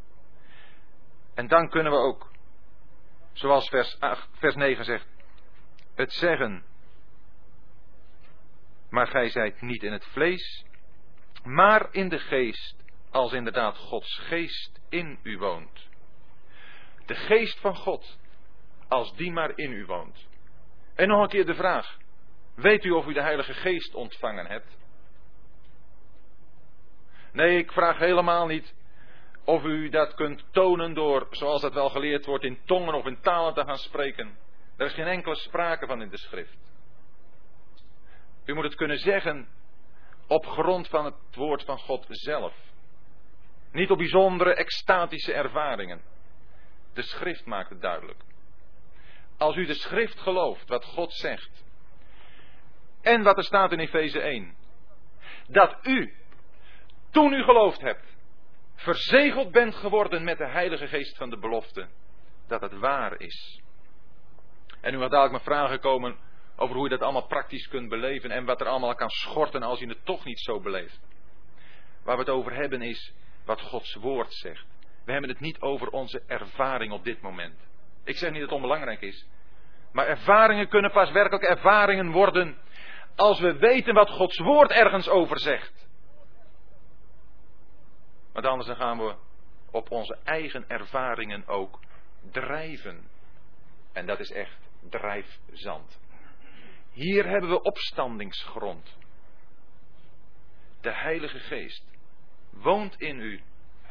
En 1.34 1.48
dan 1.48 1.68
kunnen 1.68 1.92
we 1.92 1.98
ook, 1.98 2.30
zoals 3.32 3.68
vers, 3.68 4.00
8, 4.00 4.28
vers 4.32 4.54
9 4.54 4.84
zegt, 4.84 5.06
het 5.94 6.12
zeggen. 6.12 6.64
Maar 8.90 9.06
gij 9.06 9.28
zijt 9.28 9.60
niet 9.60 9.82
in 9.82 9.92
het 9.92 10.06
vlees, 10.06 10.64
maar 11.44 11.88
in 11.92 12.08
de 12.08 12.18
geest, 12.18 12.76
als 13.10 13.32
inderdaad 13.32 13.76
Gods 13.76 14.18
geest 14.18 14.80
in 14.88 15.18
u 15.22 15.38
woont. 15.38 15.88
De 17.06 17.14
geest 17.14 17.60
van 17.60 17.76
God, 17.76 18.18
als 18.88 19.14
die 19.16 19.32
maar 19.32 19.52
in 19.58 19.72
u 19.72 19.86
woont. 19.86 20.26
En 20.94 21.08
nog 21.08 21.22
een 21.22 21.28
keer 21.28 21.46
de 21.46 21.54
vraag, 21.54 21.96
weet 22.54 22.84
u 22.84 22.90
of 22.90 23.06
u 23.06 23.12
de 23.12 23.22
Heilige 23.22 23.54
Geest 23.54 23.94
ontvangen 23.94 24.46
hebt? 24.46 24.76
Nee, 27.32 27.58
ik 27.58 27.72
vraag 27.72 27.98
helemaal 27.98 28.46
niet 28.46 28.74
of 29.44 29.64
u 29.64 29.88
dat 29.88 30.14
kunt 30.14 30.44
tonen 30.50 30.94
door, 30.94 31.26
zoals 31.30 31.60
dat 31.60 31.74
wel 31.74 31.88
geleerd 31.88 32.26
wordt, 32.26 32.44
in 32.44 32.58
tongen 32.64 32.94
of 32.94 33.06
in 33.06 33.20
talen 33.20 33.54
te 33.54 33.64
gaan 33.64 33.78
spreken. 33.78 34.36
Er 34.76 34.86
is 34.86 34.94
geen 34.94 35.06
enkele 35.06 35.34
sprake 35.34 35.86
van 35.86 36.02
in 36.02 36.08
de 36.08 36.18
schrift. 36.18 36.56
U 38.44 38.54
moet 38.54 38.64
het 38.64 38.74
kunnen 38.74 38.98
zeggen 38.98 39.48
op 40.26 40.46
grond 40.46 40.88
van 40.88 41.04
het 41.04 41.14
woord 41.34 41.64
van 41.64 41.78
God 41.78 42.06
zelf. 42.08 42.54
Niet 43.72 43.90
op 43.90 43.98
bijzondere 43.98 44.54
extatische 44.54 45.32
ervaringen. 45.32 46.02
De 46.92 47.02
schrift 47.02 47.44
maakt 47.44 47.70
het 47.70 47.80
duidelijk. 47.80 48.22
Als 49.38 49.56
u 49.56 49.66
de 49.66 49.74
schrift 49.74 50.20
gelooft, 50.20 50.68
wat 50.68 50.84
God 50.84 51.12
zegt, 51.12 51.64
en 53.02 53.22
wat 53.22 53.36
er 53.36 53.44
staat 53.44 53.72
in 53.72 53.78
Efeze 53.78 54.20
1, 54.20 54.54
dat 55.48 55.76
u, 55.82 56.14
toen 57.10 57.32
u 57.32 57.42
geloofd 57.42 57.80
hebt, 57.80 58.16
verzegeld 58.74 59.52
bent 59.52 59.74
geworden 59.74 60.24
met 60.24 60.38
de 60.38 60.48
Heilige 60.48 60.88
Geest 60.88 61.16
van 61.16 61.30
de 61.30 61.38
belofte, 61.38 61.88
dat 62.46 62.60
het 62.60 62.78
waar 62.78 63.20
is. 63.20 63.60
En 64.80 64.94
u 64.94 64.98
mag 64.98 65.08
dadelijk 65.08 65.32
met 65.32 65.42
vragen 65.42 65.80
komen 65.80 66.16
over 66.56 66.74
hoe 66.74 66.84
je 66.84 66.90
dat 66.90 67.02
allemaal 67.02 67.26
praktisch 67.26 67.68
kunt 67.68 67.88
beleven 67.88 68.30
en 68.30 68.44
wat 68.44 68.60
er 68.60 68.66
allemaal 68.66 68.94
kan 68.94 69.10
schorten 69.10 69.62
als 69.62 69.78
je 69.78 69.88
het 69.88 70.04
toch 70.04 70.24
niet 70.24 70.40
zo 70.40 70.60
beleeft. 70.60 71.00
Waar 72.02 72.16
we 72.16 72.22
het 72.22 72.30
over 72.30 72.54
hebben 72.54 72.82
is 72.82 73.12
wat 73.44 73.60
Gods 73.60 73.94
woord 73.94 74.32
zegt. 74.32 74.66
We 75.04 75.12
hebben 75.12 75.30
het 75.30 75.40
niet 75.40 75.60
over 75.60 75.88
onze 75.88 76.22
ervaring 76.26 76.92
op 76.92 77.04
dit 77.04 77.20
moment. 77.20 77.60
Ik 78.04 78.16
zeg 78.16 78.30
niet 78.30 78.40
dat 78.40 78.48
het 78.50 78.58
onbelangrijk 78.58 79.00
is. 79.00 79.26
Maar 79.92 80.06
ervaringen 80.06 80.68
kunnen 80.68 80.90
pas 80.90 81.10
werkelijk 81.10 81.44
ervaringen 81.44 82.10
worden 82.10 82.58
als 83.16 83.40
we 83.40 83.56
weten 83.56 83.94
wat 83.94 84.10
Gods 84.10 84.38
woord 84.38 84.70
ergens 84.70 85.08
over 85.08 85.38
zegt. 85.38 85.88
Want 88.32 88.46
anders 88.46 88.66
dan 88.66 88.76
gaan 88.76 88.98
we 88.98 89.14
op 89.70 89.90
onze 89.90 90.18
eigen 90.24 90.68
ervaringen 90.68 91.46
ook 91.46 91.80
drijven. 92.30 93.08
En 93.92 94.06
dat 94.06 94.20
is 94.20 94.30
echt 94.30 94.70
drijfzand. 94.90 96.00
Hier 96.92 97.28
hebben 97.28 97.50
we 97.50 97.62
opstandingsgrond. 97.62 98.96
De 100.80 100.92
Heilige 100.92 101.38
Geest 101.38 101.84
woont 102.50 103.00
in 103.00 103.20
u 103.20 103.42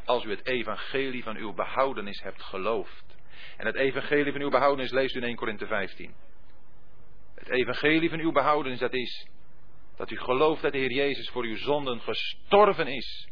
als 0.04 0.24
u 0.24 0.30
het 0.30 0.46
evangelie 0.46 1.22
van 1.22 1.36
uw 1.36 1.52
behoudenis 1.52 2.22
hebt 2.22 2.42
geloofd. 2.42 3.13
En 3.56 3.66
het 3.66 3.74
evangelie 3.74 4.32
van 4.32 4.40
uw 4.40 4.50
behoudenis 4.50 4.90
leest 4.90 5.14
u 5.14 5.18
in 5.18 5.24
1 5.24 5.36
Korinthe 5.36 5.66
15. 5.66 6.14
Het 7.34 7.48
evangelie 7.48 8.10
van 8.10 8.18
uw 8.18 8.32
behoudenis 8.32 8.78
dat 8.78 8.92
is 8.92 9.28
dat 9.96 10.10
u 10.10 10.18
gelooft 10.18 10.62
dat 10.62 10.72
de 10.72 10.78
Heer 10.78 10.92
Jezus 10.92 11.28
voor 11.30 11.44
uw 11.44 11.56
zonden 11.56 12.00
gestorven 12.00 12.86
is 12.86 13.28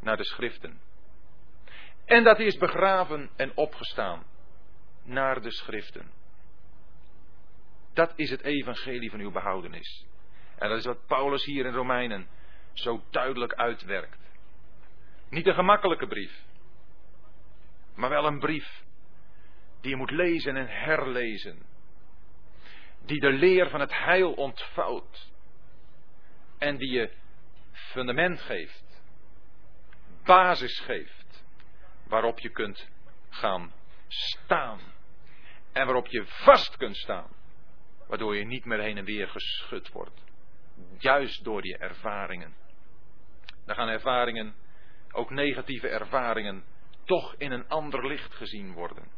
naar 0.00 0.16
de 0.16 0.24
schriften. 0.24 0.80
En 2.04 2.24
dat 2.24 2.36
hij 2.36 2.46
is 2.46 2.56
begraven 2.56 3.30
en 3.36 3.56
opgestaan 3.56 4.26
naar 5.02 5.42
de 5.42 5.50
schriften. 5.50 6.10
Dat 7.92 8.12
is 8.16 8.30
het 8.30 8.42
evangelie 8.42 9.10
van 9.10 9.20
uw 9.20 9.30
behoudenis. 9.30 10.06
En 10.58 10.68
dat 10.68 10.78
is 10.78 10.84
wat 10.84 11.06
Paulus 11.06 11.44
hier 11.44 11.66
in 11.66 11.72
Romeinen 11.72 12.28
zo 12.72 13.02
duidelijk 13.10 13.54
uitwerkt. 13.54 14.18
Niet 15.30 15.46
een 15.46 15.54
gemakkelijke 15.54 16.06
brief, 16.06 16.44
maar 17.98 18.10
wel 18.10 18.26
een 18.26 18.38
brief 18.38 18.82
die 19.80 19.90
je 19.90 19.96
moet 19.96 20.10
lezen 20.10 20.56
en 20.56 20.68
herlezen. 20.68 21.66
Die 23.04 23.20
de 23.20 23.32
leer 23.32 23.70
van 23.70 23.80
het 23.80 23.98
heil 23.98 24.32
ontvouwt. 24.32 25.32
En 26.58 26.76
die 26.76 26.90
je 26.90 27.12
fundament 27.72 28.40
geeft, 28.40 29.02
basis 30.24 30.80
geeft, 30.80 31.44
waarop 32.06 32.38
je 32.38 32.48
kunt 32.48 32.88
gaan 33.28 33.72
staan. 34.08 34.80
En 35.72 35.84
waarop 35.84 36.06
je 36.06 36.24
vast 36.26 36.76
kunt 36.76 36.96
staan. 36.96 37.30
Waardoor 38.06 38.36
je 38.36 38.44
niet 38.44 38.64
meer 38.64 38.80
heen 38.80 38.96
en 38.96 39.04
weer 39.04 39.28
geschud 39.28 39.88
wordt. 39.88 40.24
Juist 40.98 41.44
door 41.44 41.62
die 41.62 41.76
ervaringen. 41.76 42.54
Dan 43.66 43.76
gaan 43.76 43.88
ervaringen, 43.88 44.54
ook 45.10 45.30
negatieve 45.30 45.88
ervaringen, 45.88 46.64
toch 47.08 47.34
in 47.38 47.52
een 47.52 47.68
ander 47.68 48.06
licht 48.06 48.34
gezien 48.34 48.72
worden. 48.72 49.08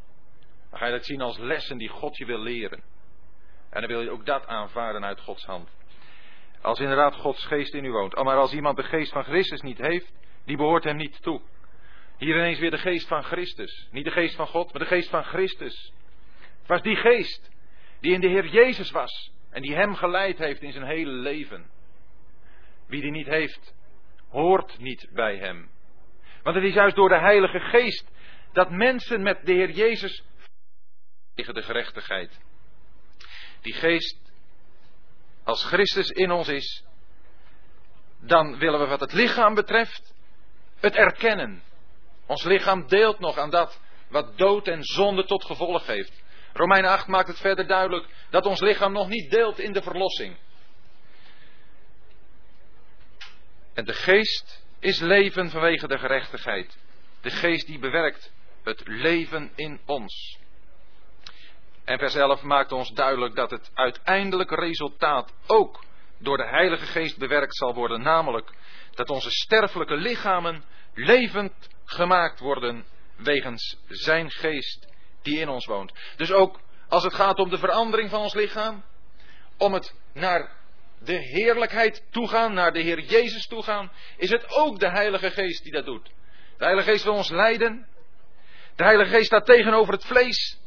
Dan 0.70 0.78
ga 0.78 0.86
je 0.86 0.92
dat 0.92 1.04
zien 1.04 1.20
als 1.20 1.38
lessen 1.38 1.78
die 1.78 1.88
God 1.88 2.16
je 2.16 2.24
wil 2.24 2.38
leren. 2.38 2.82
En 3.70 3.80
dan 3.80 3.90
wil 3.90 4.00
je 4.00 4.10
ook 4.10 4.26
dat 4.26 4.46
aanvaarden 4.46 5.04
uit 5.04 5.20
Gods 5.20 5.44
hand. 5.44 5.68
Als 6.60 6.80
inderdaad 6.80 7.14
Gods 7.14 7.44
geest 7.44 7.74
in 7.74 7.84
u 7.84 7.90
woont. 7.90 8.14
Maar 8.14 8.36
als 8.36 8.52
iemand 8.52 8.76
de 8.76 8.82
geest 8.82 9.12
van 9.12 9.24
Christus 9.24 9.60
niet 9.60 9.78
heeft, 9.78 10.12
die 10.44 10.56
behoort 10.56 10.84
hem 10.84 10.96
niet 10.96 11.22
toe. 11.22 11.40
Hier 12.18 12.36
ineens 12.36 12.58
weer 12.58 12.70
de 12.70 12.78
geest 12.78 13.08
van 13.08 13.22
Christus. 13.22 13.88
Niet 13.90 14.04
de 14.04 14.10
geest 14.10 14.34
van 14.34 14.46
God, 14.46 14.72
maar 14.72 14.82
de 14.82 14.88
geest 14.88 15.08
van 15.08 15.24
Christus. 15.24 15.92
Het 16.58 16.68
was 16.68 16.82
die 16.82 16.96
geest 16.96 17.50
die 18.00 18.12
in 18.12 18.20
de 18.20 18.28
Heer 18.28 18.46
Jezus 18.46 18.90
was 18.90 19.32
en 19.50 19.62
die 19.62 19.74
hem 19.74 19.94
geleid 19.94 20.38
heeft 20.38 20.62
in 20.62 20.72
zijn 20.72 20.86
hele 20.86 21.10
leven. 21.10 21.70
Wie 22.86 23.00
die 23.00 23.10
niet 23.10 23.26
heeft, 23.26 23.74
hoort 24.28 24.78
niet 24.78 25.08
bij 25.12 25.36
hem. 25.36 25.70
Want 26.42 26.56
het 26.56 26.64
is 26.64 26.74
juist 26.74 26.96
door 26.96 27.08
de 27.08 27.18
Heilige 27.18 27.60
Geest 27.60 28.04
dat 28.52 28.70
mensen 28.70 29.22
met 29.22 29.46
de 29.46 29.52
Heer 29.52 29.70
Jezus 29.70 30.22
tegen 31.34 31.54
de 31.54 31.62
gerechtigheid. 31.62 32.40
Die 33.60 33.72
geest, 33.72 34.18
als 35.44 35.64
Christus 35.64 36.08
in 36.08 36.30
ons 36.30 36.48
is, 36.48 36.84
dan 38.20 38.58
willen 38.58 38.80
we 38.80 38.86
wat 38.86 39.00
het 39.00 39.12
lichaam 39.12 39.54
betreft 39.54 40.14
het 40.80 40.94
erkennen. 40.94 41.62
Ons 42.26 42.44
lichaam 42.44 42.86
deelt 42.86 43.18
nog 43.18 43.38
aan 43.38 43.50
dat 43.50 43.80
wat 44.08 44.38
dood 44.38 44.68
en 44.68 44.84
zonde 44.84 45.24
tot 45.24 45.44
gevolg 45.44 45.86
heeft. 45.86 46.22
Romeinen 46.52 46.90
8 46.90 47.06
maakt 47.06 47.28
het 47.28 47.40
verder 47.40 47.66
duidelijk 47.66 48.06
dat 48.30 48.46
ons 48.46 48.60
lichaam 48.60 48.92
nog 48.92 49.08
niet 49.08 49.30
deelt 49.30 49.58
in 49.58 49.72
de 49.72 49.82
verlossing. 49.82 50.36
En 53.74 53.84
de 53.84 53.94
geest 53.94 54.64
is 54.80 55.00
leven 55.00 55.50
vanwege 55.50 55.88
de 55.88 55.98
gerechtigheid. 55.98 56.78
De 57.20 57.30
geest 57.30 57.66
die 57.66 57.78
bewerkt 57.78 58.32
het 58.62 58.82
leven 58.84 59.50
in 59.54 59.80
ons. 59.86 60.38
En 61.84 61.98
vers 61.98 62.14
11 62.14 62.42
maakt 62.42 62.72
ons 62.72 62.90
duidelijk 62.90 63.34
dat 63.34 63.50
het 63.50 63.70
uiteindelijke 63.74 64.54
resultaat 64.54 65.32
ook 65.46 65.84
door 66.18 66.36
de 66.36 66.48
Heilige 66.48 66.86
Geest 66.86 67.18
bewerkt 67.18 67.56
zal 67.56 67.74
worden, 67.74 68.02
namelijk 68.02 68.52
dat 68.94 69.10
onze 69.10 69.30
sterfelijke 69.30 69.96
lichamen 69.96 70.64
levend 70.94 71.68
gemaakt 71.84 72.40
worden 72.40 72.84
wegens 73.16 73.78
Zijn 73.88 74.30
geest 74.30 74.86
die 75.22 75.38
in 75.38 75.48
ons 75.48 75.66
woont. 75.66 75.92
Dus 76.16 76.32
ook 76.32 76.60
als 76.88 77.04
het 77.04 77.14
gaat 77.14 77.38
om 77.38 77.50
de 77.50 77.58
verandering 77.58 78.10
van 78.10 78.20
ons 78.20 78.34
lichaam, 78.34 78.84
om 79.58 79.72
het 79.72 79.94
naar 80.12 80.59
de 81.00 81.18
heerlijkheid 81.18 82.04
toegaan, 82.10 82.52
naar 82.52 82.72
de 82.72 82.80
Heer 82.80 83.00
Jezus 83.00 83.46
toegaan, 83.46 83.92
is 84.16 84.30
het 84.30 84.48
ook 84.48 84.78
de 84.78 84.90
Heilige 84.90 85.30
Geest 85.30 85.62
die 85.62 85.72
dat 85.72 85.84
doet. 85.84 86.10
De 86.58 86.64
Heilige 86.64 86.90
Geest 86.90 87.04
wil 87.04 87.14
ons 87.14 87.30
leiden. 87.30 87.86
De 88.76 88.84
Heilige 88.84 89.10
Geest 89.10 89.26
staat 89.26 89.46
tegenover 89.46 89.92
het 89.92 90.04
vlees. 90.04 90.58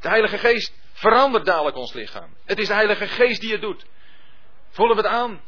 De 0.00 0.08
Heilige 0.08 0.38
Geest 0.38 0.72
verandert 0.92 1.46
dadelijk 1.46 1.76
ons 1.76 1.92
lichaam. 1.92 2.36
Het 2.44 2.58
is 2.58 2.66
de 2.66 2.74
Heilige 2.74 3.06
Geest 3.06 3.40
die 3.40 3.52
het 3.52 3.60
doet. 3.60 3.86
Voelen 4.70 4.96
we 4.96 5.02
het 5.02 5.10
aan? 5.10 5.42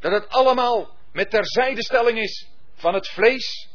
Dat 0.00 0.12
het 0.12 0.28
allemaal 0.28 0.96
met 1.12 1.30
terzijdestelling 1.30 2.18
is 2.18 2.48
van 2.74 2.94
het 2.94 3.08
vlees, 3.08 3.68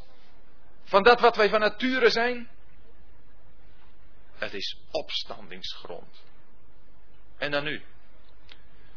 van 0.84 1.04
dat 1.04 1.20
wat 1.20 1.36
wij 1.36 1.50
van 1.50 1.60
nature 1.60 2.10
zijn. 2.10 2.50
Het 4.36 4.54
is 4.54 4.78
opstandingsgrond. 4.92 6.24
En 7.38 7.52
dan 7.52 7.64
nu. 7.64 7.82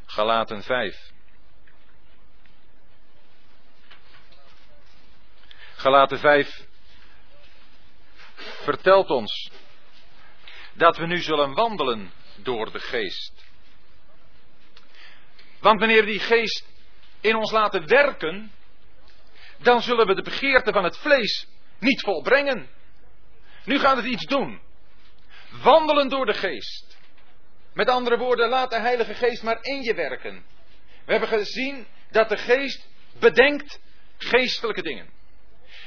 Galaten 0.06 0.62
5. 0.62 1.12
Galaten 5.76 6.18
5 6.18 6.66
vertelt 8.64 9.10
ons 9.10 9.50
dat 10.72 10.96
we 10.96 11.06
nu 11.06 11.20
zullen 11.20 11.54
wandelen 11.54 12.12
door 12.36 12.72
de 12.72 12.80
geest. 12.80 13.44
Want 15.60 15.78
wanneer 15.78 16.04
die 16.04 16.20
geest 16.20 16.66
in 17.20 17.36
ons 17.36 17.50
laten 17.50 17.86
werken, 17.86 18.52
dan 19.58 19.82
zullen 19.82 20.06
we 20.06 20.14
de 20.14 20.22
begeerte 20.22 20.72
van 20.72 20.84
het 20.84 20.98
vlees 20.98 21.46
niet 21.78 22.00
volbrengen. 22.00 22.68
Nu 23.64 23.78
gaat 23.78 23.96
het 23.96 24.06
iets 24.06 24.26
doen. 24.26 24.60
Wandelen 25.62 26.08
door 26.08 26.26
de 26.26 26.34
geest. 26.34 26.93
Met 27.74 27.88
andere 27.88 28.16
woorden, 28.16 28.48
laat 28.48 28.70
de 28.70 28.80
Heilige 28.80 29.14
Geest 29.14 29.42
maar 29.42 29.58
in 29.60 29.82
je 29.82 29.94
werken. 29.94 30.44
We 31.04 31.10
hebben 31.12 31.28
gezien 31.28 31.86
dat 32.10 32.28
de 32.28 32.36
geest 32.36 32.88
bedenkt 33.18 33.80
geestelijke 34.18 34.82
dingen. 34.82 35.10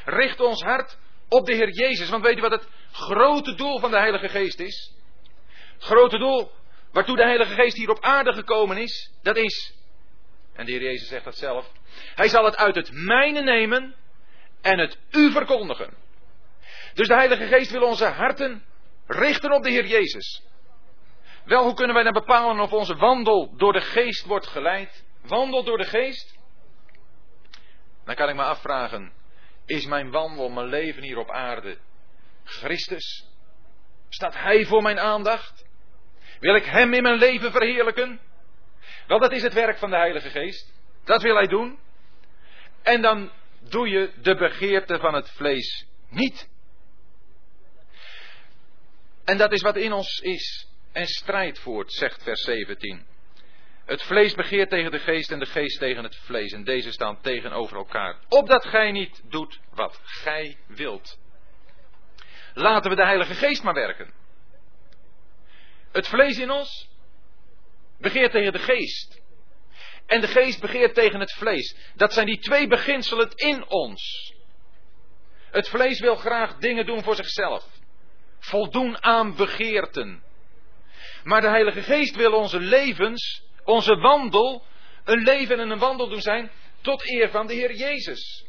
Richt 0.05 0.39
ons 0.39 0.61
hart 0.61 0.97
op 1.29 1.45
de 1.45 1.53
Heer 1.53 1.69
Jezus. 1.69 2.09
Want 2.09 2.23
weet 2.23 2.35
je 2.35 2.41
wat 2.41 2.51
het 2.51 2.67
grote 2.91 3.55
doel 3.55 3.79
van 3.79 3.91
de 3.91 3.97
Heilige 3.97 4.29
Geest 4.29 4.59
is? 4.59 4.93
Het 5.73 5.83
grote 5.83 6.17
doel 6.17 6.51
waartoe 6.91 7.15
de 7.15 7.23
Heilige 7.23 7.53
Geest 7.53 7.77
hier 7.77 7.89
op 7.89 8.03
aarde 8.03 8.33
gekomen 8.33 8.77
is, 8.77 9.11
dat 9.21 9.38
is, 9.38 9.73
en 10.53 10.65
de 10.65 10.71
Heer 10.71 10.81
Jezus 10.81 11.07
zegt 11.07 11.23
dat 11.23 11.38
zelf, 11.38 11.71
Hij 12.15 12.27
zal 12.27 12.45
het 12.45 12.57
uit 12.57 12.75
het 12.75 12.91
mijne 12.91 13.41
nemen 13.41 13.95
en 14.61 14.79
het 14.79 14.97
u 15.11 15.31
verkondigen. 15.31 15.93
Dus 16.93 17.07
de 17.07 17.13
Heilige 17.13 17.47
Geest 17.47 17.71
wil 17.71 17.81
onze 17.81 18.05
harten 18.05 18.63
richten 19.07 19.51
op 19.51 19.63
de 19.63 19.69
Heer 19.69 19.85
Jezus. 19.85 20.43
Wel, 21.48 21.64
hoe 21.64 21.74
kunnen 21.74 21.95
wij 21.95 22.04
dan 22.04 22.14
bepalen 22.14 22.60
of 22.60 22.72
onze 22.72 22.95
wandel 22.95 23.54
door 23.58 23.74
de 23.74 23.82
Geest 23.82 24.26
wordt 24.26 24.48
geleid? 24.48 25.06
Wandel 25.22 25.64
door 25.64 25.78
de 25.78 25.86
Geest? 25.86 26.38
Dan 28.06 28.16
kan 28.16 28.30
ik 28.30 28.36
me 28.36 28.43
afvragen, 28.43 29.14
is 29.66 29.86
mijn 29.86 30.12
wandel, 30.12 30.50
mijn 30.50 30.68
leven 30.68 31.04
hier 31.04 31.18
op 31.18 31.32
aarde 31.32 31.78
Christus? 32.43 33.30
Staat 34.10 34.34
Hij 34.34 34.66
voor 34.66 34.82
mijn 34.82 35.00
aandacht? 35.00 35.66
Wil 36.39 36.56
ik 36.56 36.66
Hem 36.66 36.93
in 36.93 37.04
mijn 37.04 37.18
leven 37.18 37.52
verheerlijken? 37.52 38.20
Wel, 39.08 39.20
dat 39.20 39.32
is 39.32 39.41
het 39.41 39.54
werk 39.54 39.78
van 39.78 39.89
de 39.89 39.95
Heilige 39.95 40.30
Geest. 40.30 40.74
Dat 41.04 41.22
wil 41.22 41.36
Hij 41.36 41.48
doen. 41.48 41.80
En 42.82 43.02
dan 43.02 43.32
doe 43.60 43.89
je 43.89 44.14
de 44.22 44.36
begeerte 44.36 45.00
van 45.00 45.14
het 45.14 45.30
vlees 45.30 45.88
niet. 46.10 46.50
En 49.26 49.38
dat 49.38 49.52
is 49.52 49.62
wat 49.62 49.76
in 49.76 49.93
ons 49.93 50.20
is 50.20 50.66
en 50.98 51.08
strijd 51.08 51.60
voert, 51.60 51.93
zegt 51.93 52.24
vers 52.24 52.41
17. 52.41 53.06
Het 53.86 54.04
vlees 54.04 54.34
begeert 54.34 54.70
tegen 54.70 54.91
de 54.91 55.00
geest 55.00 55.32
en 55.32 55.39
de 55.39 55.45
geest 55.45 55.80
tegen 55.80 56.04
het 56.04 56.16
vlees. 56.16 56.52
En 56.52 56.64
deze 56.64 56.91
staan 56.91 57.22
tegenover 57.22 57.78
elkaar. 57.78 58.20
Opdat 58.28 58.66
gij 58.66 58.91
niet 58.91 59.22
doet 59.30 59.60
wat 59.74 60.00
gij 60.04 60.58
wilt. 60.68 61.20
Laten 62.54 62.89
we 62.89 62.95
de 62.95 63.06
Heilige 63.06 63.34
Geest 63.34 63.64
maar 63.64 63.74
werken. 63.74 64.14
Het 65.91 66.08
vlees 66.08 66.39
in 66.39 66.52
ons 66.52 66.89
begeert 68.00 68.32
tegen 68.32 68.52
de 68.52 68.60
geest. 68.60 69.22
En 70.06 70.22
de 70.22 70.28
geest 70.28 70.62
begeert 70.62 70.93
tegen 70.93 71.20
het 71.20 71.32
vlees. 71.32 71.76
Dat 71.95 72.14
zijn 72.14 72.26
die 72.26 72.39
twee 72.39 72.68
beginselen 72.68 73.32
in 73.36 73.70
ons. 73.70 74.34
Het 75.52 75.70
vlees 75.70 76.00
wil 76.00 76.16
graag 76.16 76.58
dingen 76.58 76.86
doen 76.86 77.04
voor 77.04 77.16
zichzelf. 77.16 77.66
Voldoen 78.39 79.04
aan 79.04 79.36
begeerten. 79.36 80.26
Maar 81.28 81.41
de 81.41 81.47
Heilige 81.49 81.82
Geest 81.82 82.15
wil 82.15 82.32
onze 82.32 82.59
levens, 82.59 83.43
onze 83.63 83.95
wandel, 83.95 84.65
een 85.03 85.23
leven 85.23 85.59
en 85.59 85.69
een 85.69 85.80
wandel 85.80 86.09
doen 86.09 86.21
zijn 86.21 86.51
tot 86.82 87.09
eer 87.09 87.30
van 87.30 87.47
de 87.47 87.53
Heer 87.53 87.75
Jezus. 87.75 88.45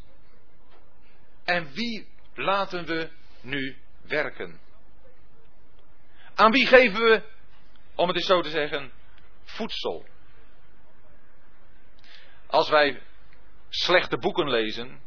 En 1.45 1.73
wie 1.73 2.09
laten 2.35 2.85
we 2.85 3.11
nu 3.41 3.77
werken? 4.03 4.61
Aan 6.35 6.51
wie 6.51 6.67
geven 6.67 7.01
we, 7.01 7.23
om 7.95 8.09
het 8.09 8.17
eens 8.17 8.27
zo 8.27 8.43
te 8.43 8.51
zeggen, 8.51 8.93
voedsel? 9.45 10.07
Als 12.47 12.69
wij 12.69 13.03
slechte 13.69 14.19
boeken 14.19 14.51
lezen, 14.51 15.01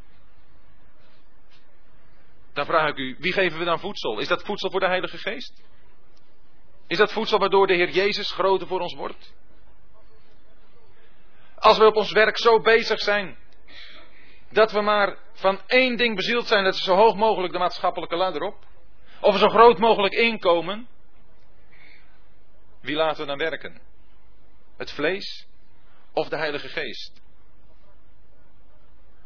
dan 2.53 2.65
vraag 2.65 2.89
ik 2.89 2.97
u, 2.97 3.15
wie 3.19 3.33
geven 3.33 3.59
we 3.59 3.65
dan 3.65 3.79
voedsel? 3.79 4.19
Is 4.19 4.27
dat 4.27 4.43
voedsel 4.43 4.71
voor 4.71 4.79
de 4.79 4.87
Heilige 4.87 5.17
Geest? 5.17 5.63
Is 6.91 6.97
dat 6.97 7.11
voedsel 7.11 7.39
waardoor 7.39 7.67
de 7.67 7.73
Heer 7.73 7.89
Jezus 7.89 8.31
groter 8.31 8.67
voor 8.67 8.79
ons 8.79 8.93
wordt? 8.93 9.33
Als 11.55 11.77
we 11.77 11.85
op 11.85 11.95
ons 11.95 12.11
werk 12.11 12.37
zo 12.37 12.61
bezig 12.61 12.99
zijn 12.99 13.37
dat 14.49 14.71
we 14.71 14.81
maar 14.81 15.17
van 15.33 15.61
één 15.67 15.97
ding 15.97 16.15
bezield 16.15 16.47
zijn, 16.47 16.63
dat 16.63 16.73
is 16.73 16.83
zo 16.83 16.95
hoog 16.95 17.15
mogelijk 17.15 17.53
de 17.53 17.59
maatschappelijke 17.59 18.15
ladder 18.15 18.41
op, 18.41 18.65
of 19.21 19.37
zo 19.37 19.47
groot 19.47 19.77
mogelijk 19.77 20.13
inkomen, 20.13 20.87
wie 22.81 22.95
laten 22.95 23.21
we 23.21 23.27
dan 23.27 23.37
werken? 23.37 23.81
Het 24.77 24.91
vlees 24.91 25.47
of 26.13 26.29
de 26.29 26.37
Heilige 26.37 26.67
Geest? 26.67 27.21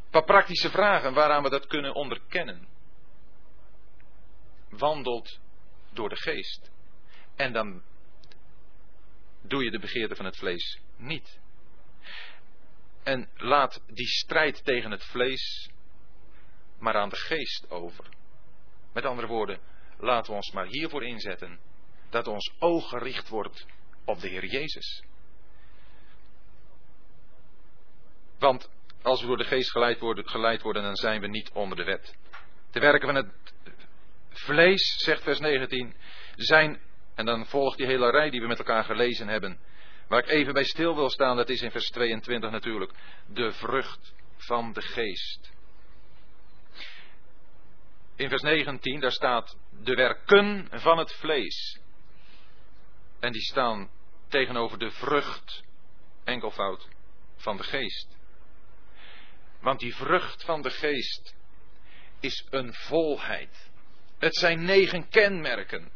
Een 0.03 0.11
paar 0.11 0.24
praktische 0.24 0.70
vragen 0.70 1.13
waaraan 1.13 1.43
we 1.43 1.49
dat 1.49 1.68
kunnen 1.68 1.93
onderkennen. 1.93 2.68
Wandelt 4.70 5.39
door 5.93 6.09
de 6.09 6.18
geest. 6.18 6.74
En 7.36 7.53
dan 7.53 7.83
doe 9.41 9.63
je 9.63 9.71
de 9.71 9.79
begeerte 9.79 10.15
van 10.15 10.25
het 10.25 10.38
vlees 10.38 10.79
niet. 10.97 11.39
En 13.03 13.29
laat 13.36 13.81
die 13.88 14.07
strijd 14.07 14.63
tegen 14.63 14.91
het 14.91 15.03
vlees 15.03 15.69
maar 16.79 16.95
aan 16.95 17.09
de 17.09 17.15
geest 17.15 17.69
over. 17.69 18.05
Met 18.93 19.05
andere 19.05 19.27
woorden, 19.27 19.59
laten 19.97 20.31
we 20.31 20.38
ons 20.38 20.51
maar 20.51 20.65
hiervoor 20.65 21.03
inzetten 21.03 21.59
dat 22.09 22.27
ons 22.27 22.53
oog 22.59 22.89
gericht 22.89 23.29
wordt 23.29 23.65
op 24.05 24.19
de 24.19 24.27
Heer 24.27 24.45
Jezus. 24.45 25.03
Want 28.39 28.69
als 29.01 29.21
we 29.21 29.27
door 29.27 29.38
de 29.38 29.43
geest 29.43 29.71
geleid 29.71 29.99
worden, 30.61 30.83
dan 30.83 30.95
zijn 30.95 31.21
we 31.21 31.27
niet 31.27 31.49
onder 31.51 31.77
de 31.77 31.83
wet. 31.83 32.15
De 32.71 32.79
werken 32.79 33.13
van 33.13 33.15
het 33.15 33.53
vlees, 34.29 35.03
zegt 35.03 35.23
vers 35.23 35.39
19, 35.39 35.95
zijn 36.36 36.79
en 37.16 37.26
dan 37.26 37.45
volgt 37.45 37.78
die 37.78 37.86
hele 37.86 38.09
rij 38.09 38.30
die 38.30 38.41
we 38.41 38.47
met 38.47 38.57
elkaar 38.57 38.84
gelezen 38.84 39.28
hebben. 39.28 39.59
Waar 40.07 40.20
ik 40.20 40.30
even 40.30 40.53
bij 40.53 40.63
stil 40.63 40.95
wil 40.95 41.09
staan, 41.09 41.36
dat 41.36 41.49
is 41.49 41.61
in 41.61 41.72
vers 41.72 41.89
22 41.89 42.51
natuurlijk. 42.51 42.91
De 43.28 43.51
vrucht 43.51 44.13
van 44.38 44.74
de 44.74 44.82
geest. 44.82 45.53
In 48.16 48.30
vers 48.30 48.41
19, 48.41 48.99
daar 48.99 49.11
staat 49.11 49.57
de 49.84 49.93
werken 49.93 50.68
van 50.72 50.97
het 50.97 51.13
vlees. 51.13 51.80
En 53.20 53.32
die 53.32 53.41
staan 53.41 53.89
tegenover 54.28 54.80
de 54.80 54.91
vrucht, 54.91 55.63
enkelvoud, 56.24 56.88
van 57.36 57.57
de 57.57 57.63
geest. 57.63 58.18
Want 59.61 59.80
die 59.80 59.95
vrucht 59.95 60.43
van 60.43 60.61
de 60.61 60.70
geest 60.70 61.36
is 62.20 62.47
een 62.49 62.74
volheid. 62.74 63.72
Het 64.18 64.36
zijn 64.36 64.63
negen 64.63 65.09
kenmerken 65.09 65.91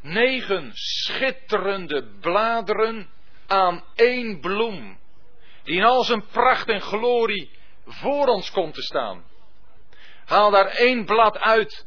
negen 0.00 0.70
schitterende 0.74 2.06
bladeren 2.20 3.10
aan 3.46 3.84
één 3.94 4.40
bloem, 4.40 4.98
die 5.62 5.76
in 5.76 5.84
al 5.84 6.04
zijn 6.04 6.26
pracht 6.26 6.68
en 6.68 6.80
glorie 6.80 7.50
voor 7.86 8.26
ons 8.26 8.50
komt 8.50 8.74
te 8.74 8.82
staan. 8.82 9.24
Haal 10.24 10.50
daar 10.50 10.66
één 10.66 11.04
blad 11.04 11.38
uit 11.38 11.86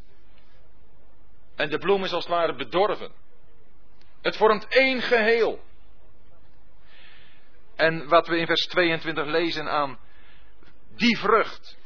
en 1.56 1.70
de 1.70 1.78
bloem 1.78 2.04
is 2.04 2.14
als 2.14 2.24
het 2.24 2.34
ware 2.34 2.56
bedorven. 2.56 3.12
Het 4.22 4.38
vormt 4.38 4.68
één 4.68 5.02
geheel. 5.02 5.64
En 7.76 8.08
wat 8.08 8.28
we 8.28 8.38
in 8.38 8.46
vers 8.46 8.68
22 8.68 9.26
lezen 9.26 9.70
aan 9.70 10.00
die 10.96 11.18
vrucht, 11.18 11.78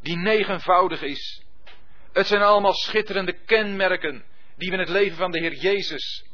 die 0.00 0.16
negenvoudig 0.16 1.02
is. 1.02 1.42
Het 2.12 2.26
zijn 2.26 2.42
allemaal 2.42 2.74
schitterende 2.74 3.32
kenmerken 3.32 4.24
die 4.56 4.68
we 4.68 4.74
in 4.74 4.80
het 4.80 4.88
leven 4.88 5.16
van 5.16 5.30
de 5.30 5.38
Heer 5.38 5.54
Jezus 5.54 6.24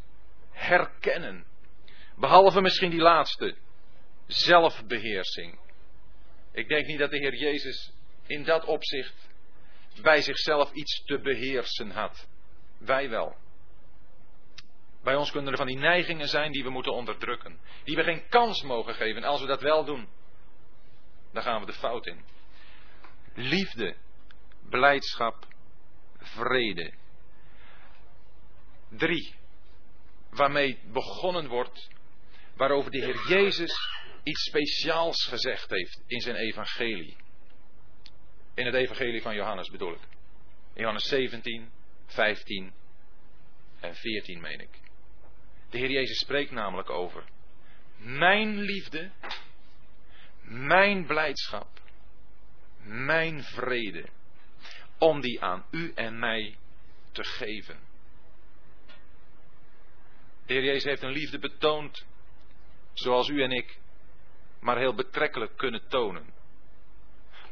herkennen. 0.51 1.45
Behalve 2.17 2.61
misschien 2.61 2.91
die 2.91 3.01
laatste, 3.01 3.57
zelfbeheersing. 4.27 5.59
Ik 6.53 6.69
denk 6.69 6.87
niet 6.87 6.99
dat 6.99 7.11
de 7.11 7.19
Heer 7.19 7.35
Jezus 7.35 7.93
in 8.27 8.45
dat 8.45 8.65
opzicht 8.65 9.29
bij 10.03 10.23
zichzelf 10.23 10.73
iets 10.73 11.05
te 11.05 11.19
beheersen 11.19 11.91
had. 11.91 12.29
Wij 12.79 13.09
wel. 13.09 13.37
Bij 15.03 15.15
ons 15.15 15.31
kunnen 15.31 15.51
er 15.51 15.59
van 15.59 15.67
die 15.67 15.79
neigingen 15.79 16.29
zijn 16.29 16.53
die 16.53 16.63
we 16.63 16.71
moeten 16.71 16.93
onderdrukken. 16.93 17.61
Die 17.85 17.97
we 17.97 18.03
geen 18.03 18.29
kans 18.29 18.63
mogen 18.63 18.95
geven. 18.95 19.25
Als 19.25 19.41
we 19.41 19.47
dat 19.47 19.61
wel 19.61 19.85
doen, 19.85 20.09
dan 21.33 21.43
gaan 21.43 21.61
we 21.61 21.67
de 21.67 21.73
fout 21.73 22.07
in. 22.07 22.25
Liefde, 23.35 23.97
blijdschap, 24.69 25.47
vrede, 26.19 26.93
drie, 28.91 29.35
waarmee 30.31 30.79
begonnen 30.93 31.49
wordt, 31.49 31.89
waarover 32.55 32.91
de 32.91 33.05
Heer 33.05 33.29
Jezus 33.29 33.73
iets 34.23 34.43
speciaals 34.43 35.25
gezegd 35.25 35.71
heeft 35.71 36.03
in 36.07 36.21
zijn 36.21 36.37
evangelie. 36.37 37.17
In 38.55 38.67
het 38.67 38.75
evangelie 38.75 39.23
van 39.23 39.35
Johannes 39.35 39.71
bedoel 39.71 39.93
ik. 39.93 40.01
Johannes 40.75 41.09
17, 41.09 41.71
15 42.07 42.73
en 43.81 43.95
14 43.95 44.41
meen 44.41 44.61
ik. 44.61 44.81
De 45.71 45.79
Heer 45.79 45.91
Jezus 45.91 46.19
spreekt 46.19 46.51
namelijk 46.51 46.91
over 46.91 47.25
mijn 47.97 48.61
liefde, 48.61 49.11
mijn 50.43 51.07
blijdschap, 51.07 51.81
mijn 52.83 53.43
vrede, 53.43 54.09
om 54.99 55.21
die 55.21 55.43
aan 55.43 55.65
u 55.71 55.93
en 55.95 56.19
mij 56.19 56.57
te 57.13 57.25
geven. 57.25 57.90
De 60.51 60.57
Heer 60.57 60.65
Jezus 60.65 60.85
heeft 60.85 61.03
een 61.03 61.13
liefde 61.13 61.39
betoond, 61.39 62.07
zoals 62.93 63.29
u 63.29 63.43
en 63.43 63.51
ik, 63.51 63.79
maar 64.61 64.79
heel 64.79 64.95
betrekkelijk 64.95 65.57
kunnen 65.57 65.89
tonen. 65.89 66.33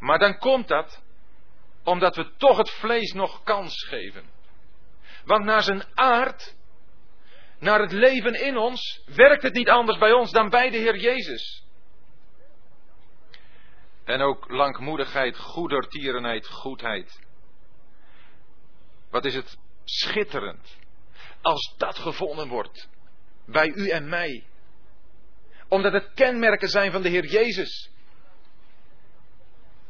Maar 0.00 0.18
dan 0.18 0.38
komt 0.38 0.68
dat 0.68 1.02
omdat 1.84 2.16
we 2.16 2.36
toch 2.36 2.56
het 2.56 2.70
vlees 2.70 3.12
nog 3.12 3.42
kans 3.42 3.84
geven. 3.84 4.30
Want 5.24 5.44
naar 5.44 5.62
zijn 5.62 5.84
aard, 5.94 6.56
naar 7.58 7.80
het 7.80 7.92
leven 7.92 8.34
in 8.34 8.56
ons, 8.56 9.02
werkt 9.06 9.42
het 9.42 9.54
niet 9.54 9.68
anders 9.68 9.98
bij 9.98 10.12
ons 10.12 10.30
dan 10.30 10.48
bij 10.48 10.70
de 10.70 10.76
Heer 10.76 10.96
Jezus. 10.96 11.64
En 14.04 14.20
ook 14.20 14.50
langmoedigheid, 14.50 15.36
goedertierenheid, 15.36 16.46
goedheid. 16.46 17.20
Wat 19.10 19.24
is 19.24 19.34
het 19.34 19.58
schitterend. 19.84 20.77
Als 21.48 21.74
dat 21.76 21.98
gevonden 21.98 22.48
wordt. 22.48 22.88
Bij 23.46 23.68
u 23.68 23.88
en 23.88 24.08
mij. 24.08 24.44
Omdat 25.68 25.92
het 25.92 26.14
kenmerken 26.14 26.68
zijn 26.68 26.92
van 26.92 27.02
de 27.02 27.08
Heer 27.08 27.26
Jezus. 27.26 27.90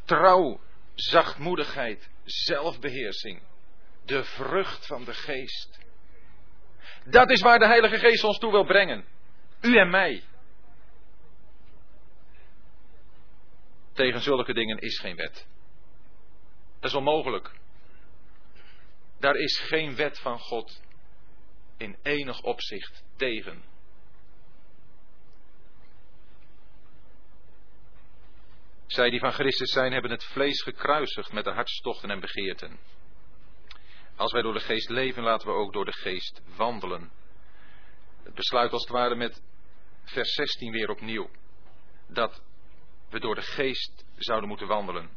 Trouw, 0.05 0.61
zachtmoedigheid, 0.95 2.11
zelfbeheersing. 2.25 3.43
De 4.05 4.25
vrucht 4.25 4.87
van 4.87 5.05
de 5.05 5.15
geest. 5.15 5.79
Dat 7.05 7.31
is 7.31 7.41
waar 7.41 7.59
de 7.59 7.67
Heilige 7.67 7.99
Geest 7.99 8.25
ons 8.25 8.39
toe 8.39 8.51
wil 8.51 8.65
brengen. 8.65 9.05
U 9.61 9.77
en 9.77 9.91
mij. 9.91 10.25
Tegen 13.93 14.21
zulke 14.21 14.53
dingen 14.53 14.79
is 14.79 14.99
geen 14.99 15.17
wet. 15.17 15.47
Dat 16.81 16.91
is 16.91 16.97
onmogelijk. 16.97 17.51
Daar 19.21 19.37
is 19.37 19.59
geen 19.59 19.97
wet 19.97 20.19
van 20.19 20.39
God 20.39 20.87
in 21.79 21.97
enig 22.03 22.43
opzicht 22.43 23.05
tegen. 23.17 23.65
Zij 28.87 29.11
die 29.11 29.21
van 29.21 29.33
Christus 29.33 29.73
zijn, 29.73 29.93
hebben 29.93 30.11
het 30.11 30.25
vlees 30.25 30.63
gekruisigd 30.63 31.33
met 31.33 31.45
de 31.45 31.51
hartstochten 31.51 32.11
en 32.11 32.21
begeerten. 32.21 32.79
Als 34.17 34.33
wij 34.33 34.43
door 34.43 34.53
de 34.53 34.61
geest 34.61 34.89
leven, 34.89 35.23
laten 35.23 35.49
we 35.49 35.55
ook 35.55 35.73
door 35.73 35.85
de 35.85 35.93
geest 35.93 36.43
wandelen. 36.57 37.11
Het 38.23 38.35
besluit 38.35 38.73
als 38.73 38.83
het 38.83 38.91
ware 38.91 39.15
met 39.15 39.43
vers 40.05 40.33
16 40.33 40.73
weer 40.73 40.91
opnieuw. 40.91 41.31
Dat 42.09 42.43
we 43.11 43.21
door 43.21 43.35
de 43.35 43.43
geest 43.43 44.05
zouden 44.17 44.49
moeten 44.49 44.67
wandelen. 44.67 45.11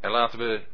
En 0.00 0.10
laten 0.10 0.38
we 0.38 0.66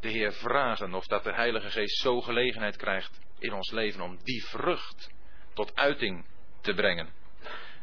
de 0.00 0.08
Heer 0.08 0.32
vragen 0.32 0.94
of 0.94 1.06
dat 1.06 1.24
de 1.24 1.32
Heilige 1.32 1.70
Geest 1.70 1.96
zo 2.00 2.20
gelegenheid 2.20 2.76
krijgt 2.76 3.25
in 3.38 3.52
ons 3.52 3.70
leven 3.70 4.00
om 4.00 4.18
die 4.22 4.44
vrucht 4.44 5.10
tot 5.54 5.74
uiting 5.74 6.24
te 6.60 6.74
brengen. 6.74 7.08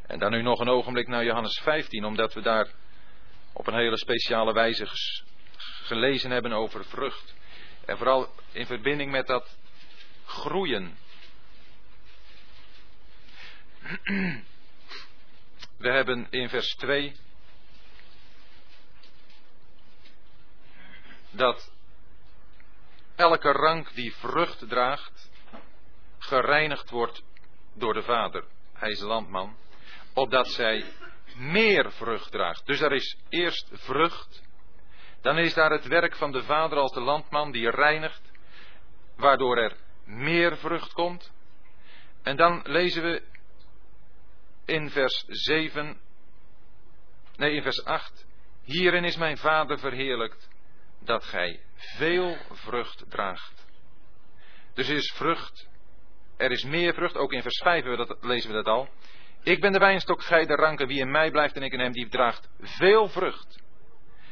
En 0.08 0.20
dan 0.20 0.32
nu 0.32 0.42
nog 0.42 0.60
een 0.60 0.70
ogenblik 0.70 1.08
naar 1.08 1.24
Johannes 1.24 1.60
15, 1.60 2.06
omdat 2.06 2.34
we 2.34 2.42
daar 2.42 2.68
op 3.54 3.68
een 3.68 3.74
hele 3.74 3.98
speciale 3.98 4.54
wijze 4.54 4.88
gelezen 5.84 6.32
hebben 6.32 6.54
over 6.54 6.86
vrucht. 6.86 7.34
En 7.86 7.98
vooral 7.98 8.34
in 8.52 8.66
verbinding 8.66 9.12
met 9.12 9.28
dat 9.28 9.58
groeien. 10.26 10.98
We 15.78 15.90
hebben 15.90 16.28
in 16.30 16.50
vers 16.50 16.76
2 16.76 17.16
dat 21.32 21.72
elke 23.16 23.52
rank 23.52 23.94
die 23.94 24.16
vrucht 24.16 24.70
draagt, 24.70 25.32
gereinigd 26.24 26.90
wordt 26.90 27.24
door 27.74 27.94
de 27.94 28.02
Vader. 28.02 28.44
Hij 28.74 28.92
is 28.92 29.00
landman. 29.00 29.56
Opdat 30.14 30.48
zij 30.48 30.86
meer 31.36 31.92
vrucht 31.92 32.32
draagt. 32.32 32.66
Dus 32.66 32.82
er 32.82 32.92
is 32.92 33.18
eerst 33.30 33.70
vrucht. 33.72 34.44
Dan 35.22 35.38
is 35.38 35.54
daar 35.54 35.72
het 35.72 35.88
werk 35.88 36.16
van 36.16 36.32
de 36.32 36.44
Vader 36.44 36.78
als 36.78 36.92
de 36.92 37.02
landman 37.02 37.52
die 37.52 37.70
reinigt. 37.70 38.32
Waardoor 39.16 39.58
er 39.58 39.78
meer 40.06 40.58
vrucht 40.58 40.94
komt. 40.94 41.34
En 42.24 42.38
dan 42.38 42.62
lezen 42.64 43.04
we 43.04 43.22
in 44.66 44.90
vers 44.90 45.24
7. 45.28 46.00
Nee, 47.36 47.56
in 47.56 47.62
vers 47.62 47.86
8. 47.86 48.26
Hierin 48.64 49.04
is 49.04 49.16
mijn 49.16 49.38
Vader 49.38 49.80
verheerlijkt 49.80 50.50
dat 51.00 51.24
gij 51.24 51.60
veel 51.76 52.38
vrucht 52.52 53.04
draagt. 53.10 53.68
Dus 54.74 54.90
is 54.90 55.12
vrucht. 55.12 55.72
Er 56.38 56.52
is 56.52 56.64
meer 56.64 56.94
vrucht. 56.94 57.18
Ook 57.18 57.34
in 57.34 57.42
vers 57.42 57.58
5 57.58 57.86
lezen 58.22 58.50
we 58.50 58.56
dat 58.56 58.66
al. 58.66 58.90
Ik 59.44 59.62
ben 59.62 59.72
de 59.72 59.80
wijnstok, 59.80 60.24
gij 60.24 60.46
de 60.46 60.56
ranken. 60.56 60.88
Wie 60.88 61.00
in 61.00 61.12
mij 61.12 61.32
blijft 61.32 61.56
en 61.56 61.64
ik 61.64 61.74
in 61.74 61.80
hem, 61.80 61.92
die 61.92 62.10
draagt 62.10 62.50
veel 62.60 63.10
vrucht. 63.10 63.62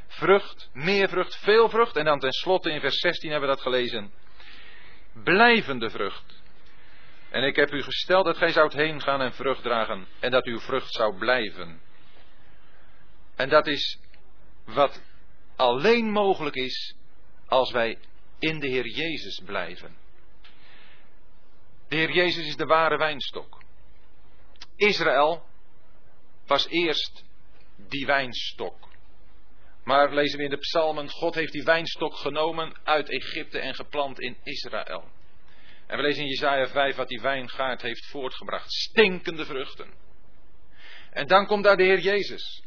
Vrucht, 0.07 0.69
meer 0.73 1.09
vrucht, 1.09 1.35
veel 1.35 1.69
vrucht. 1.69 1.95
En 1.95 2.05
dan 2.05 2.19
tenslotte 2.19 2.71
in 2.71 2.79
vers 2.79 2.99
16 2.99 3.31
hebben 3.31 3.49
we 3.49 3.55
dat 3.55 3.63
gelezen. 3.63 4.11
Blijvende 5.23 5.89
vrucht. 5.89 6.41
En 7.29 7.43
ik 7.43 7.55
heb 7.55 7.73
u 7.73 7.81
gesteld 7.81 8.25
dat 8.25 8.37
gij 8.37 8.51
zoudt 8.51 8.73
heen 8.73 9.01
gaan 9.01 9.21
en 9.21 9.33
vrucht 9.33 9.63
dragen. 9.63 10.07
En 10.19 10.31
dat 10.31 10.45
uw 10.45 10.59
vrucht 10.59 10.93
zou 10.93 11.17
blijven. 11.17 11.81
En 13.35 13.49
dat 13.49 13.67
is 13.67 13.99
wat 14.65 15.01
alleen 15.55 16.11
mogelijk 16.11 16.55
is 16.55 16.95
als 17.47 17.71
wij 17.71 17.97
in 18.39 18.59
de 18.59 18.67
Heer 18.67 18.87
Jezus 18.87 19.41
blijven. 19.45 20.00
De 21.91 21.97
Heer 21.97 22.11
Jezus 22.11 22.47
is 22.47 22.55
de 22.55 22.65
ware 22.65 22.97
wijnstok. 22.97 23.63
Israël 24.75 25.43
was 26.45 26.67
eerst 26.67 27.23
die 27.75 28.05
wijnstok. 28.05 28.89
Maar 29.83 30.13
lezen 30.13 30.37
we 30.37 30.43
in 30.43 30.49
de 30.49 30.57
psalmen, 30.57 31.09
God 31.09 31.35
heeft 31.35 31.51
die 31.51 31.63
wijnstok 31.63 32.15
genomen 32.15 32.75
uit 32.83 33.09
Egypte 33.09 33.59
en 33.59 33.75
geplant 33.75 34.19
in 34.19 34.37
Israël. 34.43 35.11
En 35.87 35.97
we 35.97 36.03
lezen 36.03 36.23
in 36.23 36.29
Jezaja 36.29 36.67
5 36.67 36.95
wat 36.95 37.07
die 37.07 37.21
wijngaard 37.21 37.81
heeft 37.81 38.05
voortgebracht. 38.05 38.71
Stinkende 38.71 39.45
vruchten. 39.45 39.93
En 41.09 41.27
dan 41.27 41.45
komt 41.45 41.63
daar 41.63 41.77
de 41.77 41.83
Heer 41.83 41.99
Jezus. 41.99 42.63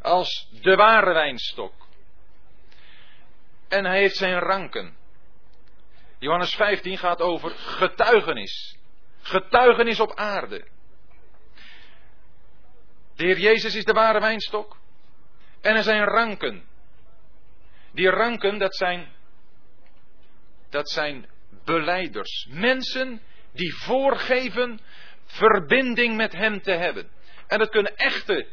Als 0.00 0.48
de 0.62 0.76
ware 0.76 1.12
wijnstok. 1.12 1.74
En 3.68 3.84
hij 3.84 3.98
heeft 3.98 4.16
zijn 4.16 4.38
ranken. 4.38 4.96
Johannes 6.22 6.54
15 6.54 6.98
gaat 6.98 7.20
over 7.20 7.50
getuigenis. 7.50 8.78
Getuigenis 9.22 10.00
op 10.00 10.14
aarde. 10.14 10.64
De 13.16 13.24
Heer 13.24 13.38
Jezus 13.38 13.74
is 13.74 13.84
de 13.84 13.92
ware 13.92 14.20
wijnstok. 14.20 14.76
En 15.60 15.76
er 15.76 15.82
zijn 15.82 16.04
ranken. 16.04 16.64
Die 17.92 18.10
ranken, 18.10 18.58
dat 18.58 18.76
zijn, 18.76 19.12
dat 20.70 20.90
zijn 20.90 21.26
beleiders. 21.64 22.46
Mensen 22.50 23.22
die 23.52 23.74
voorgeven 23.74 24.80
verbinding 25.24 26.16
met 26.16 26.32
Hem 26.32 26.62
te 26.62 26.72
hebben. 26.72 27.10
En 27.46 27.58
dat 27.58 27.70
kunnen 27.70 27.96
echte 27.96 28.46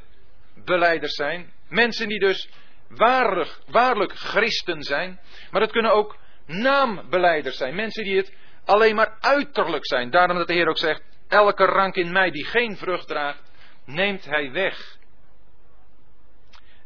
beleiders 0.56 1.14
zijn. 1.14 1.54
Mensen 1.68 2.08
die 2.08 2.20
dus 2.20 2.50
waarlijk, 2.88 3.60
waarlijk 3.68 4.14
christen 4.14 4.84
zijn. 4.84 5.20
Maar 5.52 5.62
dat 5.62 5.72
kunnen 5.72 5.94
ook 5.94 6.18
naambeleiders 6.50 7.58
zijn. 7.58 7.76
Mensen 7.76 8.04
die 8.04 8.18
het 8.18 8.34
alleen 8.66 8.96
maar 8.96 9.18
uiterlijk 9.20 9.86
zijn. 9.86 10.10
Daarom 10.10 10.38
dat 10.38 10.48
de 10.48 10.54
Heer 10.54 10.68
ook 10.68 10.78
zegt, 10.78 11.02
elke 11.28 11.66
rank 11.66 11.96
in 11.96 12.12
mij 12.12 12.32
die 12.32 12.46
geen 12.46 12.78
vrucht 12.78 13.08
draagt, 13.08 13.52
neemt 13.86 14.26
hij 14.26 14.52
weg. 14.52 14.98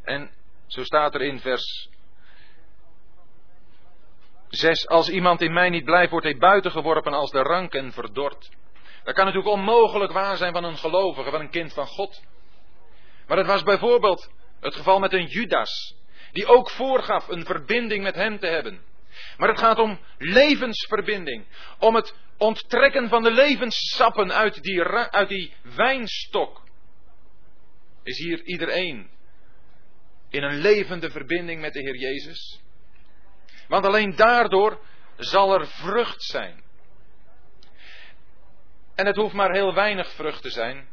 En 0.03 0.31
zo 0.67 0.83
staat 0.83 1.15
er 1.15 1.21
in 1.21 1.39
vers 1.39 1.89
6, 4.49 4.87
als 4.87 5.09
iemand 5.09 5.41
in 5.41 5.53
mij 5.53 5.69
niet 5.69 5.85
blijft, 5.85 6.11
wordt 6.11 6.25
hij 6.25 6.37
buiten 6.37 6.71
geworpen 6.71 7.13
als 7.13 7.31
de 7.31 7.41
ranken 7.41 7.91
verdord. 7.91 8.49
Dat 9.03 9.13
kan 9.13 9.25
natuurlijk 9.25 9.53
onmogelijk 9.53 10.11
waar 10.11 10.37
zijn 10.37 10.53
van 10.53 10.63
een 10.63 10.77
gelovige, 10.77 11.29
van 11.29 11.39
een 11.39 11.49
kind 11.49 11.73
van 11.73 11.87
God. 11.87 12.23
Maar 13.27 13.37
het 13.37 13.47
was 13.47 13.63
bijvoorbeeld 13.63 14.31
het 14.59 14.75
geval 14.75 14.99
met 14.99 15.13
een 15.13 15.25
Judas, 15.25 15.95
die 16.31 16.45
ook 16.45 16.69
voorgaf 16.69 17.27
een 17.27 17.45
verbinding 17.45 18.03
met 18.03 18.15
hem 18.15 18.39
te 18.39 18.47
hebben. 18.47 18.81
Maar 19.37 19.49
het 19.49 19.59
gaat 19.59 19.79
om 19.79 19.99
levensverbinding, 20.17 21.45
om 21.79 21.95
het 21.95 22.15
onttrekken 22.37 23.09
van 23.09 23.23
de 23.23 23.31
levenssappen 23.31 24.33
uit 24.33 24.61
die, 24.61 24.83
uit 24.89 25.29
die 25.29 25.53
wijnstok. 25.75 26.61
Is 28.03 28.17
hier 28.17 28.43
iedereen 28.43 29.09
in 30.29 30.43
een 30.43 30.57
levende 30.57 31.09
verbinding 31.09 31.61
met 31.61 31.73
de 31.73 31.79
Heer 31.79 31.97
Jezus? 31.97 32.61
Want 33.67 33.85
alleen 33.85 34.15
daardoor 34.15 34.79
zal 35.17 35.53
er 35.53 35.67
vrucht 35.67 36.23
zijn. 36.23 36.63
En 38.95 39.05
het 39.05 39.15
hoeft 39.15 39.33
maar 39.33 39.51
heel 39.51 39.73
weinig 39.73 40.11
vrucht 40.11 40.41
te 40.41 40.49
zijn. 40.49 40.87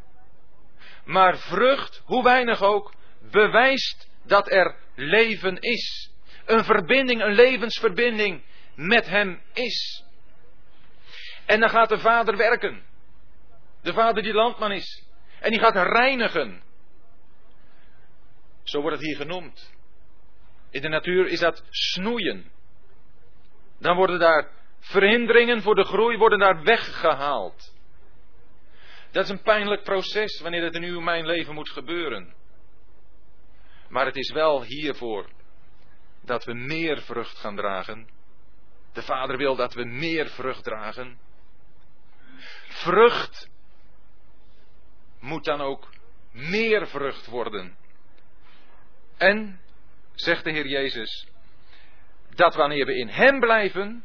Maar 1.04 1.38
vrucht, 1.38 2.02
hoe 2.04 2.22
weinig 2.22 2.62
ook, 2.62 2.94
bewijst 3.30 4.08
dat 4.22 4.50
er 4.50 4.76
leven 4.94 5.56
is. 5.60 6.10
Een 6.44 6.64
verbinding, 6.64 7.22
een 7.22 7.34
levensverbinding 7.34 8.42
met 8.74 9.06
Hem 9.06 9.42
is. 9.52 10.04
En 11.46 11.60
dan 11.60 11.70
gaat 11.70 11.88
de 11.88 11.98
Vader 11.98 12.36
werken. 12.36 12.82
De 13.82 13.92
Vader 13.92 14.22
die 14.22 14.32
landman 14.32 14.72
is. 14.72 15.06
En 15.40 15.50
die 15.50 15.60
gaat 15.60 15.74
reinigen. 15.74 16.62
Zo 18.62 18.80
wordt 18.80 18.96
het 18.96 19.06
hier 19.06 19.16
genoemd. 19.16 19.74
In 20.70 20.82
de 20.82 20.88
natuur 20.88 21.26
is 21.26 21.40
dat 21.40 21.64
snoeien. 21.70 22.50
Dan 23.78 23.96
worden 23.96 24.18
daar 24.18 24.50
verhinderingen 24.80 25.62
voor 25.62 25.74
de 25.74 25.84
groei 25.84 26.16
worden 26.16 26.38
daar 26.38 26.62
weggehaald. 26.62 27.74
Dat 29.10 29.24
is 29.24 29.30
een 29.30 29.42
pijnlijk 29.42 29.82
proces 29.82 30.40
wanneer 30.40 30.62
het 30.62 30.74
in 30.74 30.82
uw 30.82 31.00
mijn 31.00 31.26
leven 31.26 31.54
moet 31.54 31.70
gebeuren. 31.70 32.34
Maar 33.88 34.06
het 34.06 34.16
is 34.16 34.30
wel 34.32 34.62
hiervoor 34.62 35.28
dat 36.20 36.44
we 36.44 36.54
meer 36.54 37.02
vrucht 37.02 37.38
gaan 37.38 37.56
dragen. 37.56 38.08
De 38.92 39.02
Vader 39.02 39.36
wil 39.36 39.56
dat 39.56 39.74
we 39.74 39.84
meer 39.84 40.28
vrucht 40.28 40.64
dragen. 40.64 41.18
Vrucht 42.68 43.50
moet 45.18 45.44
dan 45.44 45.60
ook 45.60 45.88
meer 46.32 46.86
vrucht 46.86 47.26
worden. 47.26 47.76
En, 49.16 49.60
zegt 50.14 50.44
de 50.44 50.50
Heer 50.50 50.66
Jezus, 50.66 51.28
dat 52.34 52.54
wanneer 52.54 52.86
we 52.86 52.96
in 52.96 53.08
Hem 53.08 53.40
blijven 53.40 54.04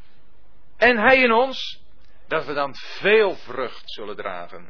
en 0.78 0.98
Hij 0.98 1.18
in 1.18 1.32
ons, 1.32 1.84
dat 2.28 2.46
we 2.46 2.54
dan 2.54 2.76
veel 2.76 3.36
vrucht 3.36 3.92
zullen 3.92 4.16
dragen. 4.16 4.70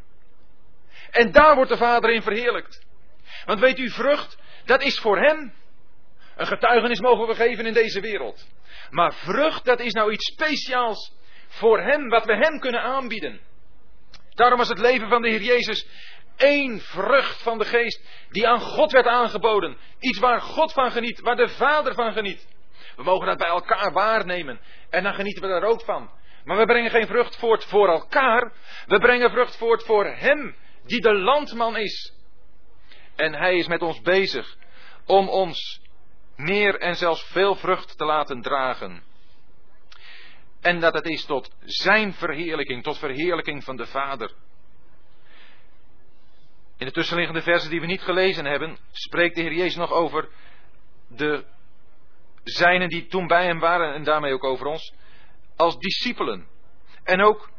En 1.12 1.32
daar 1.32 1.56
wordt 1.56 1.70
de 1.70 1.78
Vader 1.78 2.10
in 2.10 2.22
verheerlijkt. 2.22 2.86
Want 3.46 3.60
weet 3.60 3.80
u, 3.80 3.90
vrucht, 3.90 4.38
dat 4.66 4.82
is 4.82 5.00
voor 5.00 5.18
Hem. 5.18 5.54
Een 6.36 6.48
getuigenis 6.48 7.00
mogen 7.00 7.28
we 7.28 7.36
geven 7.36 7.66
in 7.66 7.74
deze 7.74 8.02
wereld. 8.02 8.48
Maar 8.90 9.14
vrucht, 9.14 9.66
dat 9.66 9.80
is 9.80 9.94
nou 9.94 10.12
iets 10.12 10.32
speciaals 10.34 11.14
voor 11.48 11.82
Hem, 11.82 12.10
wat 12.10 12.26
we 12.26 12.36
Hem 12.36 12.60
kunnen 12.60 12.82
aanbieden. 12.82 13.40
Daarom 14.34 14.58
was 14.58 14.70
het 14.70 14.80
leven 14.80 15.10
van 15.10 15.22
de 15.22 15.30
Heer 15.30 15.42
Jezus 15.42 15.88
één 16.38 16.80
vrucht 16.80 17.42
van 17.42 17.58
de 17.58 17.66
geest 17.66 18.28
die 18.30 18.48
aan 18.48 18.60
God 18.60 18.92
werd 18.92 19.08
aangeboden. 19.08 19.78
Iets 20.00 20.20
waar 20.20 20.42
God 20.42 20.74
van 20.74 20.92
geniet, 20.92 21.20
waar 21.20 21.36
de 21.36 21.48
Vader 21.48 21.94
van 21.94 22.14
geniet. 22.14 22.48
We 22.96 23.04
mogen 23.04 23.28
dat 23.28 23.38
bij 23.38 23.48
elkaar 23.48 23.92
waarnemen 23.92 24.60
en 24.90 25.04
dan 25.04 25.14
genieten 25.14 25.42
we 25.42 25.48
daar 25.48 25.64
ook 25.64 25.82
van. 25.82 26.10
Maar 26.44 26.58
we 26.58 26.66
brengen 26.66 26.92
geen 26.92 27.08
vrucht 27.08 27.36
voort 27.36 27.66
voor 27.66 27.88
elkaar, 27.88 28.52
we 28.88 29.00
brengen 29.00 29.30
vrucht 29.30 29.58
voort 29.58 29.84
voor 29.84 30.06
Hem 30.06 30.56
die 30.84 31.02
de 31.02 31.14
landman 31.14 31.78
is. 31.78 32.14
En 33.16 33.34
Hij 33.34 33.56
is 33.56 33.68
met 33.68 33.82
ons 33.82 34.02
bezig 34.02 34.56
om 35.06 35.30
ons 35.30 35.82
meer 36.36 36.80
en 36.80 36.96
zelfs 36.96 37.24
veel 37.24 37.56
vrucht 37.56 37.98
te 37.98 38.06
laten 38.06 38.42
dragen. 38.42 39.04
En 40.62 40.80
dat 40.80 40.94
het 40.94 41.06
is 41.06 41.26
tot 41.26 41.56
Zijn 41.66 42.14
verheerlijking, 42.14 42.84
tot 42.84 42.98
verheerlijking 42.98 43.64
van 43.64 43.76
de 43.76 43.86
Vader. 43.86 44.32
In 46.78 46.86
de 46.86 46.92
tussenliggende 46.92 47.42
versen 47.42 47.70
die 47.70 47.80
we 47.80 47.86
niet 47.86 48.02
gelezen 48.02 48.46
hebben, 48.46 48.78
spreekt 48.92 49.36
de 49.36 49.42
Heer 49.42 49.54
Jezus 49.54 49.76
nog 49.76 49.92
over 49.92 50.30
de 51.08 51.46
zijnen 52.44 52.90
die 52.90 53.08
toen 53.08 53.28
bij 53.28 53.46
hem 53.46 53.60
waren 53.60 53.94
en 53.94 54.04
daarmee 54.04 54.34
ook 54.34 54.44
over 54.44 54.66
ons, 54.66 54.94
als 55.56 55.78
discipelen. 55.78 56.48
En 57.04 57.22
ook 57.22 57.50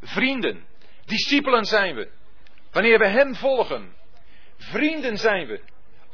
vrienden. 0.00 0.66
Discipelen 1.04 1.64
zijn 1.64 1.94
we. 1.94 2.10
Wanneer 2.72 2.98
we 2.98 3.06
Hem 3.06 3.34
volgen. 3.34 3.94
Vrienden 4.56 5.16
zijn 5.16 5.46
we. 5.46 5.60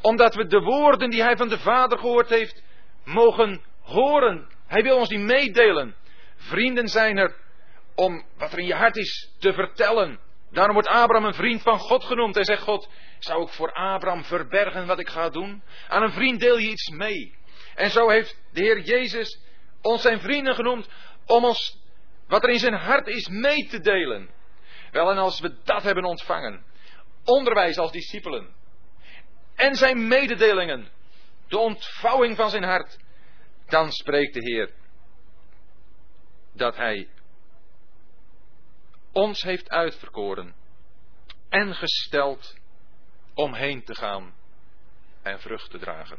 Omdat 0.02 0.34
we 0.34 0.46
de 0.46 0.60
woorden 0.60 1.10
die 1.10 1.22
Hij 1.22 1.36
van 1.36 1.48
de 1.48 1.58
Vader 1.58 1.98
gehoord 1.98 2.28
heeft, 2.28 2.62
mogen 3.04 3.62
horen. 3.80 4.48
Hij 4.66 4.82
wil 4.82 4.96
ons 4.96 5.08
die 5.08 5.18
meedelen. 5.18 5.94
Vrienden 6.36 6.88
zijn 6.88 7.16
er 7.16 7.36
om 7.94 8.24
wat 8.38 8.52
er 8.52 8.58
in 8.58 8.66
je 8.66 8.74
hart 8.74 8.96
is 8.96 9.32
te 9.38 9.52
vertellen. 9.52 10.18
Daarom 10.50 10.72
wordt 10.72 10.88
Abraham 10.88 11.24
een 11.24 11.34
vriend 11.34 11.62
van 11.62 11.78
God 11.78 12.04
genoemd. 12.04 12.36
En 12.36 12.44
zegt 12.44 12.62
God, 12.62 12.88
zou 13.18 13.42
ik 13.42 13.48
voor 13.48 13.72
Abraham 13.72 14.24
verbergen 14.24 14.86
wat 14.86 14.98
ik 14.98 15.08
ga 15.08 15.28
doen? 15.28 15.62
Aan 15.88 16.02
een 16.02 16.12
vriend 16.12 16.40
deel 16.40 16.58
je 16.58 16.68
iets 16.68 16.88
mee. 16.88 17.34
En 17.74 17.90
zo 17.90 18.08
heeft 18.08 18.40
de 18.52 18.62
Heer 18.62 18.80
Jezus 18.80 19.40
ons 19.82 20.02
zijn 20.02 20.20
vrienden 20.20 20.54
genoemd 20.54 20.88
om 21.26 21.44
ons 21.44 21.80
wat 22.26 22.42
er 22.42 22.50
in 22.50 22.58
zijn 22.58 22.74
hart 22.74 23.06
is 23.06 23.28
mee 23.28 23.66
te 23.66 23.80
delen. 23.80 24.30
Wel, 24.90 25.10
en 25.10 25.18
als 25.18 25.40
we 25.40 25.54
dat 25.64 25.82
hebben 25.82 26.04
ontvangen, 26.04 26.64
onderwijs 27.24 27.78
als 27.78 27.92
discipelen 27.92 28.60
en 29.62 29.74
zijn 29.74 30.08
mededelingen, 30.08 30.88
de 31.48 31.58
ontvouwing 31.58 32.36
van 32.36 32.50
zijn 32.50 32.62
hart, 32.62 32.98
dan 33.66 33.92
spreekt 33.92 34.34
de 34.34 34.40
Heer 34.40 34.70
dat 36.52 36.76
Hij 36.76 37.08
ons 39.12 39.42
heeft 39.42 39.70
uitverkoren 39.70 40.54
en 41.48 41.74
gesteld 41.74 42.54
om 43.34 43.54
heen 43.54 43.84
te 43.84 43.94
gaan 43.94 44.34
en 45.22 45.40
vrucht 45.40 45.70
te 45.70 45.78
dragen. 45.78 46.18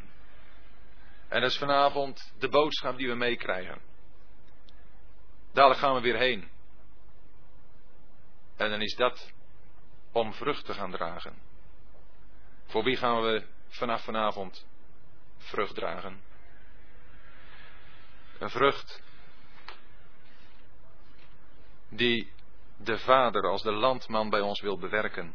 En 1.28 1.40
dat 1.40 1.50
is 1.50 1.58
vanavond 1.58 2.32
de 2.38 2.48
boodschap 2.48 2.96
die 2.96 3.08
we 3.08 3.14
meekrijgen. 3.14 3.80
Dadelijk 5.52 5.80
gaan 5.80 5.94
we 5.94 6.00
weer 6.00 6.18
heen. 6.18 6.48
En 8.56 8.70
dan 8.70 8.82
is 8.82 8.94
dat 8.94 9.32
om 10.12 10.32
vrucht 10.32 10.64
te 10.64 10.74
gaan 10.74 10.90
dragen. 10.90 11.43
Voor 12.66 12.84
wie 12.84 12.96
gaan 12.96 13.22
we 13.22 13.46
vanaf 13.68 14.04
vanavond 14.04 14.66
vrucht 15.38 15.74
dragen? 15.74 16.22
Een 18.38 18.50
vrucht 18.50 19.02
die 21.88 22.32
de 22.76 22.98
Vader 22.98 23.48
als 23.48 23.62
de 23.62 23.72
landman 23.72 24.30
bij 24.30 24.40
ons 24.40 24.60
wil 24.60 24.78
bewerken. 24.78 25.34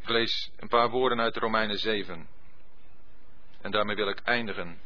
Ik 0.00 0.08
lees 0.08 0.50
een 0.56 0.68
paar 0.68 0.90
woorden 0.90 1.20
uit 1.20 1.36
Romeinen 1.36 1.78
7. 1.78 2.28
En 3.60 3.70
daarmee 3.70 3.96
wil 3.96 4.08
ik 4.08 4.20
eindigen. 4.20 4.80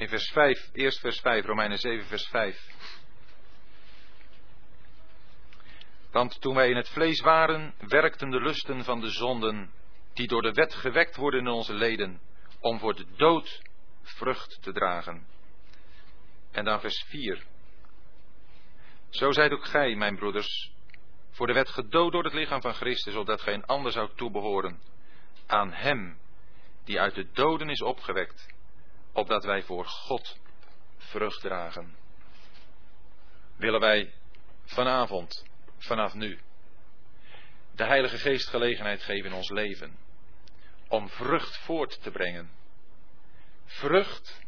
In 0.00 0.08
vers 0.08 0.30
5, 0.30 0.70
eerst 0.72 1.00
vers 1.00 1.20
5, 1.20 1.44
Romeinen 1.44 1.78
7, 1.78 2.06
vers 2.06 2.26
5. 2.26 2.56
Want 6.10 6.40
toen 6.40 6.54
wij 6.54 6.68
in 6.68 6.76
het 6.76 6.88
vlees 6.88 7.20
waren, 7.20 7.74
werkten 7.78 8.30
de 8.30 8.40
lusten 8.40 8.84
van 8.84 9.00
de 9.00 9.10
zonden, 9.10 9.70
die 10.14 10.28
door 10.28 10.42
de 10.42 10.52
wet 10.52 10.74
gewekt 10.74 11.16
worden 11.16 11.40
in 11.40 11.48
onze 11.48 11.74
leden, 11.74 12.20
om 12.60 12.78
voor 12.78 12.94
de 12.94 13.06
dood 13.16 13.62
vrucht 14.02 14.62
te 14.62 14.72
dragen. 14.72 15.26
En 16.50 16.64
dan 16.64 16.80
vers 16.80 17.04
4. 17.08 17.44
Zo 19.10 19.32
zijt 19.32 19.52
ook 19.52 19.66
gij, 19.66 19.94
mijn 19.94 20.16
broeders, 20.16 20.72
voor 21.30 21.46
de 21.46 21.52
wet 21.52 21.68
gedood 21.68 22.12
door 22.12 22.24
het 22.24 22.34
lichaam 22.34 22.60
van 22.60 22.74
Christus, 22.74 23.14
opdat 23.14 23.40
geen 23.40 23.64
ander 23.64 23.92
zou 23.92 24.10
toebehoren. 24.14 24.80
Aan 25.46 25.72
Hem, 25.72 26.18
die 26.84 27.00
uit 27.00 27.14
de 27.14 27.30
doden 27.32 27.68
is 27.68 27.82
opgewekt, 27.82 28.58
opdat 29.12 29.44
wij 29.44 29.62
voor 29.62 29.86
God 29.86 30.38
vrucht 30.96 31.40
dragen. 31.40 31.96
Willen 33.56 33.80
wij 33.80 34.14
vanavond, 34.64 35.44
vanaf 35.78 36.14
nu, 36.14 36.40
de 37.74 37.84
Heilige 37.84 38.18
Geest 38.18 38.48
gelegenheid 38.48 39.02
geven 39.02 39.30
in 39.30 39.36
ons 39.36 39.50
leven 39.50 39.98
om 40.88 41.08
vrucht 41.08 41.56
voort 41.56 42.02
te 42.02 42.10
brengen. 42.10 42.50
Vrucht 43.64 44.40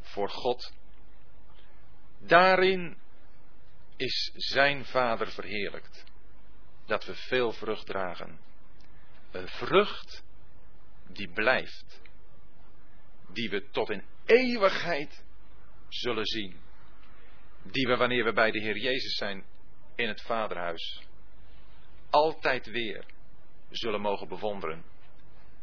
voor 0.00 0.28
God. 0.28 0.72
Daarin 2.18 2.98
is 3.96 4.30
zijn 4.34 4.84
Vader 4.84 5.30
verheerlijkt. 5.30 6.04
Dat 6.86 7.04
we 7.04 7.14
veel 7.14 7.52
vrucht 7.52 7.86
dragen. 7.86 8.40
Een 9.30 9.48
vrucht 9.48 10.24
die 11.06 11.28
blijft. 11.28 12.01
Die 13.32 13.50
we 13.50 13.70
tot 13.70 13.90
in 13.90 14.04
eeuwigheid 14.24 15.24
zullen 15.88 16.26
zien. 16.26 16.56
Die 17.62 17.86
we 17.86 17.96
wanneer 17.96 18.24
we 18.24 18.32
bij 18.32 18.50
de 18.50 18.60
Heer 18.60 18.78
Jezus 18.78 19.14
zijn 19.16 19.44
in 19.94 20.08
het 20.08 20.22
Vaderhuis 20.22 21.02
altijd 22.10 22.66
weer 22.66 23.04
zullen 23.70 24.00
mogen 24.00 24.28
bewonderen. 24.28 24.84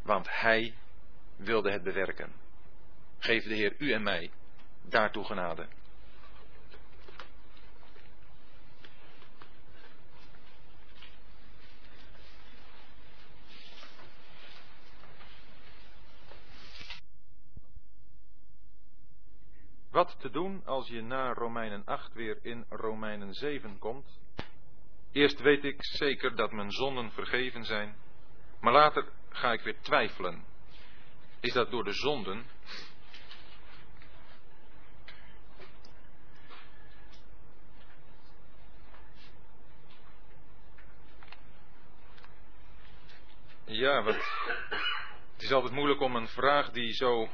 Want 0.01 0.27
Hij 0.29 0.73
wilde 1.35 1.71
het 1.71 1.83
bewerken. 1.83 2.31
Geef 3.19 3.43
de 3.43 3.55
Heer 3.55 3.75
u 3.77 3.91
en 3.91 4.03
mij 4.03 4.31
daartoe 4.83 5.25
genade. 5.25 5.67
Wat 19.99 20.19
te 20.19 20.29
doen 20.29 20.61
als 20.65 20.87
je 20.87 21.01
na 21.01 21.33
Romeinen 21.33 21.85
8 21.85 22.13
weer 22.13 22.37
in 22.41 22.65
Romeinen 22.69 23.33
7 23.33 23.79
komt? 23.79 24.19
Eerst 25.11 25.39
weet 25.39 25.63
ik 25.63 25.75
zeker 25.79 26.35
dat 26.35 26.51
mijn 26.51 26.71
zonden 26.71 27.11
vergeven 27.11 27.63
zijn, 27.63 27.95
maar 28.59 28.73
later 28.73 29.11
ga 29.29 29.51
ik 29.51 29.61
weer 29.61 29.81
twijfelen. 29.81 30.45
Is 31.39 31.53
dat 31.53 31.71
door 31.71 31.83
de 31.83 31.93
zonden? 31.93 32.45
Ja, 43.65 44.03
wat, 44.03 44.15
het 45.33 45.41
is 45.41 45.51
altijd 45.51 45.73
moeilijk 45.73 46.01
om 46.01 46.15
een 46.15 46.27
vraag 46.27 46.71
die 46.71 46.93
zo 46.93 47.29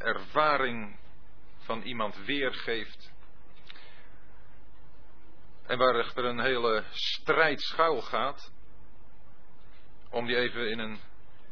ervaring 0.00 0.98
van 1.58 1.82
iemand 1.82 2.16
weergeeft. 2.24 3.12
En 5.66 5.78
waar 5.78 5.94
er 5.94 6.24
een 6.24 6.40
hele 6.40 6.84
strijd 6.90 7.60
schuil 7.60 8.00
gaat, 8.00 8.52
om 10.10 10.26
die 10.26 10.36
even 10.36 10.70
in 10.70 10.78
een 10.78 10.98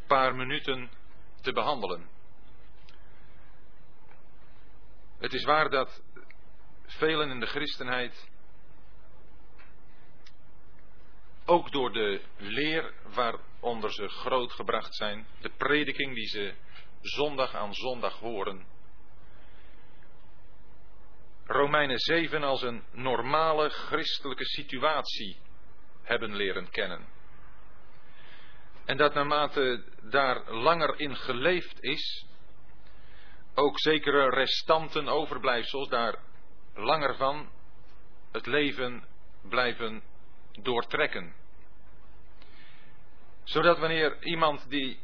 paar 0.06 0.34
minuten 0.34 0.90
te 1.40 1.52
behandelen. 1.52 2.08
Het 5.18 5.32
is 5.32 5.44
waar 5.44 5.70
dat 5.70 6.02
velen 6.86 7.30
in 7.30 7.40
de 7.40 7.46
christenheid 7.46 8.28
ook 11.44 11.72
door 11.72 11.92
de 11.92 12.22
leer 12.36 12.94
waaronder 13.14 13.92
ze 13.92 14.08
grootgebracht 14.08 14.94
zijn, 14.94 15.26
de 15.40 15.50
prediking 15.50 16.14
die 16.14 16.26
ze 16.26 16.54
zondag 17.00 17.54
aan 17.54 17.74
zondag 17.74 18.18
horen, 18.18 18.66
Romeinen 21.50 21.98
7 21.98 22.42
als 22.42 22.62
een 22.62 22.84
normale 22.92 23.68
christelijke 23.68 24.44
situatie 24.44 25.40
hebben 26.02 26.36
leren 26.36 26.70
kennen. 26.70 27.06
En 28.84 28.96
dat 28.96 29.14
naarmate 29.14 29.84
daar 30.02 30.52
langer 30.52 31.00
in 31.00 31.16
geleefd 31.16 31.82
is, 31.82 32.26
ook 33.54 33.80
zekere 33.80 34.28
restanten, 34.28 35.08
overblijfsels 35.08 35.88
daar 35.88 36.18
langer 36.74 37.16
van 37.16 37.50
het 38.32 38.46
leven 38.46 39.04
blijven 39.42 40.02
doortrekken. 40.52 41.34
Zodat 43.44 43.78
wanneer 43.78 44.22
iemand 44.22 44.70
die 44.70 44.98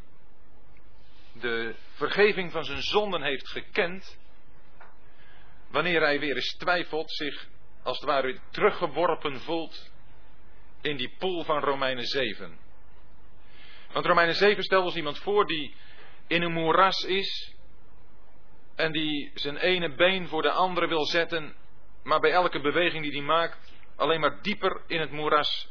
de 1.32 1.74
vergeving 1.95 2.53
van 2.53 2.64
zijn 2.64 2.82
zonden 2.82 3.22
heeft 3.22 3.49
gekend, 3.49 4.18
wanneer 5.70 6.01
hij 6.01 6.20
weer 6.20 6.34
eens 6.34 6.57
twijfelt, 6.57 7.11
zich 7.12 7.49
als 7.82 7.97
het 7.97 8.07
ware 8.07 8.40
teruggeworpen 8.51 9.40
voelt 9.40 9.90
in 10.80 10.97
die 10.97 11.14
pool 11.18 11.45
van 11.45 11.61
Romeinen 11.61 12.05
7. 12.07 12.59
Want 13.92 14.07
Romeinen 14.07 14.34
7 14.34 14.62
stelt 14.62 14.84
ons 14.84 14.97
iemand 14.97 15.18
voor 15.18 15.47
die 15.47 15.74
in 16.26 16.42
een 16.42 16.53
moeras 16.53 17.05
is 17.05 17.55
en 18.74 18.92
die 18.92 19.30
zijn 19.34 19.57
ene 19.57 19.95
been 19.95 20.28
voor 20.28 20.42
de 20.42 20.51
andere 20.51 20.86
wil 20.86 21.05
zetten, 21.05 21.55
maar 22.03 22.20
bij 22.20 22.30
elke 22.30 22.61
beweging 22.61 23.03
die 23.03 23.12
hij 23.12 23.22
maakt 23.22 23.72
alleen 23.97 24.20
maar 24.20 24.42
dieper 24.42 24.82
in 24.86 25.01
het 25.01 25.11
moeras 25.11 25.68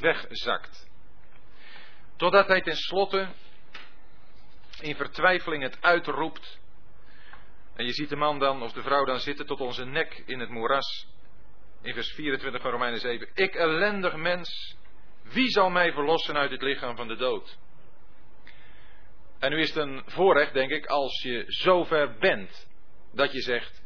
wegzakt. 0.00 0.90
Totdat 2.16 2.46
hij 2.46 2.60
tenslotte 2.60 3.28
in 4.80 4.96
vertwijfeling 4.96 5.62
het 5.62 5.82
uitroept 5.82 6.60
en 7.74 7.84
je 7.84 7.92
ziet 7.92 8.08
de 8.08 8.16
man 8.16 8.38
dan 8.38 8.62
of 8.62 8.72
de 8.72 8.82
vrouw 8.82 9.04
dan 9.04 9.20
zitten 9.20 9.46
tot 9.46 9.60
onze 9.60 9.84
nek 9.84 10.22
in 10.26 10.40
het 10.40 10.48
moeras. 10.48 11.06
In 11.82 11.94
vers 11.94 12.12
24 12.12 12.62
van 12.62 12.70
Romeinen 12.70 13.00
7. 13.00 13.28
Ik 13.34 13.54
ellendig 13.54 14.16
mens, 14.16 14.76
wie 15.22 15.48
zal 15.48 15.70
mij 15.70 15.92
verlossen 15.92 16.36
uit 16.36 16.50
het 16.50 16.62
lichaam 16.62 16.96
van 16.96 17.08
de 17.08 17.16
dood? 17.16 17.58
En 19.38 19.50
nu 19.50 19.60
is 19.60 19.68
het 19.68 19.76
een 19.76 20.02
voorrecht, 20.06 20.52
denk 20.52 20.70
ik, 20.70 20.86
als 20.86 21.22
je 21.22 21.44
zover 21.46 22.16
bent 22.18 22.68
dat 23.12 23.32
je 23.32 23.40
zegt: 23.40 23.82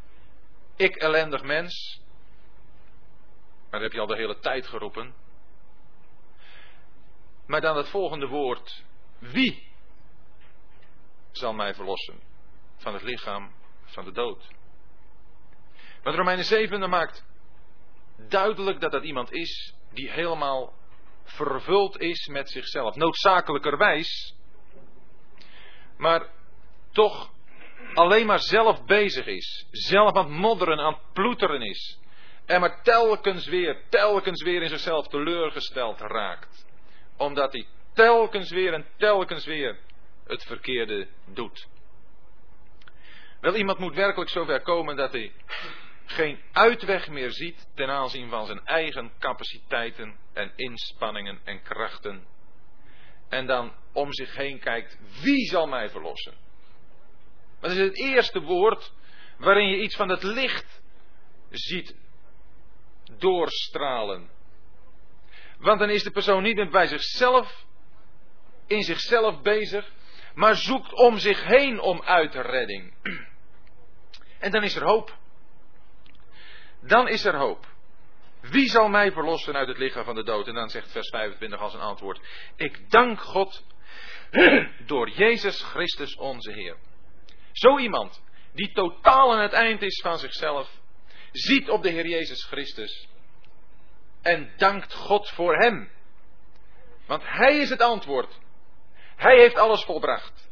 Ik 0.77 0.97
ellendig 0.97 1.43
mens. 1.43 2.01
Maar 3.71 3.81
dat 3.81 3.83
heb 3.83 3.93
je 3.93 4.01
al 4.01 4.07
de 4.07 4.17
hele 4.17 4.39
tijd 4.39 4.67
geroepen. 4.67 5.15
Maar 7.47 7.61
dan 7.61 7.77
het 7.77 7.89
volgende 7.89 8.27
woord: 8.27 8.85
Wie 9.19 9.66
zal 11.37 11.53
mij 11.53 11.75
verlossen 11.75 12.21
van 12.77 12.93
het 12.95 13.03
lichaam 13.03 13.53
van 13.85 14.05
de 14.05 14.13
dood. 14.13 14.49
Want 16.03 16.17
Romeinen 16.17 16.45
7 16.45 16.91
maakt 16.91 17.25
duidelijk 18.29 18.81
dat 18.81 18.93
dat 18.93 19.05
iemand 19.05 19.33
is 19.33 19.75
die 19.93 20.11
helemaal 20.11 20.75
vervuld 21.25 22.01
is 22.01 22.27
met 22.27 22.51
zichzelf. 22.51 22.95
Noodzakelijkerwijs, 22.95 24.35
maar 25.97 26.27
toch 26.93 27.31
alleen 27.95 28.27
maar 28.27 28.41
zelf 28.41 28.85
bezig 28.85 29.27
is. 29.27 29.67
Zelf 29.71 30.15
aan 30.15 30.25
het 30.25 30.39
modderen, 30.39 30.79
aan 30.79 30.93
het 30.93 31.13
ploeteren 31.13 31.63
is. 31.63 31.99
En 32.47 32.61
maar 32.61 32.83
telkens 32.83 33.47
weer, 33.47 33.83
telkens 33.89 34.43
weer 34.43 34.63
in 34.63 34.69
zichzelf 34.69 35.09
teleurgesteld 35.09 36.01
raakt. 36.01 36.67
Omdat 37.17 37.53
hij 37.53 37.67
telkens 37.93 38.51
weer 38.51 38.73
en 38.73 38.87
telkens 38.97 39.45
weer 39.45 39.79
het 40.27 40.45
verkeerde 40.45 41.09
doet. 41.25 41.69
Wel, 43.41 43.57
iemand 43.57 43.79
moet 43.79 43.95
werkelijk 43.95 44.31
zover 44.31 44.61
komen 44.61 44.97
dat 44.97 45.13
hij 45.13 45.33
geen 46.07 46.41
uitweg 46.53 47.09
meer 47.09 47.31
ziet 47.31 47.69
ten 47.75 47.91
aanzien 47.91 48.29
van 48.29 48.47
zijn 48.47 48.65
eigen 48.65 49.13
capaciteiten 49.19 50.17
en 50.33 50.53
inspanningen 50.57 51.41
en 51.45 51.63
krachten. 51.63 52.27
En 53.29 53.47
dan 53.47 53.75
om 53.93 54.13
zich 54.13 54.35
heen 54.35 54.59
kijkt, 54.59 54.99
wie 55.23 55.47
zal 55.47 55.67
mij 55.67 55.89
verlossen? 55.89 56.35
Dat 57.61 57.71
is 57.71 57.79
het 57.79 57.97
eerste 57.97 58.41
woord 58.41 58.93
waarin 59.39 59.69
je 59.69 59.83
iets 59.83 59.97
van 59.97 60.09
het 60.09 60.23
licht 60.23 60.83
ziet 61.51 61.97
doorstralen. 63.19 64.31
Want 65.59 65.79
dan 65.79 65.91
is 65.91 66.03
de 66.03 66.11
persoon 66.11 66.43
niet 66.43 66.71
bij 66.71 66.87
zichzelf, 66.87 67.65
in 68.67 68.83
zichzelf 68.83 69.43
bezig, 69.43 69.93
maar 70.37 70.57
zoekt 70.57 70.93
om 70.93 71.19
zich 71.19 71.45
heen 71.45 71.81
om 71.81 72.03
uitredding. 72.03 72.95
En 74.39 74.51
dan 74.51 74.63
is 74.63 74.77
er 74.77 74.85
hoop. 74.85 75.17
Dan 76.81 77.09
is 77.09 77.25
er 77.25 77.37
hoop. 77.37 77.67
Wie 78.41 78.69
zal 78.69 78.89
mij 78.89 79.13
verlossen 79.13 79.57
uit 79.57 79.69
het 79.69 79.79
lichaam 79.79 80.05
van 80.05 80.15
de 80.15 80.25
dood? 80.25 80.47
En 80.47 80.55
dan 80.55 80.69
zegt 80.69 80.93
vers 80.93 81.09
25 81.09 81.61
als 81.61 81.75
een 81.75 81.81
antwoord. 81.81 82.21
Ik 82.57 82.91
dank 82.91 83.21
God 83.21 83.65
door 84.87 85.11
Jezus 85.11 85.63
Christus 85.63 86.17
onze 86.17 86.53
Heer. 86.53 86.77
Zo 87.53 87.79
iemand 87.79 88.23
die 88.53 88.73
totaal 88.73 89.33
aan 89.33 89.43
het 89.43 89.53
eind 89.53 89.83
is 89.83 90.01
van 90.01 90.19
zichzelf, 90.19 90.81
ziet 91.33 91.71
op 91.71 91.83
de 91.83 91.91
Heer 91.91 92.07
Jezus 92.07 92.45
Christus 92.45 93.09
en 94.23 94.53
dankt 94.57 94.95
God 94.95 95.29
voor 95.29 95.57
Hem. 95.57 95.91
Want 97.07 97.23
Hij 97.25 97.57
is 97.57 97.71
het 97.71 97.81
antwoord. 97.81 98.39
Hij 99.17 99.37
heeft 99.37 99.57
alles 99.57 99.85
volbracht. 99.85 100.49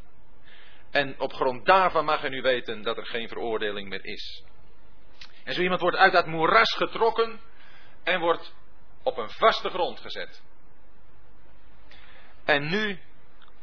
En 0.91 1.21
op 1.21 1.33
grond 1.33 1.67
daarvan 1.67 2.05
mag 2.05 2.21
hij 2.21 2.31
nu 2.31 2.43
weten 2.43 2.83
dat 2.83 2.97
er 2.97 3.07
geen 3.07 3.29
veroordeling 3.29 3.89
meer 3.89 4.05
is. 4.05 4.45
En 5.45 5.55
zo 5.55 5.63
iemand 5.63 5.81
wordt 5.81 5.97
uit 5.97 6.13
dat 6.13 6.27
moeras 6.27 6.73
getrokken 6.73 7.41
en 8.03 8.21
wordt 8.21 8.55
op 9.03 9.17
een 9.17 9.31
vaste 9.31 9.69
grond 9.69 10.01
gezet. 10.01 10.43
En 12.45 12.69
nu 12.71 12.99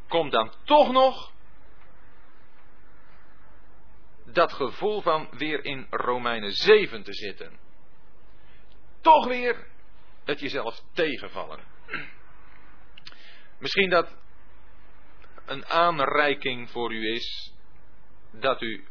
komt 0.08 0.32
dan 0.32 0.54
toch 0.64 0.92
nog 0.92 1.32
dat 4.26 4.54
gevoel 4.54 5.02
van 5.02 5.30
weer 5.32 5.66
in 5.66 5.88
Romeinen 5.90 6.52
7 6.52 7.04
te 7.04 7.14
zitten. 7.14 7.60
Toch 9.02 9.28
weer 9.28 9.68
het 10.26 10.40
jezelf 10.40 10.82
tegenvallen. 10.94 11.60
Misschien 13.60 13.90
dat 13.90 14.16
een 15.46 15.66
aanreiking 15.66 16.70
voor 16.70 16.94
u 16.94 17.14
is 17.14 17.54
dat 18.32 18.62
u 18.62 18.86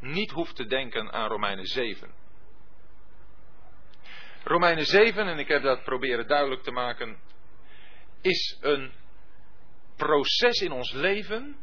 niet 0.00 0.30
hoeft 0.30 0.56
te 0.56 0.66
denken 0.66 1.12
aan 1.12 1.28
Romeinen 1.28 1.66
7. 1.66 2.10
Romeinen 4.44 4.86
7, 4.86 5.26
en 5.26 5.38
ik 5.38 5.48
heb 5.48 5.62
dat 5.62 5.84
proberen 5.84 6.26
duidelijk 6.26 6.62
te 6.62 6.70
maken, 6.70 7.18
is 8.20 8.58
een 8.60 8.92
proces 9.96 10.60
in 10.60 10.72
ons 10.72 10.92
leven 10.92 11.56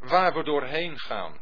waar 0.00 0.34
we 0.34 0.44
doorheen 0.44 0.98
gaan. 0.98 1.38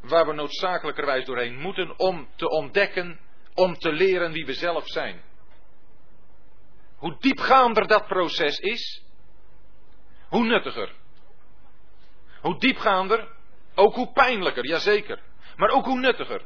Waar 0.00 0.26
we 0.26 0.32
noodzakelijkerwijs 0.32 1.24
doorheen 1.24 1.58
moeten 1.58 1.98
om 1.98 2.28
te 2.36 2.48
ontdekken, 2.48 3.20
om 3.54 3.74
te 3.74 3.92
leren 3.92 4.32
wie 4.32 4.46
we 4.46 4.52
zelf 4.52 4.88
zijn. 4.88 5.22
Hoe 6.96 7.16
diepgaander 7.18 7.86
dat 7.86 8.06
proces 8.06 8.58
is, 8.58 9.04
hoe 10.28 10.44
nuttiger. 10.44 10.94
Hoe 12.40 12.58
diepgaander, 12.58 13.28
ook 13.74 13.94
hoe 13.94 14.12
pijnlijker, 14.12 14.66
jazeker. 14.66 15.20
Maar 15.56 15.68
ook 15.68 15.84
hoe 15.84 15.98
nuttiger. 15.98 16.42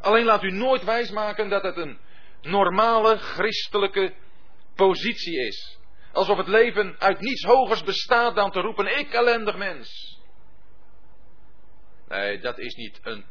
Alleen 0.00 0.24
laat 0.24 0.42
u 0.42 0.50
nooit 0.50 0.84
wijsmaken 0.84 1.48
dat 1.48 1.62
het 1.62 1.76
een 1.76 1.98
normale 2.42 3.16
christelijke 3.16 4.14
positie 4.74 5.46
is. 5.46 5.78
Alsof 6.12 6.36
het 6.36 6.48
leven 6.48 6.96
uit 6.98 7.20
niets 7.20 7.44
hogers 7.44 7.82
bestaat 7.82 8.34
dan 8.34 8.50
te 8.50 8.60
roepen: 8.60 8.98
Ik 8.98 9.12
ellendig 9.12 9.56
mens. 9.56 10.18
Nee, 12.08 12.38
dat 12.38 12.58
is 12.58 12.74
niet 12.74 13.00
een 13.02 13.24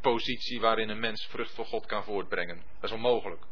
positie 0.00 0.60
waarin 0.60 0.88
een 0.88 1.00
mens 1.00 1.26
vrucht 1.26 1.54
voor 1.54 1.66
God 1.66 1.86
kan 1.86 2.04
voortbrengen. 2.04 2.62
Dat 2.80 2.90
is 2.90 2.96
onmogelijk. 2.96 3.42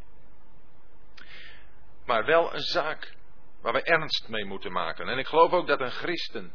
Maar 2.04 2.24
wel 2.24 2.54
een 2.54 2.60
zaak 2.60 3.14
waar 3.60 3.72
we 3.72 3.82
ernst 3.82 4.28
mee 4.28 4.44
moeten 4.44 4.72
maken. 4.72 5.08
En 5.08 5.18
ik 5.18 5.26
geloof 5.26 5.52
ook 5.52 5.66
dat 5.66 5.80
een 5.80 5.90
christen 5.90 6.52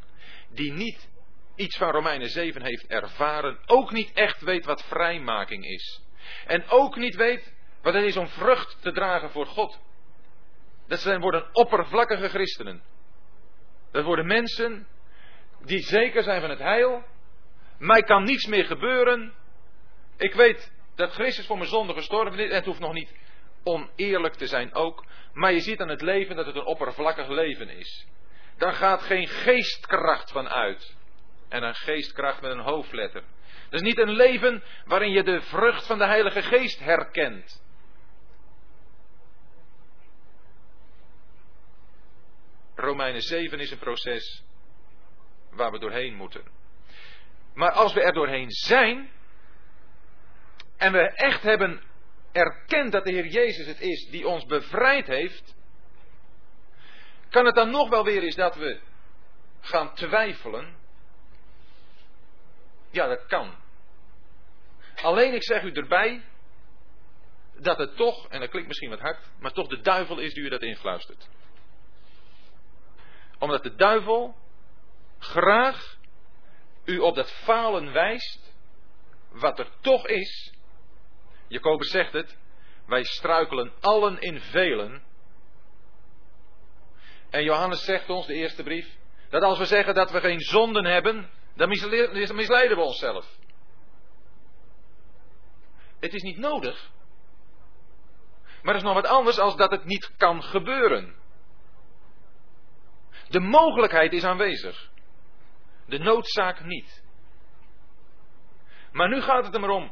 die 0.50 0.72
niet 0.72 1.10
iets 1.56 1.78
van 1.78 1.92
Romeinen 1.92 2.30
7 2.30 2.62
heeft 2.62 2.88
ervaren, 2.88 3.60
ook 3.66 3.92
niet 3.92 4.12
echt 4.14 4.42
weet 4.42 4.66
wat 4.66 4.84
vrijmaking 4.84 5.66
is. 5.66 6.02
En 6.46 6.64
ook 6.68 6.96
niet 6.96 7.16
weet 7.16 7.54
wat 7.82 7.94
het 7.94 8.04
is 8.04 8.18
om 8.18 8.28
vrucht 8.28 8.82
te 8.82 8.92
dragen 8.92 9.30
voor 9.30 9.46
God. 9.46 9.80
Dat 10.88 11.00
zijn, 11.00 11.22
worden 11.22 11.50
oppervlakkige 11.52 12.30
christenen. 12.30 12.84
Dat 13.92 14.04
worden 14.04 14.26
mensen 14.26 14.88
die 15.64 15.80
zeker 15.80 16.24
zijn 16.24 16.42
van 16.42 16.50
het 16.50 16.60
heil. 16.60 17.04
Mij 17.78 18.02
kan 18.02 18.24
niets 18.24 18.46
meer 18.46 18.66
gebeuren. 18.66 19.34
Ik 20.18 20.34
weet 20.34 20.72
dat 20.96 21.14
Christus 21.14 21.46
voor 21.46 21.58
mijn 21.58 21.70
zonde 21.70 21.94
gestorven 21.94 22.40
is. 22.40 22.50
En 22.50 22.56
het 22.56 22.66
hoeft 22.66 22.80
nog 22.80 22.94
niet 22.94 23.14
oneerlijk 23.64 24.34
te 24.34 24.48
zijn 24.48 24.73
ook. 24.73 25.06
Maar 25.34 25.52
je 25.52 25.60
ziet 25.60 25.81
aan 25.81 25.90
het 25.90 26.02
leven 26.02 26.35
dat 26.35 26.45
het 26.45 26.56
een 26.56 26.65
oppervlakkig 26.65 27.27
leven 27.27 27.69
is. 27.69 28.07
Daar 28.57 28.73
gaat 28.73 29.02
geen 29.02 29.27
geestkracht 29.27 30.31
van 30.31 30.49
uit. 30.49 30.95
En 31.49 31.64
een 31.64 31.76
geestkracht 31.76 32.41
met 32.41 32.52
een 32.52 32.60
hoofdletter. 32.60 33.23
Dat 33.69 33.81
is 33.81 33.88
niet 33.88 33.98
een 33.98 34.11
leven 34.11 34.64
waarin 34.85 35.11
je 35.11 35.23
de 35.23 35.41
vrucht 35.41 35.85
van 35.85 35.98
de 35.98 36.06
Heilige 36.06 36.41
Geest 36.41 36.80
herkent. 36.80 37.64
Romeinen 42.76 43.22
7 43.22 43.60
is 43.60 43.72
een 43.72 43.77
proces 43.77 44.44
waar 45.52 45.72
we 45.72 45.80
doorheen 45.80 46.15
moeten. 46.15 46.44
Maar 47.53 47.72
als 47.72 47.94
we 47.94 48.02
er 48.02 48.14
doorheen 48.14 48.52
zijn 48.52 49.10
en 50.77 50.91
we 50.91 51.10
echt 51.10 51.44
hebben 51.44 51.81
erkend 52.34 52.91
dat 52.91 53.03
de 53.03 53.11
Heer 53.11 53.27
Jezus 53.27 53.65
het 53.65 53.81
is 53.81 54.07
die 54.10 54.27
ons 54.27 54.45
bevrijd 54.45 55.07
heeft, 55.07 55.55
kan 57.30 57.45
het 57.45 57.55
dan 57.55 57.69
nog 57.69 57.89
wel 57.89 58.03
weer 58.03 58.23
eens 58.23 58.35
dat 58.35 58.55
we 58.55 58.80
gaan 59.60 59.93
twijfelen? 59.93 60.76
Ja, 62.91 63.07
dat 63.07 63.26
kan. 63.26 63.55
Alleen 64.95 65.34
ik 65.34 65.43
zeg 65.43 65.64
u 65.64 65.72
erbij 65.72 66.23
dat 67.57 67.77
het 67.77 67.95
toch, 67.95 68.27
en 68.27 68.39
dat 68.39 68.49
klinkt 68.49 68.68
misschien 68.68 68.89
wat 68.89 68.99
hard, 68.99 69.19
maar 69.39 69.51
toch 69.51 69.68
de 69.68 69.81
duivel 69.81 70.19
is 70.19 70.34
die 70.34 70.43
u 70.43 70.49
dat 70.49 70.61
influistert 70.61 71.30
omdat 73.43 73.64
de 73.64 73.76
duivel 73.76 74.35
graag 75.19 75.97
u 76.85 76.99
op 76.99 77.15
dat 77.15 77.31
falen 77.31 77.91
wijst, 77.91 78.53
wat 79.31 79.60
er 79.60 79.68
toch 79.81 80.07
is. 80.07 80.53
Jacobus 81.54 81.90
zegt 81.90 82.14
het, 82.14 82.38
wij 82.86 83.04
struikelen 83.04 83.74
allen 83.80 84.20
in 84.20 84.40
velen. 84.40 85.04
En 87.30 87.44
Johannes 87.44 87.84
zegt 87.84 88.10
ons, 88.10 88.28
de 88.28 88.34
eerste 88.34 88.64
brief, 88.64 88.98
dat 89.30 89.44
als 89.44 89.58
we 89.58 89.66
zeggen 89.66 89.94
dat 89.96 90.12
we 90.12 90.20
geen 90.20 90.40
zonden 90.40 90.86
hebben, 90.86 91.30
dan 91.56 91.70
misleiden 91.70 92.78
we 92.78 92.84
onszelf. 92.84 93.38
Het 96.00 96.14
is 96.14 96.22
niet 96.22 96.38
nodig. 96.38 96.92
Maar 98.62 98.74
het 98.74 98.84
is 98.84 98.90
nog 98.90 99.02
wat 99.02 99.12
anders 99.12 99.40
als 99.40 99.56
dat 99.56 99.72
het 99.72 99.86
niet 99.86 100.14
kan 100.18 100.44
gebeuren. 100.44 101.16
De 103.30 103.40
mogelijkheid 103.40 104.14
is 104.14 104.24
aanwezig. 104.24 104.90
De 105.86 105.98
noodzaak 105.98 106.64
niet. 106.64 107.04
Maar 108.92 109.10
nu 109.10 109.22
gaat 109.22 109.46
het 109.46 109.54
er 109.54 109.60
maar 109.60 109.70
om. 109.70 109.92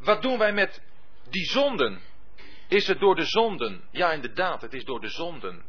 Wat 0.00 0.22
doen 0.22 0.38
wij 0.38 0.52
met 0.52 0.82
die 1.30 1.44
zonden? 1.44 2.00
Is 2.68 2.86
het 2.86 3.00
door 3.00 3.14
de 3.14 3.24
zonden? 3.24 3.88
Ja, 3.90 4.12
inderdaad, 4.12 4.62
het 4.62 4.72
is 4.72 4.84
door 4.84 5.00
de 5.00 5.08
zonden. 5.08 5.64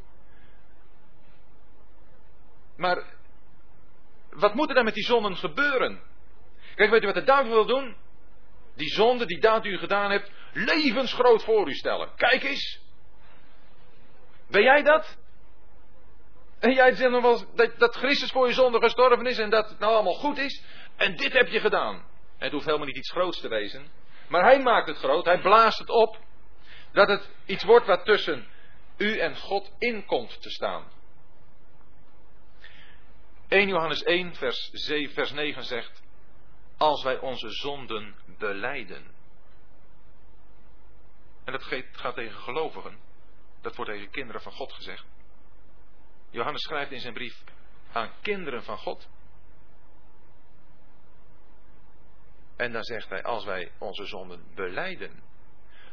Maar 2.77 3.03
wat 4.29 4.53
moet 4.53 4.69
er 4.69 4.75
dan 4.75 4.85
met 4.85 4.93
die 4.93 5.03
zonden 5.03 5.37
gebeuren? 5.37 6.01
Kijk, 6.75 6.89
weet 6.89 7.03
u 7.03 7.05
wat 7.05 7.15
de 7.15 7.23
duivel 7.23 7.53
wil 7.53 7.65
doen? 7.65 7.95
Die 8.75 8.89
zonde, 8.89 9.25
die 9.25 9.39
daad 9.39 9.63
die 9.63 9.71
u 9.71 9.77
gedaan 9.77 10.11
hebt, 10.11 10.31
levensgroot 10.53 11.43
voor 11.43 11.67
u 11.69 11.73
stellen. 11.73 12.15
Kijk 12.15 12.43
eens. 12.43 12.79
Ben 14.47 14.63
jij 14.63 14.83
dat? 14.83 15.17
En 16.59 16.73
jij 16.73 16.95
zegt 16.95 17.11
nog 17.11 17.21
wel 17.21 17.45
dat, 17.55 17.79
dat 17.79 17.95
Christus 17.95 18.31
voor 18.31 18.47
je 18.47 18.53
zonde 18.53 18.79
gestorven 18.79 19.25
is 19.25 19.37
en 19.37 19.49
dat 19.49 19.69
het 19.69 19.79
nou 19.79 19.93
allemaal 19.93 20.13
goed 20.13 20.37
is. 20.37 20.63
En 20.95 21.15
dit 21.15 21.33
heb 21.33 21.47
je 21.47 21.59
gedaan. 21.59 22.05
Het 22.37 22.51
hoeft 22.51 22.65
helemaal 22.65 22.87
niet 22.87 22.97
iets 22.97 23.11
groots 23.11 23.39
te 23.39 23.47
wezen. 23.47 24.00
Maar 24.31 24.43
hij 24.43 24.61
maakt 24.61 24.87
het 24.87 24.97
groot, 24.97 25.25
hij 25.25 25.39
blaast 25.39 25.77
het 25.79 25.89
op. 25.89 26.19
Dat 26.91 27.07
het 27.07 27.29
iets 27.45 27.63
wordt 27.63 27.85
wat 27.85 28.05
tussen 28.05 28.47
u 28.97 29.17
en 29.19 29.37
God 29.37 29.71
in 29.77 30.05
komt 30.05 30.41
te 30.41 30.49
staan. 30.49 30.91
1 33.47 33.67
Johannes 33.67 34.03
1, 34.03 34.35
vers, 34.35 34.69
7, 34.71 35.13
vers 35.13 35.31
9 35.31 35.63
zegt: 35.63 36.03
Als 36.77 37.03
wij 37.03 37.19
onze 37.19 37.49
zonden 37.49 38.15
beleiden. 38.37 39.11
En 41.43 41.51
dat 41.51 41.63
gaat 41.91 42.15
tegen 42.15 42.39
gelovigen. 42.39 42.99
Dat 43.61 43.75
wordt 43.75 43.91
tegen 43.91 44.09
kinderen 44.09 44.41
van 44.41 44.51
God 44.51 44.73
gezegd. 44.73 45.05
Johannes 46.29 46.61
schrijft 46.61 46.91
in 46.91 46.99
zijn 46.99 47.13
brief 47.13 47.43
aan 47.91 48.11
kinderen 48.21 48.63
van 48.63 48.77
God. 48.77 49.09
En 52.61 52.71
dan 52.71 52.83
zegt 52.83 53.09
hij, 53.09 53.23
als 53.23 53.45
wij 53.45 53.71
onze 53.77 54.05
zonden 54.05 54.43
beleiden. 54.55 55.23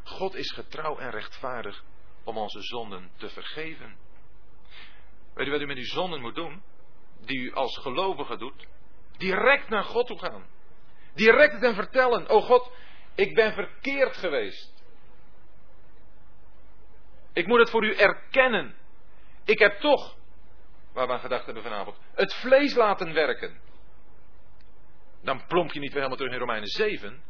God 0.04 0.34
is 0.34 0.52
getrouw 0.52 0.98
en 0.98 1.10
rechtvaardig 1.10 1.84
om 2.24 2.36
onze 2.36 2.62
zonden 2.62 3.10
te 3.16 3.28
vergeven. 3.28 3.96
Weet 5.34 5.46
u 5.46 5.50
wat 5.50 5.60
u 5.60 5.66
met 5.66 5.76
uw 5.76 5.84
zonden 5.84 6.20
moet 6.20 6.34
doen? 6.34 6.62
Die 7.20 7.38
u 7.38 7.52
als 7.54 7.78
gelovige 7.78 8.36
doet? 8.36 8.66
Direct 9.16 9.68
naar 9.68 9.84
God 9.84 10.06
toe 10.06 10.18
gaan. 10.18 10.46
Direct 11.14 11.52
het 11.52 11.62
hem 11.62 11.74
vertellen. 11.74 12.28
O 12.28 12.40
God, 12.40 12.72
ik 13.14 13.34
ben 13.34 13.52
verkeerd 13.52 14.16
geweest. 14.16 14.84
Ik 17.32 17.46
moet 17.46 17.58
het 17.58 17.70
voor 17.70 17.84
u 17.84 17.94
erkennen. 17.94 18.76
Ik 19.44 19.58
heb 19.58 19.80
toch 19.80 20.16
waar 20.92 21.06
we 21.06 21.12
aan 21.12 21.20
gedacht 21.20 21.44
hebben 21.44 21.62
vanavond. 21.62 21.96
Het 22.14 22.34
vlees 22.34 22.74
laten 22.74 23.12
werken. 23.12 23.67
Dan 25.22 25.46
plomp 25.46 25.72
je 25.72 25.80
niet 25.80 25.92
weer 25.92 26.02
helemaal 26.02 26.16
terug 26.16 26.32
in 26.32 26.38
Romeinen 26.38 26.68
7. 26.68 27.22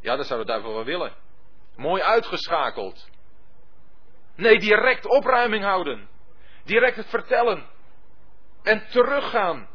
Ja, 0.00 0.16
dat 0.16 0.26
zou 0.26 0.40
de 0.40 0.46
duivel 0.46 0.74
wel 0.74 0.84
willen. 0.84 1.12
Mooi 1.76 2.02
uitgeschakeld. 2.02 3.10
Nee, 4.36 4.58
direct 4.58 5.06
opruiming 5.06 5.64
houden. 5.64 6.08
Direct 6.64 6.96
het 6.96 7.08
vertellen. 7.08 7.66
En 8.62 8.86
teruggaan 8.88 9.68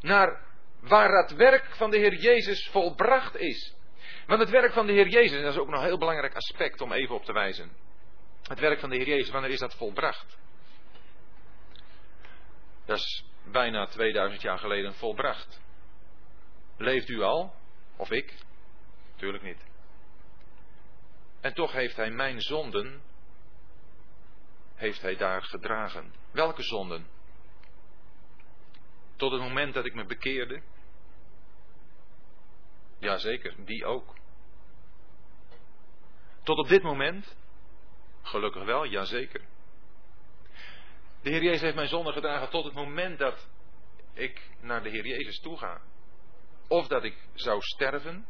naar 0.00 0.44
waar 0.80 1.08
dat 1.08 1.30
werk 1.30 1.76
van 1.76 1.90
de 1.90 1.98
Heer 1.98 2.14
Jezus 2.14 2.68
volbracht 2.68 3.36
is. 3.36 3.74
Want 4.26 4.40
het 4.40 4.50
werk 4.50 4.72
van 4.72 4.86
de 4.86 4.92
Heer 4.92 5.08
Jezus, 5.08 5.36
en 5.36 5.42
dat 5.42 5.52
is 5.52 5.58
ook 5.58 5.68
nog 5.68 5.80
een 5.80 5.86
heel 5.86 5.98
belangrijk 5.98 6.34
aspect 6.34 6.80
om 6.80 6.92
even 6.92 7.14
op 7.14 7.24
te 7.24 7.32
wijzen. 7.32 7.70
Het 8.42 8.60
werk 8.60 8.80
van 8.80 8.90
de 8.90 8.96
Heer 8.96 9.06
Jezus, 9.06 9.30
wanneer 9.30 9.50
is 9.50 9.58
dat 9.58 9.74
volbracht? 9.74 10.38
Dat 12.84 12.96
is 12.96 13.24
bijna 13.50 13.86
2000 13.86 14.42
jaar 14.42 14.58
geleden 14.58 14.94
volbracht. 14.94 15.60
Leeft 16.76 17.08
u 17.08 17.22
al? 17.22 17.54
Of 17.96 18.10
ik? 18.10 18.34
Tuurlijk 19.16 19.42
niet. 19.42 19.64
En 21.40 21.54
toch 21.54 21.72
heeft 21.72 21.96
hij 21.96 22.10
mijn 22.10 22.40
zonden, 22.40 23.02
heeft 24.74 25.02
hij 25.02 25.16
daar 25.16 25.42
gedragen. 25.42 26.14
Welke 26.30 26.62
zonden? 26.62 27.06
Tot 29.16 29.32
het 29.32 29.40
moment 29.40 29.74
dat 29.74 29.84
ik 29.84 29.94
me 29.94 30.04
bekeerde? 30.04 30.62
Jazeker, 32.98 33.54
die 33.64 33.84
ook. 33.84 34.14
Tot 36.42 36.58
op 36.58 36.68
dit 36.68 36.82
moment? 36.82 37.36
Gelukkig 38.22 38.64
wel, 38.64 38.86
jazeker. 38.86 39.40
De 41.22 41.30
Heer 41.30 41.42
Jezus 41.42 41.60
heeft 41.60 41.74
mijn 41.74 41.88
zonde 41.88 42.12
gedragen 42.12 42.50
tot 42.50 42.64
het 42.64 42.74
moment 42.74 43.18
dat 43.18 43.48
ik 44.12 44.50
naar 44.60 44.82
de 44.82 44.88
Heer 44.88 45.06
Jezus 45.06 45.40
toe 45.40 45.58
ga. 45.58 45.80
Of 46.68 46.86
dat 46.86 47.04
ik 47.04 47.28
zou 47.34 47.60
sterven, 47.60 48.26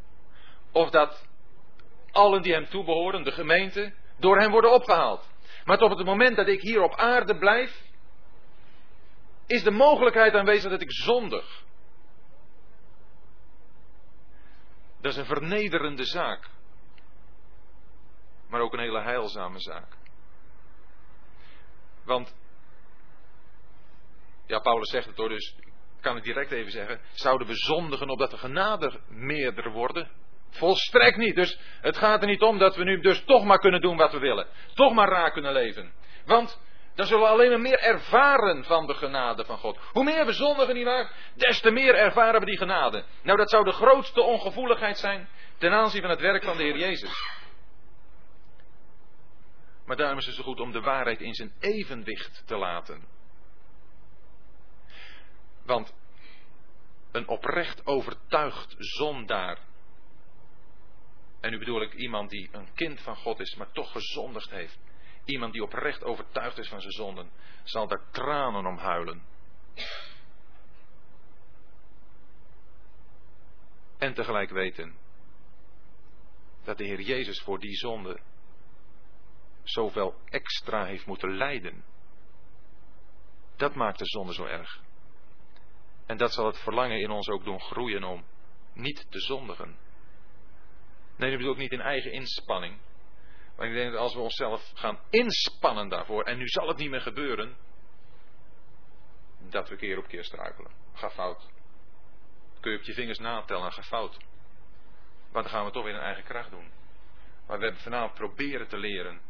of 0.71 0.89
dat 0.89 1.27
allen 2.11 2.41
die 2.41 2.53
hem 2.53 2.69
toebehoren, 2.69 3.23
de 3.23 3.31
gemeente, 3.31 3.93
door 4.17 4.39
hem 4.39 4.51
worden 4.51 4.73
opgehaald. 4.73 5.29
Maar 5.65 5.77
tot 5.77 5.97
het 5.97 6.05
moment 6.05 6.35
dat 6.35 6.47
ik 6.47 6.61
hier 6.61 6.81
op 6.81 6.95
aarde 6.95 7.37
blijf, 7.37 7.85
is 9.45 9.63
de 9.63 9.71
mogelijkheid 9.71 10.33
aanwezig 10.33 10.71
dat 10.71 10.81
ik 10.81 10.91
zondig. 10.91 11.63
Dat 15.01 15.11
is 15.11 15.17
een 15.17 15.25
vernederende 15.25 16.03
zaak. 16.03 16.49
Maar 18.49 18.61
ook 18.61 18.73
een 18.73 18.79
hele 18.79 19.01
heilzame 19.01 19.59
zaak. 19.59 19.97
Want 22.03 22.35
ja, 24.45 24.59
Paulus 24.59 24.89
zegt 24.89 25.07
het 25.07 25.17
hoor, 25.17 25.29
dus 25.29 25.55
kan 26.07 26.17
ik 26.17 26.23
direct 26.23 26.51
even 26.51 26.71
zeggen. 26.71 26.99
Zouden 27.11 27.47
we 27.47 27.55
zondigen 27.55 28.09
opdat 28.09 28.31
de 28.31 28.37
genade 28.37 28.99
meerder 29.09 29.71
worden? 29.71 30.09
Volstrekt 30.49 31.17
niet. 31.17 31.35
Dus 31.35 31.59
het 31.81 31.97
gaat 31.97 32.21
er 32.21 32.27
niet 32.27 32.41
om 32.41 32.57
dat 32.57 32.75
we 32.75 32.83
nu 32.83 32.99
dus 32.99 33.23
toch 33.23 33.43
maar 33.43 33.59
kunnen 33.59 33.81
doen 33.81 33.97
wat 33.97 34.11
we 34.11 34.19
willen. 34.19 34.47
Toch 34.73 34.93
maar 34.93 35.09
raak 35.09 35.33
kunnen 35.33 35.53
leven. 35.53 35.91
Want 36.25 36.65
Dan 36.95 37.05
zullen 37.05 37.23
we 37.23 37.29
alleen 37.29 37.49
maar 37.49 37.61
meer 37.61 37.79
ervaren 37.79 38.63
van 38.63 38.87
de 38.87 38.93
genade 38.93 39.45
van 39.45 39.57
God. 39.57 39.77
Hoe 39.91 40.03
meer 40.03 40.25
we 40.25 40.33
zondigen, 40.33 40.75
nietwaar, 40.75 41.11
des 41.35 41.59
te 41.59 41.71
meer 41.71 41.95
ervaren 41.95 42.39
we 42.39 42.45
die 42.45 42.57
genade. 42.57 43.03
Nou, 43.23 43.37
dat 43.37 43.49
zou 43.49 43.63
de 43.63 43.71
grootste 43.71 44.21
ongevoeligheid 44.21 44.97
zijn 44.97 45.29
ten 45.57 45.71
aanzien 45.71 46.01
van 46.01 46.09
het 46.09 46.21
werk 46.21 46.43
van 46.43 46.57
de 46.57 46.63
Heer 46.63 46.77
Jezus. 46.77 47.11
Maar 49.85 49.95
daarom 49.95 50.17
is 50.17 50.25
het 50.25 50.35
zo 50.35 50.43
goed 50.43 50.59
om 50.59 50.71
de 50.71 50.81
waarheid 50.81 51.21
in 51.21 51.33
zijn 51.33 51.51
evenwicht 51.59 52.43
te 52.45 52.57
laten. 52.57 53.16
Want 55.67 55.93
een 57.11 57.27
oprecht 57.27 57.85
overtuigd 57.85 58.75
zondaar. 58.77 59.59
En 61.39 61.51
nu 61.51 61.57
bedoel 61.57 61.81
ik 61.81 61.93
iemand 61.93 62.29
die 62.29 62.49
een 62.51 62.73
kind 62.73 63.01
van 63.01 63.15
God 63.15 63.39
is, 63.39 63.55
maar 63.55 63.71
toch 63.71 63.91
gezondigd 63.91 64.49
heeft. 64.49 64.79
Iemand 65.25 65.53
die 65.53 65.63
oprecht 65.63 66.03
overtuigd 66.03 66.57
is 66.57 66.67
van 66.67 66.81
zijn 66.81 66.93
zonden, 66.93 67.31
zal 67.63 67.87
daar 67.87 68.11
tranen 68.11 68.65
om 68.65 68.77
huilen. 68.77 69.23
En 73.97 74.13
tegelijk 74.13 74.49
weten 74.49 74.97
dat 76.63 76.77
de 76.77 76.83
Heer 76.83 77.01
Jezus 77.01 77.41
voor 77.41 77.59
die 77.59 77.75
zonde 77.75 78.19
zoveel 79.63 80.15
extra 80.25 80.85
heeft 80.85 81.05
moeten 81.05 81.37
lijden. 81.37 81.83
Dat 83.55 83.75
maakt 83.75 83.99
de 83.99 84.05
zonde 84.05 84.33
zo 84.33 84.45
erg. 84.45 84.85
En 86.07 86.17
dat 86.17 86.33
zal 86.33 86.45
het 86.45 86.59
verlangen 86.59 86.99
in 86.99 87.09
ons 87.09 87.27
ook 87.29 87.43
doen 87.43 87.61
groeien 87.61 88.03
om 88.03 88.25
niet 88.73 89.11
te 89.11 89.19
zondigen. 89.19 89.77
Nee, 91.15 91.29
dat 91.29 91.39
bedoel 91.39 91.53
ik 91.53 91.59
niet 91.59 91.71
in 91.71 91.81
eigen 91.81 92.11
inspanning. 92.11 92.79
Maar 93.57 93.67
ik 93.67 93.73
denk 93.73 93.91
dat 93.91 94.01
als 94.01 94.13
we 94.13 94.19
onszelf 94.19 94.71
gaan 94.73 94.99
inspannen 95.09 95.89
daarvoor, 95.89 96.23
en 96.23 96.37
nu 96.37 96.47
zal 96.47 96.67
het 96.67 96.77
niet 96.77 96.89
meer 96.89 97.01
gebeuren, 97.01 97.57
dat 99.49 99.69
we 99.69 99.75
keer 99.75 99.97
op 99.97 100.07
keer 100.07 100.23
struikelen. 100.23 100.71
Ga 100.93 101.09
fout. 101.09 101.49
Kun 102.59 102.71
je 102.71 102.77
op 102.77 102.83
je 102.83 102.93
vingers 102.93 103.19
natellen 103.19 103.65
en 103.65 103.71
ga 103.71 103.81
fout. 103.81 104.17
Want 105.31 105.45
dan 105.45 105.53
gaan 105.53 105.65
we 105.65 105.71
toch 105.71 105.83
weer 105.83 105.93
in 105.93 105.99
eigen 105.99 106.23
kracht 106.23 106.49
doen. 106.49 106.71
Maar 107.47 107.57
we 107.57 107.63
hebben 107.63 107.81
vanavond 107.81 108.13
proberen 108.13 108.67
te 108.67 108.77
leren. 108.77 109.21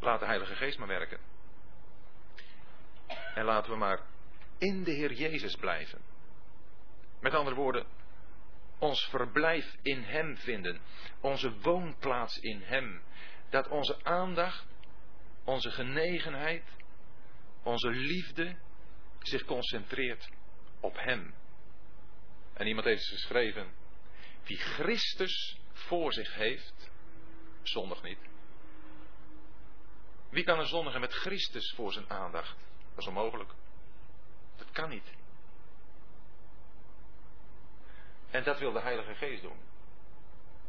Laat 0.00 0.20
de 0.20 0.26
Heilige 0.26 0.54
Geest 0.54 0.78
maar 0.78 0.88
werken. 0.88 1.18
En 3.34 3.44
laten 3.44 3.70
we 3.70 3.76
maar 3.76 4.00
in 4.58 4.84
de 4.84 4.90
Heer 4.90 5.12
Jezus 5.12 5.56
blijven. 5.56 6.00
Met 7.20 7.34
andere 7.34 7.56
woorden, 7.56 7.86
ons 8.78 9.04
verblijf 9.04 9.76
in 9.82 10.02
Hem 10.02 10.36
vinden, 10.36 10.80
onze 11.20 11.58
woonplaats 11.58 12.38
in 12.38 12.60
Hem. 12.62 13.02
Dat 13.50 13.68
onze 13.68 14.04
aandacht, 14.04 14.66
onze 15.44 15.70
genegenheid, 15.70 16.64
onze 17.62 17.90
liefde 17.90 18.56
zich 19.22 19.44
concentreert 19.44 20.28
op 20.80 20.96
Hem. 20.96 21.34
En 22.52 22.66
iemand 22.66 22.86
heeft 22.86 23.08
geschreven, 23.08 23.72
wie 24.44 24.56
Christus 24.56 25.58
voor 25.72 26.12
zich 26.12 26.34
heeft, 26.34 26.90
zondig 27.62 28.02
niet. 28.02 28.18
Wie 30.30 30.44
kan 30.44 30.58
er 30.58 30.66
zondigen 30.66 31.00
met 31.00 31.12
Christus 31.12 31.72
voor 31.76 31.92
zijn 31.92 32.10
aandacht? 32.10 32.56
Dat 32.90 32.98
is 32.98 33.06
onmogelijk. 33.06 33.52
Dat 34.68 34.76
kan 34.76 34.88
niet. 34.88 35.16
En 38.30 38.44
dat 38.44 38.58
wil 38.58 38.72
de 38.72 38.80
Heilige 38.80 39.14
Geest 39.14 39.42
doen. 39.42 39.60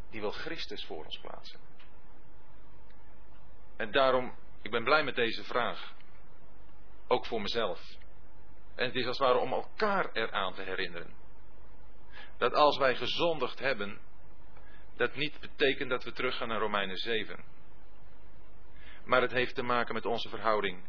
Die 0.09 0.21
wil 0.21 0.31
Christus 0.31 0.85
voor 0.85 1.05
ons 1.05 1.19
plaatsen. 1.19 1.59
En 3.77 3.91
daarom, 3.91 4.35
ik 4.61 4.71
ben 4.71 4.83
blij 4.83 5.03
met 5.03 5.15
deze 5.15 5.43
vraag. 5.43 5.93
Ook 7.07 7.25
voor 7.25 7.41
mezelf. 7.41 7.81
En 8.75 8.85
het 8.85 8.95
is 8.95 9.05
als 9.05 9.17
het 9.17 9.27
ware 9.27 9.39
om 9.39 9.53
elkaar 9.53 10.11
eraan 10.11 10.53
te 10.53 10.61
herinneren. 10.61 11.13
Dat 12.37 12.53
als 12.53 12.77
wij 12.77 12.95
gezondigd 12.95 13.59
hebben, 13.59 13.99
dat 14.95 15.15
niet 15.15 15.39
betekent 15.39 15.89
dat 15.89 16.03
we 16.03 16.11
teruggaan 16.11 16.47
naar 16.47 16.59
Romeinen 16.59 16.97
7. 16.97 17.43
Maar 19.05 19.21
het 19.21 19.31
heeft 19.31 19.55
te 19.55 19.63
maken 19.63 19.93
met 19.93 20.05
onze 20.05 20.29
verhouding 20.29 20.83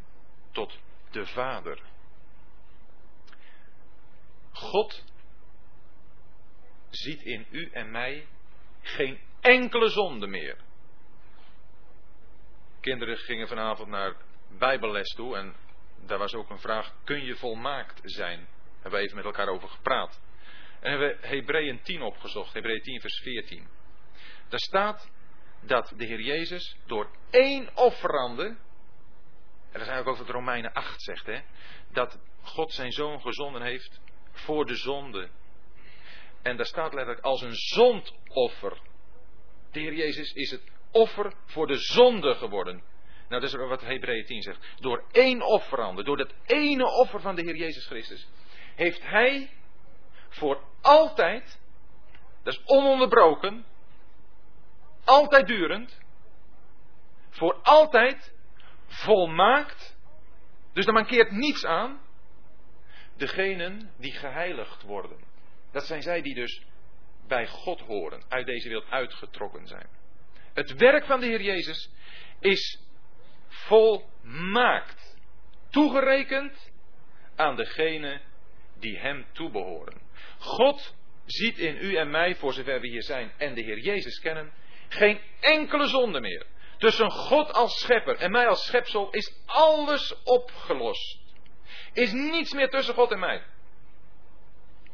tot 0.51 0.79
de 1.11 1.27
Vader. 1.27 1.83
God 4.53 5.05
ziet 6.91 7.23
in 7.23 7.47
u 7.51 7.71
en 7.73 7.91
mij 7.91 8.27
geen 8.81 9.21
enkele 9.41 9.89
zonde 9.89 10.27
meer. 10.27 10.57
Kinderen 12.81 13.17
gingen 13.17 13.49
vanavond 13.49 13.89
naar 13.89 14.17
Bijbelles 14.59 15.09
toe 15.09 15.37
en 15.37 15.55
daar 16.07 16.19
was 16.19 16.35
ook 16.35 16.51
een 16.51 16.59
vraag: 16.59 16.95
kun 17.05 17.25
je 17.25 17.37
volmaakt 17.37 18.01
zijn? 18.05 18.39
Daar 18.39 18.73
hebben 18.73 19.01
we 19.01 19.05
even 19.05 19.17
met 19.17 19.25
elkaar 19.25 19.49
over 19.49 19.69
gepraat. 19.69 20.21
En 20.81 20.91
hebben 20.91 21.09
we 21.09 21.27
Hebreeën 21.27 21.83
10 21.83 22.03
opgezocht, 22.03 22.53
Hebreeën 22.53 22.83
10 22.83 23.01
vers 23.01 23.21
14. 23.23 23.69
Daar 24.49 24.61
staat 24.61 25.11
dat 25.61 25.93
de 25.97 26.05
Heer 26.05 26.21
Jezus 26.21 26.77
door 26.87 27.11
één 27.31 27.77
offerande, 27.77 28.45
en 28.45 28.59
dat 29.73 29.81
is 29.81 29.89
eigenlijk 29.89 30.09
ook 30.09 30.27
wat 30.27 30.35
Romeinen 30.35 30.73
8 30.73 31.03
zegt, 31.03 31.27
hè, 31.27 31.41
dat 31.93 32.19
God 32.43 32.73
zijn 32.73 32.93
zoon 32.93 33.21
gezonden 33.21 33.63
heeft 33.63 34.01
voor 34.41 34.67
de 34.67 34.75
zonde. 34.75 35.29
En 36.43 36.57
daar 36.57 36.67
staat 36.67 36.95
letterlijk 36.95 37.25
als 37.25 37.43
een 37.43 37.55
zondoffer. 37.55 38.81
De 39.73 39.81
Heer 39.81 39.95
Jezus 39.95 40.33
is 40.33 40.51
het 40.51 40.63
offer 40.91 41.33
voor 41.45 41.67
de 41.67 41.77
zonde 41.77 42.35
geworden. 42.35 42.83
Nou, 43.29 43.43
dat 43.43 43.51
is 43.51 43.57
wat 43.57 43.81
Hebreeën 43.81 44.25
10 44.25 44.43
zegt. 44.43 44.81
Door 44.81 45.05
één 45.13 45.43
offerande, 45.43 46.03
door 46.03 46.17
dat 46.17 46.35
ene 46.47 46.85
offer 46.85 47.21
van 47.21 47.35
de 47.35 47.43
Heer 47.43 47.57
Jezus 47.57 47.87
Christus, 47.87 48.29
heeft 48.75 49.03
Hij 49.03 49.51
voor 50.29 50.63
altijd, 50.81 51.61
dat 52.43 52.53
is 52.53 52.63
ononderbroken, 52.65 53.65
altijd 55.05 55.47
durend, 55.47 55.99
voor 57.31 57.55
altijd 57.63 58.35
volmaakt, 58.87 59.97
dus 60.73 60.87
er 60.87 60.93
mankeert 60.93 61.31
niets 61.31 61.65
aan, 61.65 62.01
degenen 63.21 63.91
die 63.99 64.13
geheiligd 64.13 64.83
worden. 64.83 65.19
Dat 65.73 65.87
zijn 65.87 66.03
zij 66.03 66.23
die 66.23 66.35
dus 66.35 66.63
bij 67.29 67.47
God 67.47 67.81
horen, 67.81 68.23
uit 68.29 68.47
deze 68.47 68.69
wereld 68.69 68.91
uitgetrokken 68.91 69.67
zijn. 69.67 69.87
Het 70.55 70.75
werk 70.75 71.05
van 71.05 71.21
de 71.21 71.27
Heer 71.27 71.43
Jezus 71.43 71.91
is 72.41 72.81
volmaakt, 73.49 75.17
toegerekend 75.71 76.73
aan 77.37 77.57
degenen 77.57 78.21
die 78.79 78.99
Hem 78.99 79.27
toebehoren. 79.33 80.01
God 80.39 80.95
ziet 81.27 81.59
in 81.59 81.77
u 81.81 81.97
en 81.97 82.11
mij, 82.11 82.35
voor 82.35 82.53
zover 82.53 82.81
we 82.81 82.89
hier 82.89 83.03
zijn 83.03 83.33
en 83.39 83.55
de 83.55 83.63
Heer 83.63 83.79
Jezus 83.79 84.21
kennen, 84.21 84.53
geen 84.89 85.21
enkele 85.41 85.87
zonde 85.87 86.21
meer. 86.21 86.47
Tussen 86.79 87.11
God 87.11 87.53
als 87.53 87.81
schepper 87.81 88.17
en 88.17 88.31
mij 88.31 88.49
als 88.49 88.67
schepsel 88.67 89.11
is 89.11 89.43
alles 89.47 90.23
opgelost. 90.23 91.20
Is 91.93 92.13
niets 92.13 92.53
meer 92.53 92.71
tussen 92.71 92.95
God 92.95 93.11
en 93.11 93.19
mij. 93.19 93.43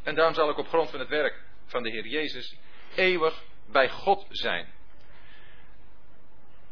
En 0.03 0.15
daarom 0.15 0.35
zal 0.35 0.51
ik 0.51 0.59
op 0.59 0.69
grond 0.69 0.91
van 0.91 0.99
het 0.99 1.09
werk 1.09 1.43
van 1.65 1.83
de 1.83 1.91
Heer 1.91 2.07
Jezus 2.07 2.59
eeuwig 2.95 3.43
bij 3.67 3.89
God 3.89 4.27
zijn. 4.29 4.75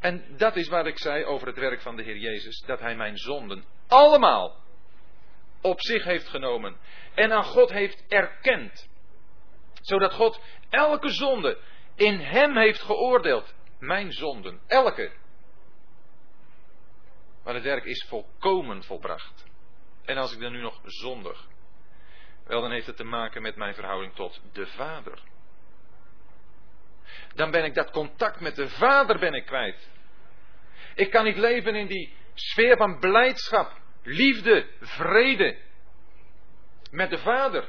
En 0.00 0.36
dat 0.36 0.56
is 0.56 0.68
wat 0.68 0.86
ik 0.86 0.98
zei 0.98 1.24
over 1.24 1.46
het 1.46 1.56
werk 1.56 1.80
van 1.80 1.96
de 1.96 2.02
Heer 2.02 2.16
Jezus, 2.16 2.60
dat 2.66 2.80
Hij 2.80 2.96
mijn 2.96 3.16
zonden 3.16 3.64
allemaal 3.88 4.56
op 5.60 5.80
zich 5.80 6.04
heeft 6.04 6.28
genomen 6.28 6.76
en 7.14 7.32
aan 7.32 7.44
God 7.44 7.70
heeft 7.70 8.04
erkend. 8.08 8.88
Zodat 9.80 10.12
God 10.12 10.40
elke 10.70 11.08
zonde 11.08 11.58
in 11.94 12.18
Hem 12.18 12.56
heeft 12.56 12.82
geoordeeld. 12.82 13.54
Mijn 13.78 14.12
zonden, 14.12 14.60
elke. 14.66 15.12
Maar 17.44 17.54
het 17.54 17.62
werk 17.62 17.84
is 17.84 18.04
volkomen 18.08 18.82
volbracht. 18.82 19.43
En 20.04 20.16
als 20.16 20.32
ik 20.32 20.40
dan 20.40 20.52
nu 20.52 20.60
nog 20.60 20.80
zondig, 20.84 21.46
wel 22.46 22.60
dan 22.60 22.70
heeft 22.70 22.86
het 22.86 22.96
te 22.96 23.04
maken 23.04 23.42
met 23.42 23.56
mijn 23.56 23.74
verhouding 23.74 24.14
tot 24.14 24.40
de 24.52 24.66
Vader. 24.66 25.18
Dan 27.34 27.50
ben 27.50 27.64
ik 27.64 27.74
dat 27.74 27.90
contact 27.90 28.40
met 28.40 28.56
de 28.56 28.68
Vader 28.68 29.18
ben 29.18 29.44
kwijt. 29.44 29.90
Ik 30.94 31.10
kan 31.10 31.24
niet 31.24 31.36
leven 31.36 31.74
in 31.74 31.86
die 31.86 32.14
sfeer 32.34 32.76
van 32.76 32.98
blijdschap, 32.98 33.80
liefde, 34.02 34.66
vrede 34.80 35.58
met 36.90 37.10
de 37.10 37.18
Vader. 37.18 37.68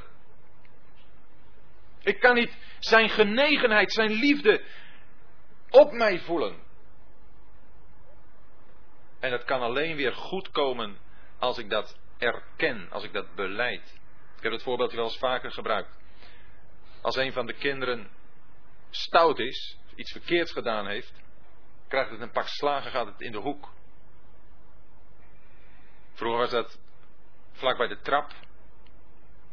Ik 2.02 2.20
kan 2.20 2.34
niet 2.34 2.56
zijn 2.78 3.08
genegenheid, 3.08 3.92
zijn 3.92 4.10
liefde 4.10 4.62
op 5.70 5.92
mij 5.92 6.18
voelen. 6.18 6.64
En 9.20 9.32
het 9.32 9.44
kan 9.44 9.60
alleen 9.60 9.96
weer 9.96 10.12
goed 10.12 10.50
komen 10.50 10.98
als 11.38 11.58
ik 11.58 11.70
dat 11.70 11.98
erken, 12.18 12.90
als 12.90 13.04
ik 13.04 13.12
dat 13.12 13.34
beleid. 13.34 14.00
Ik 14.36 14.42
heb 14.42 14.52
het 14.52 14.62
voorbeeldje 14.62 14.96
wel 14.96 15.06
eens 15.06 15.18
vaker 15.18 15.52
gebruikt. 15.52 15.98
Als 17.00 17.16
een 17.16 17.32
van 17.32 17.46
de 17.46 17.52
kinderen 17.52 18.10
stout 18.90 19.38
is, 19.38 19.78
iets 19.94 20.12
verkeerds 20.12 20.52
gedaan 20.52 20.86
heeft, 20.86 21.12
krijgt 21.88 22.10
het 22.10 22.20
een 22.20 22.30
pak 22.30 22.48
slagen, 22.48 22.90
gaat 22.90 23.06
het 23.06 23.20
in 23.20 23.32
de 23.32 23.38
hoek. 23.38 23.68
Vroeger 26.12 26.40
was 26.40 26.50
dat 26.50 26.78
vlak 27.52 27.76
bij 27.76 27.88
de 27.88 28.00
trap. 28.00 28.30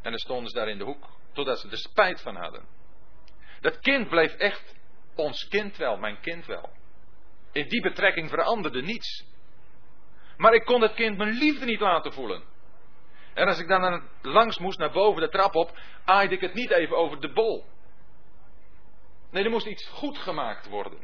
En 0.01 0.11
dan 0.11 0.19
stonden 0.19 0.49
ze 0.49 0.55
daar 0.55 0.69
in 0.69 0.77
de 0.77 0.83
hoek. 0.83 1.09
Totdat 1.33 1.59
ze 1.59 1.69
er 1.69 1.77
spijt 1.77 2.21
van 2.21 2.35
hadden. 2.35 2.65
Dat 3.61 3.79
kind 3.79 4.09
bleef 4.09 4.33
echt 4.33 4.75
ons 5.15 5.47
kind 5.47 5.77
wel, 5.77 5.97
mijn 5.97 6.19
kind 6.19 6.45
wel. 6.45 6.69
In 7.51 7.67
die 7.67 7.81
betrekking 7.81 8.29
veranderde 8.29 8.81
niets. 8.81 9.25
Maar 10.37 10.53
ik 10.53 10.65
kon 10.65 10.81
het 10.81 10.93
kind 10.93 11.17
mijn 11.17 11.33
liefde 11.33 11.65
niet 11.65 11.79
laten 11.79 12.13
voelen. 12.13 12.43
En 13.33 13.47
als 13.47 13.59
ik 13.59 13.67
dan 13.67 14.03
langs 14.21 14.57
moest 14.57 14.77
naar 14.77 14.91
boven 14.91 15.21
de 15.21 15.29
trap 15.29 15.55
op, 15.55 15.79
aaide 16.05 16.35
ik 16.35 16.41
het 16.41 16.53
niet 16.53 16.71
even 16.71 16.97
over 16.97 17.21
de 17.21 17.33
bol. 17.33 17.65
Nee, 19.31 19.43
er 19.43 19.49
moest 19.49 19.65
iets 19.65 19.87
goed 19.89 20.17
gemaakt 20.17 20.67
worden. 20.67 20.99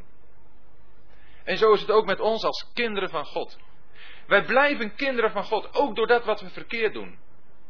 En 1.44 1.58
zo 1.58 1.74
is 1.74 1.82
het 1.82 1.92
ook 1.92 2.06
met 2.06 2.20
ons 2.20 2.44
als 2.44 2.72
kinderen 2.74 3.10
van 3.10 3.26
God. 3.26 3.58
Wij 4.28 4.44
blijven 4.44 4.96
kinderen 4.96 5.32
van 5.32 5.44
God, 5.44 5.76
ook 5.76 5.96
door 5.96 6.08
dat 6.08 6.26
wat 6.26 6.42
we 6.42 6.50
verkeerd 6.50 6.94
doen. 6.94 7.20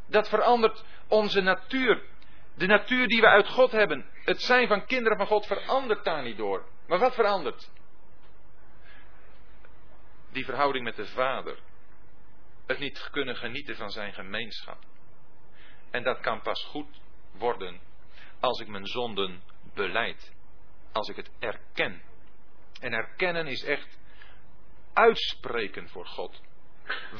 Dat 0.06 0.28
verandert 0.28 0.84
onze 1.08 1.40
natuur. 1.40 2.02
De 2.54 2.66
natuur 2.66 3.08
die 3.08 3.20
we 3.20 3.26
uit 3.26 3.48
God 3.48 3.70
hebben. 3.70 4.06
Het 4.24 4.42
zijn 4.42 4.68
van 4.68 4.86
kinderen 4.86 5.18
van 5.18 5.26
God 5.26 5.46
verandert 5.46 6.04
daar 6.04 6.22
niet 6.22 6.36
door. 6.36 6.66
Maar 6.86 6.98
wat 6.98 7.14
verandert? 7.14 7.70
Die 10.32 10.44
verhouding 10.44 10.84
met 10.84 10.96
de 10.96 11.06
Vader. 11.06 11.58
Het 12.70 12.78
niet 12.78 13.08
kunnen 13.10 13.36
genieten 13.36 13.76
van 13.76 13.90
zijn 13.90 14.12
gemeenschap. 14.12 14.78
En 15.90 16.02
dat 16.02 16.20
kan 16.20 16.40
pas 16.40 16.64
goed 16.64 17.00
worden 17.32 17.80
als 18.40 18.60
ik 18.60 18.68
mijn 18.68 18.86
zonden 18.86 19.42
beleid. 19.74 20.32
Als 20.92 21.08
ik 21.08 21.16
het 21.16 21.30
erken. 21.38 22.02
En 22.80 22.92
erkennen 22.92 23.46
is 23.46 23.64
echt 23.64 23.98
uitspreken 24.92 25.88
voor 25.88 26.06
God. 26.06 26.40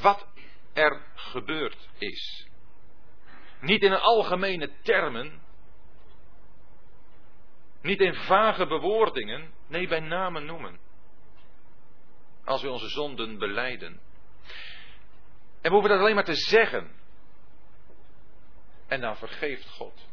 Wat 0.01 0.27
er 0.73 1.05
gebeurd 1.15 1.89
is. 1.97 2.47
Niet 3.59 3.81
in 3.81 3.93
algemene 3.93 4.71
termen. 4.81 5.41
Niet 7.81 7.99
in 7.99 8.13
vage 8.13 8.67
bewoordingen. 8.67 9.53
Nee, 9.67 9.87
bij 9.87 9.99
namen 9.99 10.45
noemen. 10.45 10.79
Als 12.43 12.61
we 12.61 12.69
onze 12.69 12.89
zonden 12.89 13.37
beleiden. 13.37 14.09
En 15.61 15.69
we 15.69 15.69
hoeven 15.69 15.89
dat 15.89 15.99
alleen 15.99 16.15
maar 16.15 16.23
te 16.23 16.35
zeggen. 16.35 16.91
En 18.87 19.01
dan 19.01 19.17
vergeeft 19.17 19.69
God. 19.69 20.09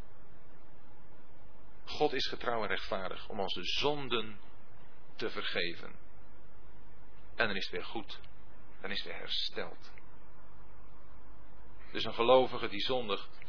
God 1.84 2.12
is 2.12 2.26
getrouw 2.26 2.62
en 2.62 2.68
rechtvaardig 2.68 3.28
om 3.28 3.40
onze 3.40 3.64
zonden 3.64 4.40
te 5.16 5.30
vergeven. 5.30 5.88
En 7.36 7.46
dan 7.46 7.56
is 7.56 7.64
het 7.64 7.72
weer 7.72 7.84
goed. 7.84 8.20
Dan 8.80 8.90
is 8.90 8.96
het 8.96 9.06
weer 9.06 9.18
hersteld. 9.18 9.90
Dus 11.92 12.04
een 12.04 12.14
gelovige 12.14 12.68
die 12.68 12.80
zondigt, 12.80 13.40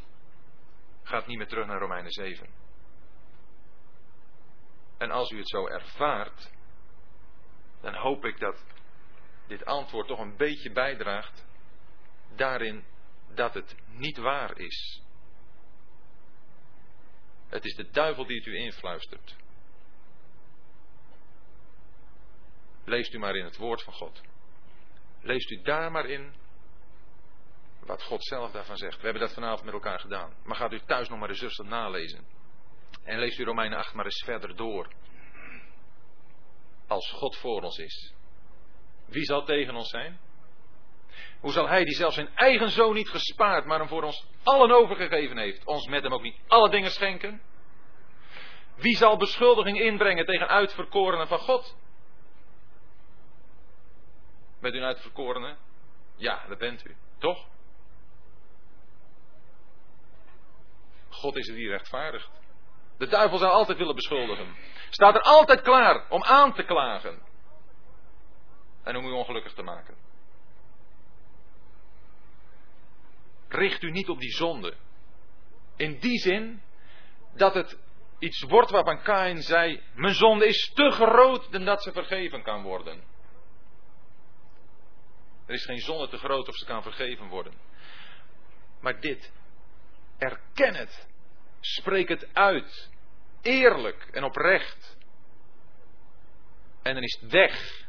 gaat 1.04 1.28
niet 1.28 1.38
meer 1.38 1.48
terug 1.48 1.68
naar 1.68 1.80
Romeinen 1.80 2.12
7. 2.12 2.50
En 4.98 5.12
als 5.12 5.32
u 5.32 5.38
het 5.38 5.50
zo 5.50 5.68
ervaart, 5.68 6.52
dan 7.82 7.96
hoop 7.96 8.26
ik 8.26 8.40
dat 8.40 8.64
dit 9.48 9.66
antwoord 9.66 10.08
toch 10.08 10.20
een 10.20 10.38
beetje 10.38 10.72
bijdraagt 10.72 11.46
daarin 12.40 12.84
dat 13.34 13.54
het 13.54 13.76
niet 13.88 14.18
waar 14.18 14.58
is. 14.58 15.02
Het 17.48 17.66
is 17.66 17.76
de 17.76 17.90
duivel 17.90 18.26
die 18.26 18.38
het 18.38 18.46
u 18.46 18.56
influistert. 18.56 19.36
Leest 22.84 23.14
u 23.14 23.18
maar 23.18 23.36
in 23.36 23.46
het 23.46 23.58
woord 23.58 23.84
van 23.84 23.94
God. 23.94 24.22
Leest 25.22 25.52
u 25.52 25.62
daar 25.62 25.92
maar 25.92 26.06
in 26.06 26.34
wat 27.80 28.04
God 28.04 28.26
zelf 28.26 28.52
daarvan 28.52 28.78
zegt. 28.78 28.98
We 28.98 29.04
hebben 29.04 29.22
dat 29.22 29.34
vanavond 29.34 29.64
met 29.64 29.74
elkaar 29.74 30.00
gedaan. 30.00 30.34
Maar 30.44 30.56
gaat 30.56 30.74
u 30.74 30.80
thuis 30.80 31.10
nog 31.10 31.20
maar 31.20 31.30
eens 31.30 31.42
rustig 31.42 31.66
nalezen. 31.66 32.26
En 33.04 33.20
leest 33.20 33.40
u 33.40 33.44
Romeinen 33.44 33.78
8 33.78 33.94
maar 33.94 34.06
eens 34.06 34.24
verder 34.26 34.56
door. 34.56 34.94
Als 36.88 37.12
God 37.12 37.38
voor 37.38 37.62
ons 37.62 37.78
is. 37.78 38.14
Wie 39.06 39.24
zal 39.24 39.46
tegen 39.46 39.76
ons 39.76 39.90
zijn? 39.90 40.20
Hoe 41.40 41.52
zal 41.52 41.68
hij 41.68 41.84
die 41.84 41.96
zelfs 41.96 42.16
zijn 42.16 42.30
eigen 42.36 42.70
zoon 42.70 42.94
niet 42.94 43.10
gespaard, 43.10 43.66
maar 43.66 43.80
hem 43.80 43.88
voor 43.88 44.04
ons 44.04 44.28
allen 44.44 44.72
overgegeven 44.72 45.38
heeft, 45.38 45.66
ons 45.66 45.88
met 45.88 46.04
hem 46.04 46.14
ook 46.14 46.22
niet 46.22 46.40
alle 46.48 46.70
dingen 46.70 46.92
schenken? 46.92 47.42
Wie 48.76 48.96
zal 48.96 49.18
beschuldiging 49.18 49.80
inbrengen 49.80 50.26
tegen 50.26 50.48
uitverkorenen 50.48 51.28
van 51.28 51.40
God? 51.40 51.78
Bent 54.62 54.76
u 54.76 54.82
een? 54.82 55.58
Ja, 56.16 56.46
dat 56.48 56.58
bent 56.58 56.86
u. 56.86 56.96
Toch? 57.18 57.48
God 61.10 61.38
is 61.38 61.48
het 61.48 61.56
die 61.56 61.70
rechtvaardigt. 61.70 62.30
De 62.98 63.08
duivel 63.08 63.38
zou 63.38 63.52
altijd 63.52 63.78
willen 63.78 63.96
beschuldigen. 63.96 64.56
Staat 64.90 65.16
er 65.16 65.22
altijd 65.22 65.62
klaar 65.62 66.10
om 66.10 66.24
aan 66.24 66.54
te 66.54 66.64
klagen. 66.64 67.22
En 68.84 68.96
om 68.96 69.06
u 69.06 69.12
ongelukkig 69.12 69.54
te 69.54 69.64
maken. 69.64 70.09
Richt 73.50 73.84
u 73.84 73.92
niet 73.92 74.10
op 74.10 74.20
die 74.20 74.32
zonde. 74.32 74.74
In 75.76 76.00
die 76.00 76.20
zin 76.20 76.62
dat 77.36 77.54
het 77.54 77.78
iets 78.20 78.42
wordt 78.42 78.70
waarvan 78.70 79.02
Kain 79.02 79.42
zei: 79.42 79.84
Mijn 79.94 80.14
zonde 80.14 80.48
is 80.48 80.72
te 80.74 80.92
groot 80.92 81.52
dan 81.52 81.66
dat 81.66 81.84
ze 81.84 81.92
vergeven 81.92 82.44
kan 82.44 82.64
worden. 82.64 83.04
Er 85.46 85.54
is 85.54 85.66
geen 85.66 85.80
zonde 85.80 86.08
te 86.08 86.18
groot 86.18 86.48
of 86.48 86.56
ze 86.56 86.66
kan 86.66 86.84
vergeven 86.84 87.28
worden. 87.28 87.54
Maar 88.82 89.00
dit, 89.00 89.32
erken 90.18 90.76
het. 90.76 91.08
Spreek 91.60 92.10
het 92.10 92.34
uit. 92.34 92.90
Eerlijk 93.42 94.08
en 94.12 94.24
oprecht. 94.24 94.98
En 96.82 96.94
dan 96.94 97.04
is 97.04 97.18
het 97.22 97.32
weg. 97.32 97.88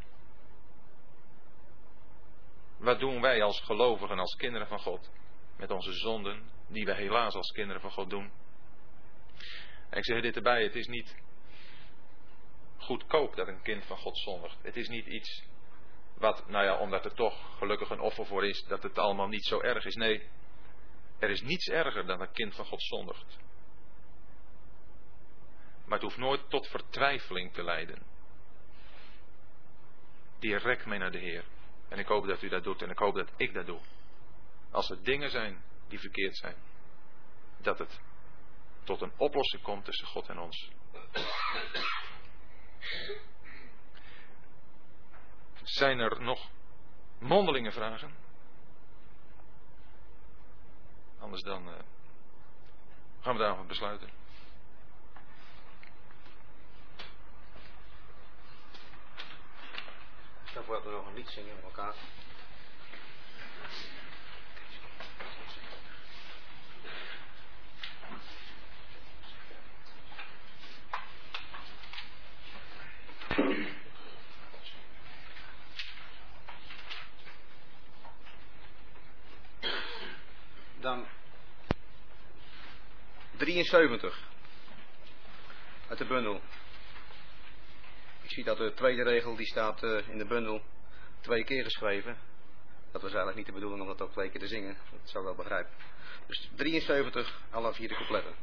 Wat 2.78 3.00
doen 3.00 3.20
wij 3.20 3.42
als 3.42 3.60
gelovigen, 3.60 4.18
als 4.18 4.34
kinderen 4.34 4.66
van 4.66 4.78
God? 4.78 5.10
Met 5.60 5.70
onze 5.70 5.92
zonden, 5.92 6.50
die 6.68 6.84
we 6.84 6.94
helaas 6.94 7.34
als 7.34 7.52
kinderen 7.52 7.80
van 7.80 7.90
God 7.90 8.10
doen. 8.10 8.30
En 9.90 9.98
ik 9.98 10.04
zeg 10.04 10.22
dit 10.22 10.36
erbij, 10.36 10.62
het 10.62 10.74
is 10.74 10.86
niet 10.86 11.16
goedkoop 12.76 13.36
dat 13.36 13.48
een 13.48 13.62
kind 13.62 13.86
van 13.86 13.96
God 13.96 14.18
zondigt. 14.18 14.56
Het 14.62 14.76
is 14.76 14.88
niet 14.88 15.06
iets 15.06 15.44
wat, 16.14 16.48
nou 16.48 16.64
ja, 16.64 16.78
omdat 16.78 17.04
er 17.04 17.14
toch 17.14 17.56
gelukkig 17.58 17.90
een 17.90 18.00
offer 18.00 18.26
voor 18.26 18.46
is, 18.46 18.64
dat 18.68 18.82
het 18.82 18.98
allemaal 18.98 19.28
niet 19.28 19.44
zo 19.44 19.60
erg 19.60 19.84
is. 19.84 19.94
Nee, 19.94 20.28
er 21.18 21.30
is 21.30 21.42
niets 21.42 21.68
erger 21.68 22.06
dan 22.06 22.20
een 22.20 22.32
kind 22.32 22.54
van 22.54 22.64
God 22.64 22.82
zondigt. 22.82 23.38
Maar 25.84 25.98
het 25.98 26.02
hoeft 26.02 26.16
nooit 26.16 26.50
tot 26.50 26.66
vertwijfeling 26.66 27.52
te 27.52 27.62
leiden. 27.62 28.02
Direct 30.38 30.86
mee 30.86 30.98
naar 30.98 31.12
de 31.12 31.18
Heer. 31.18 31.44
En 31.88 31.98
ik 31.98 32.06
hoop 32.06 32.26
dat 32.26 32.42
u 32.42 32.48
dat 32.48 32.64
doet 32.64 32.82
en 32.82 32.90
ik 32.90 32.98
hoop 32.98 33.14
dat 33.14 33.32
ik 33.36 33.54
dat 33.54 33.66
doe. 33.66 33.80
Als 34.70 34.90
er 34.90 35.02
dingen 35.02 35.30
zijn 35.30 35.62
die 35.88 35.98
verkeerd 35.98 36.36
zijn, 36.36 36.56
dat 37.56 37.78
het 37.78 38.00
tot 38.84 39.00
een 39.00 39.12
oplossing 39.16 39.62
komt 39.62 39.84
tussen 39.84 40.06
God 40.06 40.28
en 40.28 40.38
ons. 40.38 40.70
Zijn 45.62 45.98
er 45.98 46.22
nog 46.22 46.50
mondelinge 47.18 47.72
vragen? 47.72 48.14
Anders 51.18 51.42
dan 51.42 51.68
uh, 51.68 51.74
gaan 53.20 53.32
we 53.32 53.42
daarvan 53.42 53.66
besluiten. 53.66 54.10
Voor 60.44 60.74
dat 60.74 60.84
we 60.84 60.90
nog 60.90 61.06
een 61.06 61.14
lied 61.14 61.28
zingen 61.28 61.54
met 61.54 61.64
elkaar. 61.64 61.94
Dan 80.80 81.06
73 83.36 84.28
uit 85.88 85.98
de 85.98 86.04
bundel. 86.04 86.40
Ik 88.22 88.30
zie 88.30 88.44
dat 88.44 88.56
de 88.56 88.72
tweede 88.74 89.02
regel 89.02 89.36
die 89.36 89.46
staat 89.46 89.82
uh, 89.82 90.08
in 90.08 90.18
de 90.18 90.26
bundel 90.26 90.62
twee 91.20 91.44
keer 91.44 91.64
geschreven. 91.64 92.18
Dat 92.92 93.02
was 93.02 93.10
eigenlijk 93.10 93.36
niet 93.36 93.46
de 93.46 93.52
bedoeling 93.52 93.82
om 93.82 93.86
dat 93.86 94.00
ook 94.00 94.12
twee 94.12 94.30
keer 94.30 94.40
te 94.40 94.46
zingen. 94.46 94.76
Dat 94.90 95.10
zou 95.10 95.24
wel 95.24 95.34
begrijpen. 95.34 95.72
Dus 96.26 96.50
73, 96.54 97.42
alle 97.50 97.74
vier 97.74 97.88
de 97.88 97.94
coupletten. 97.94 98.34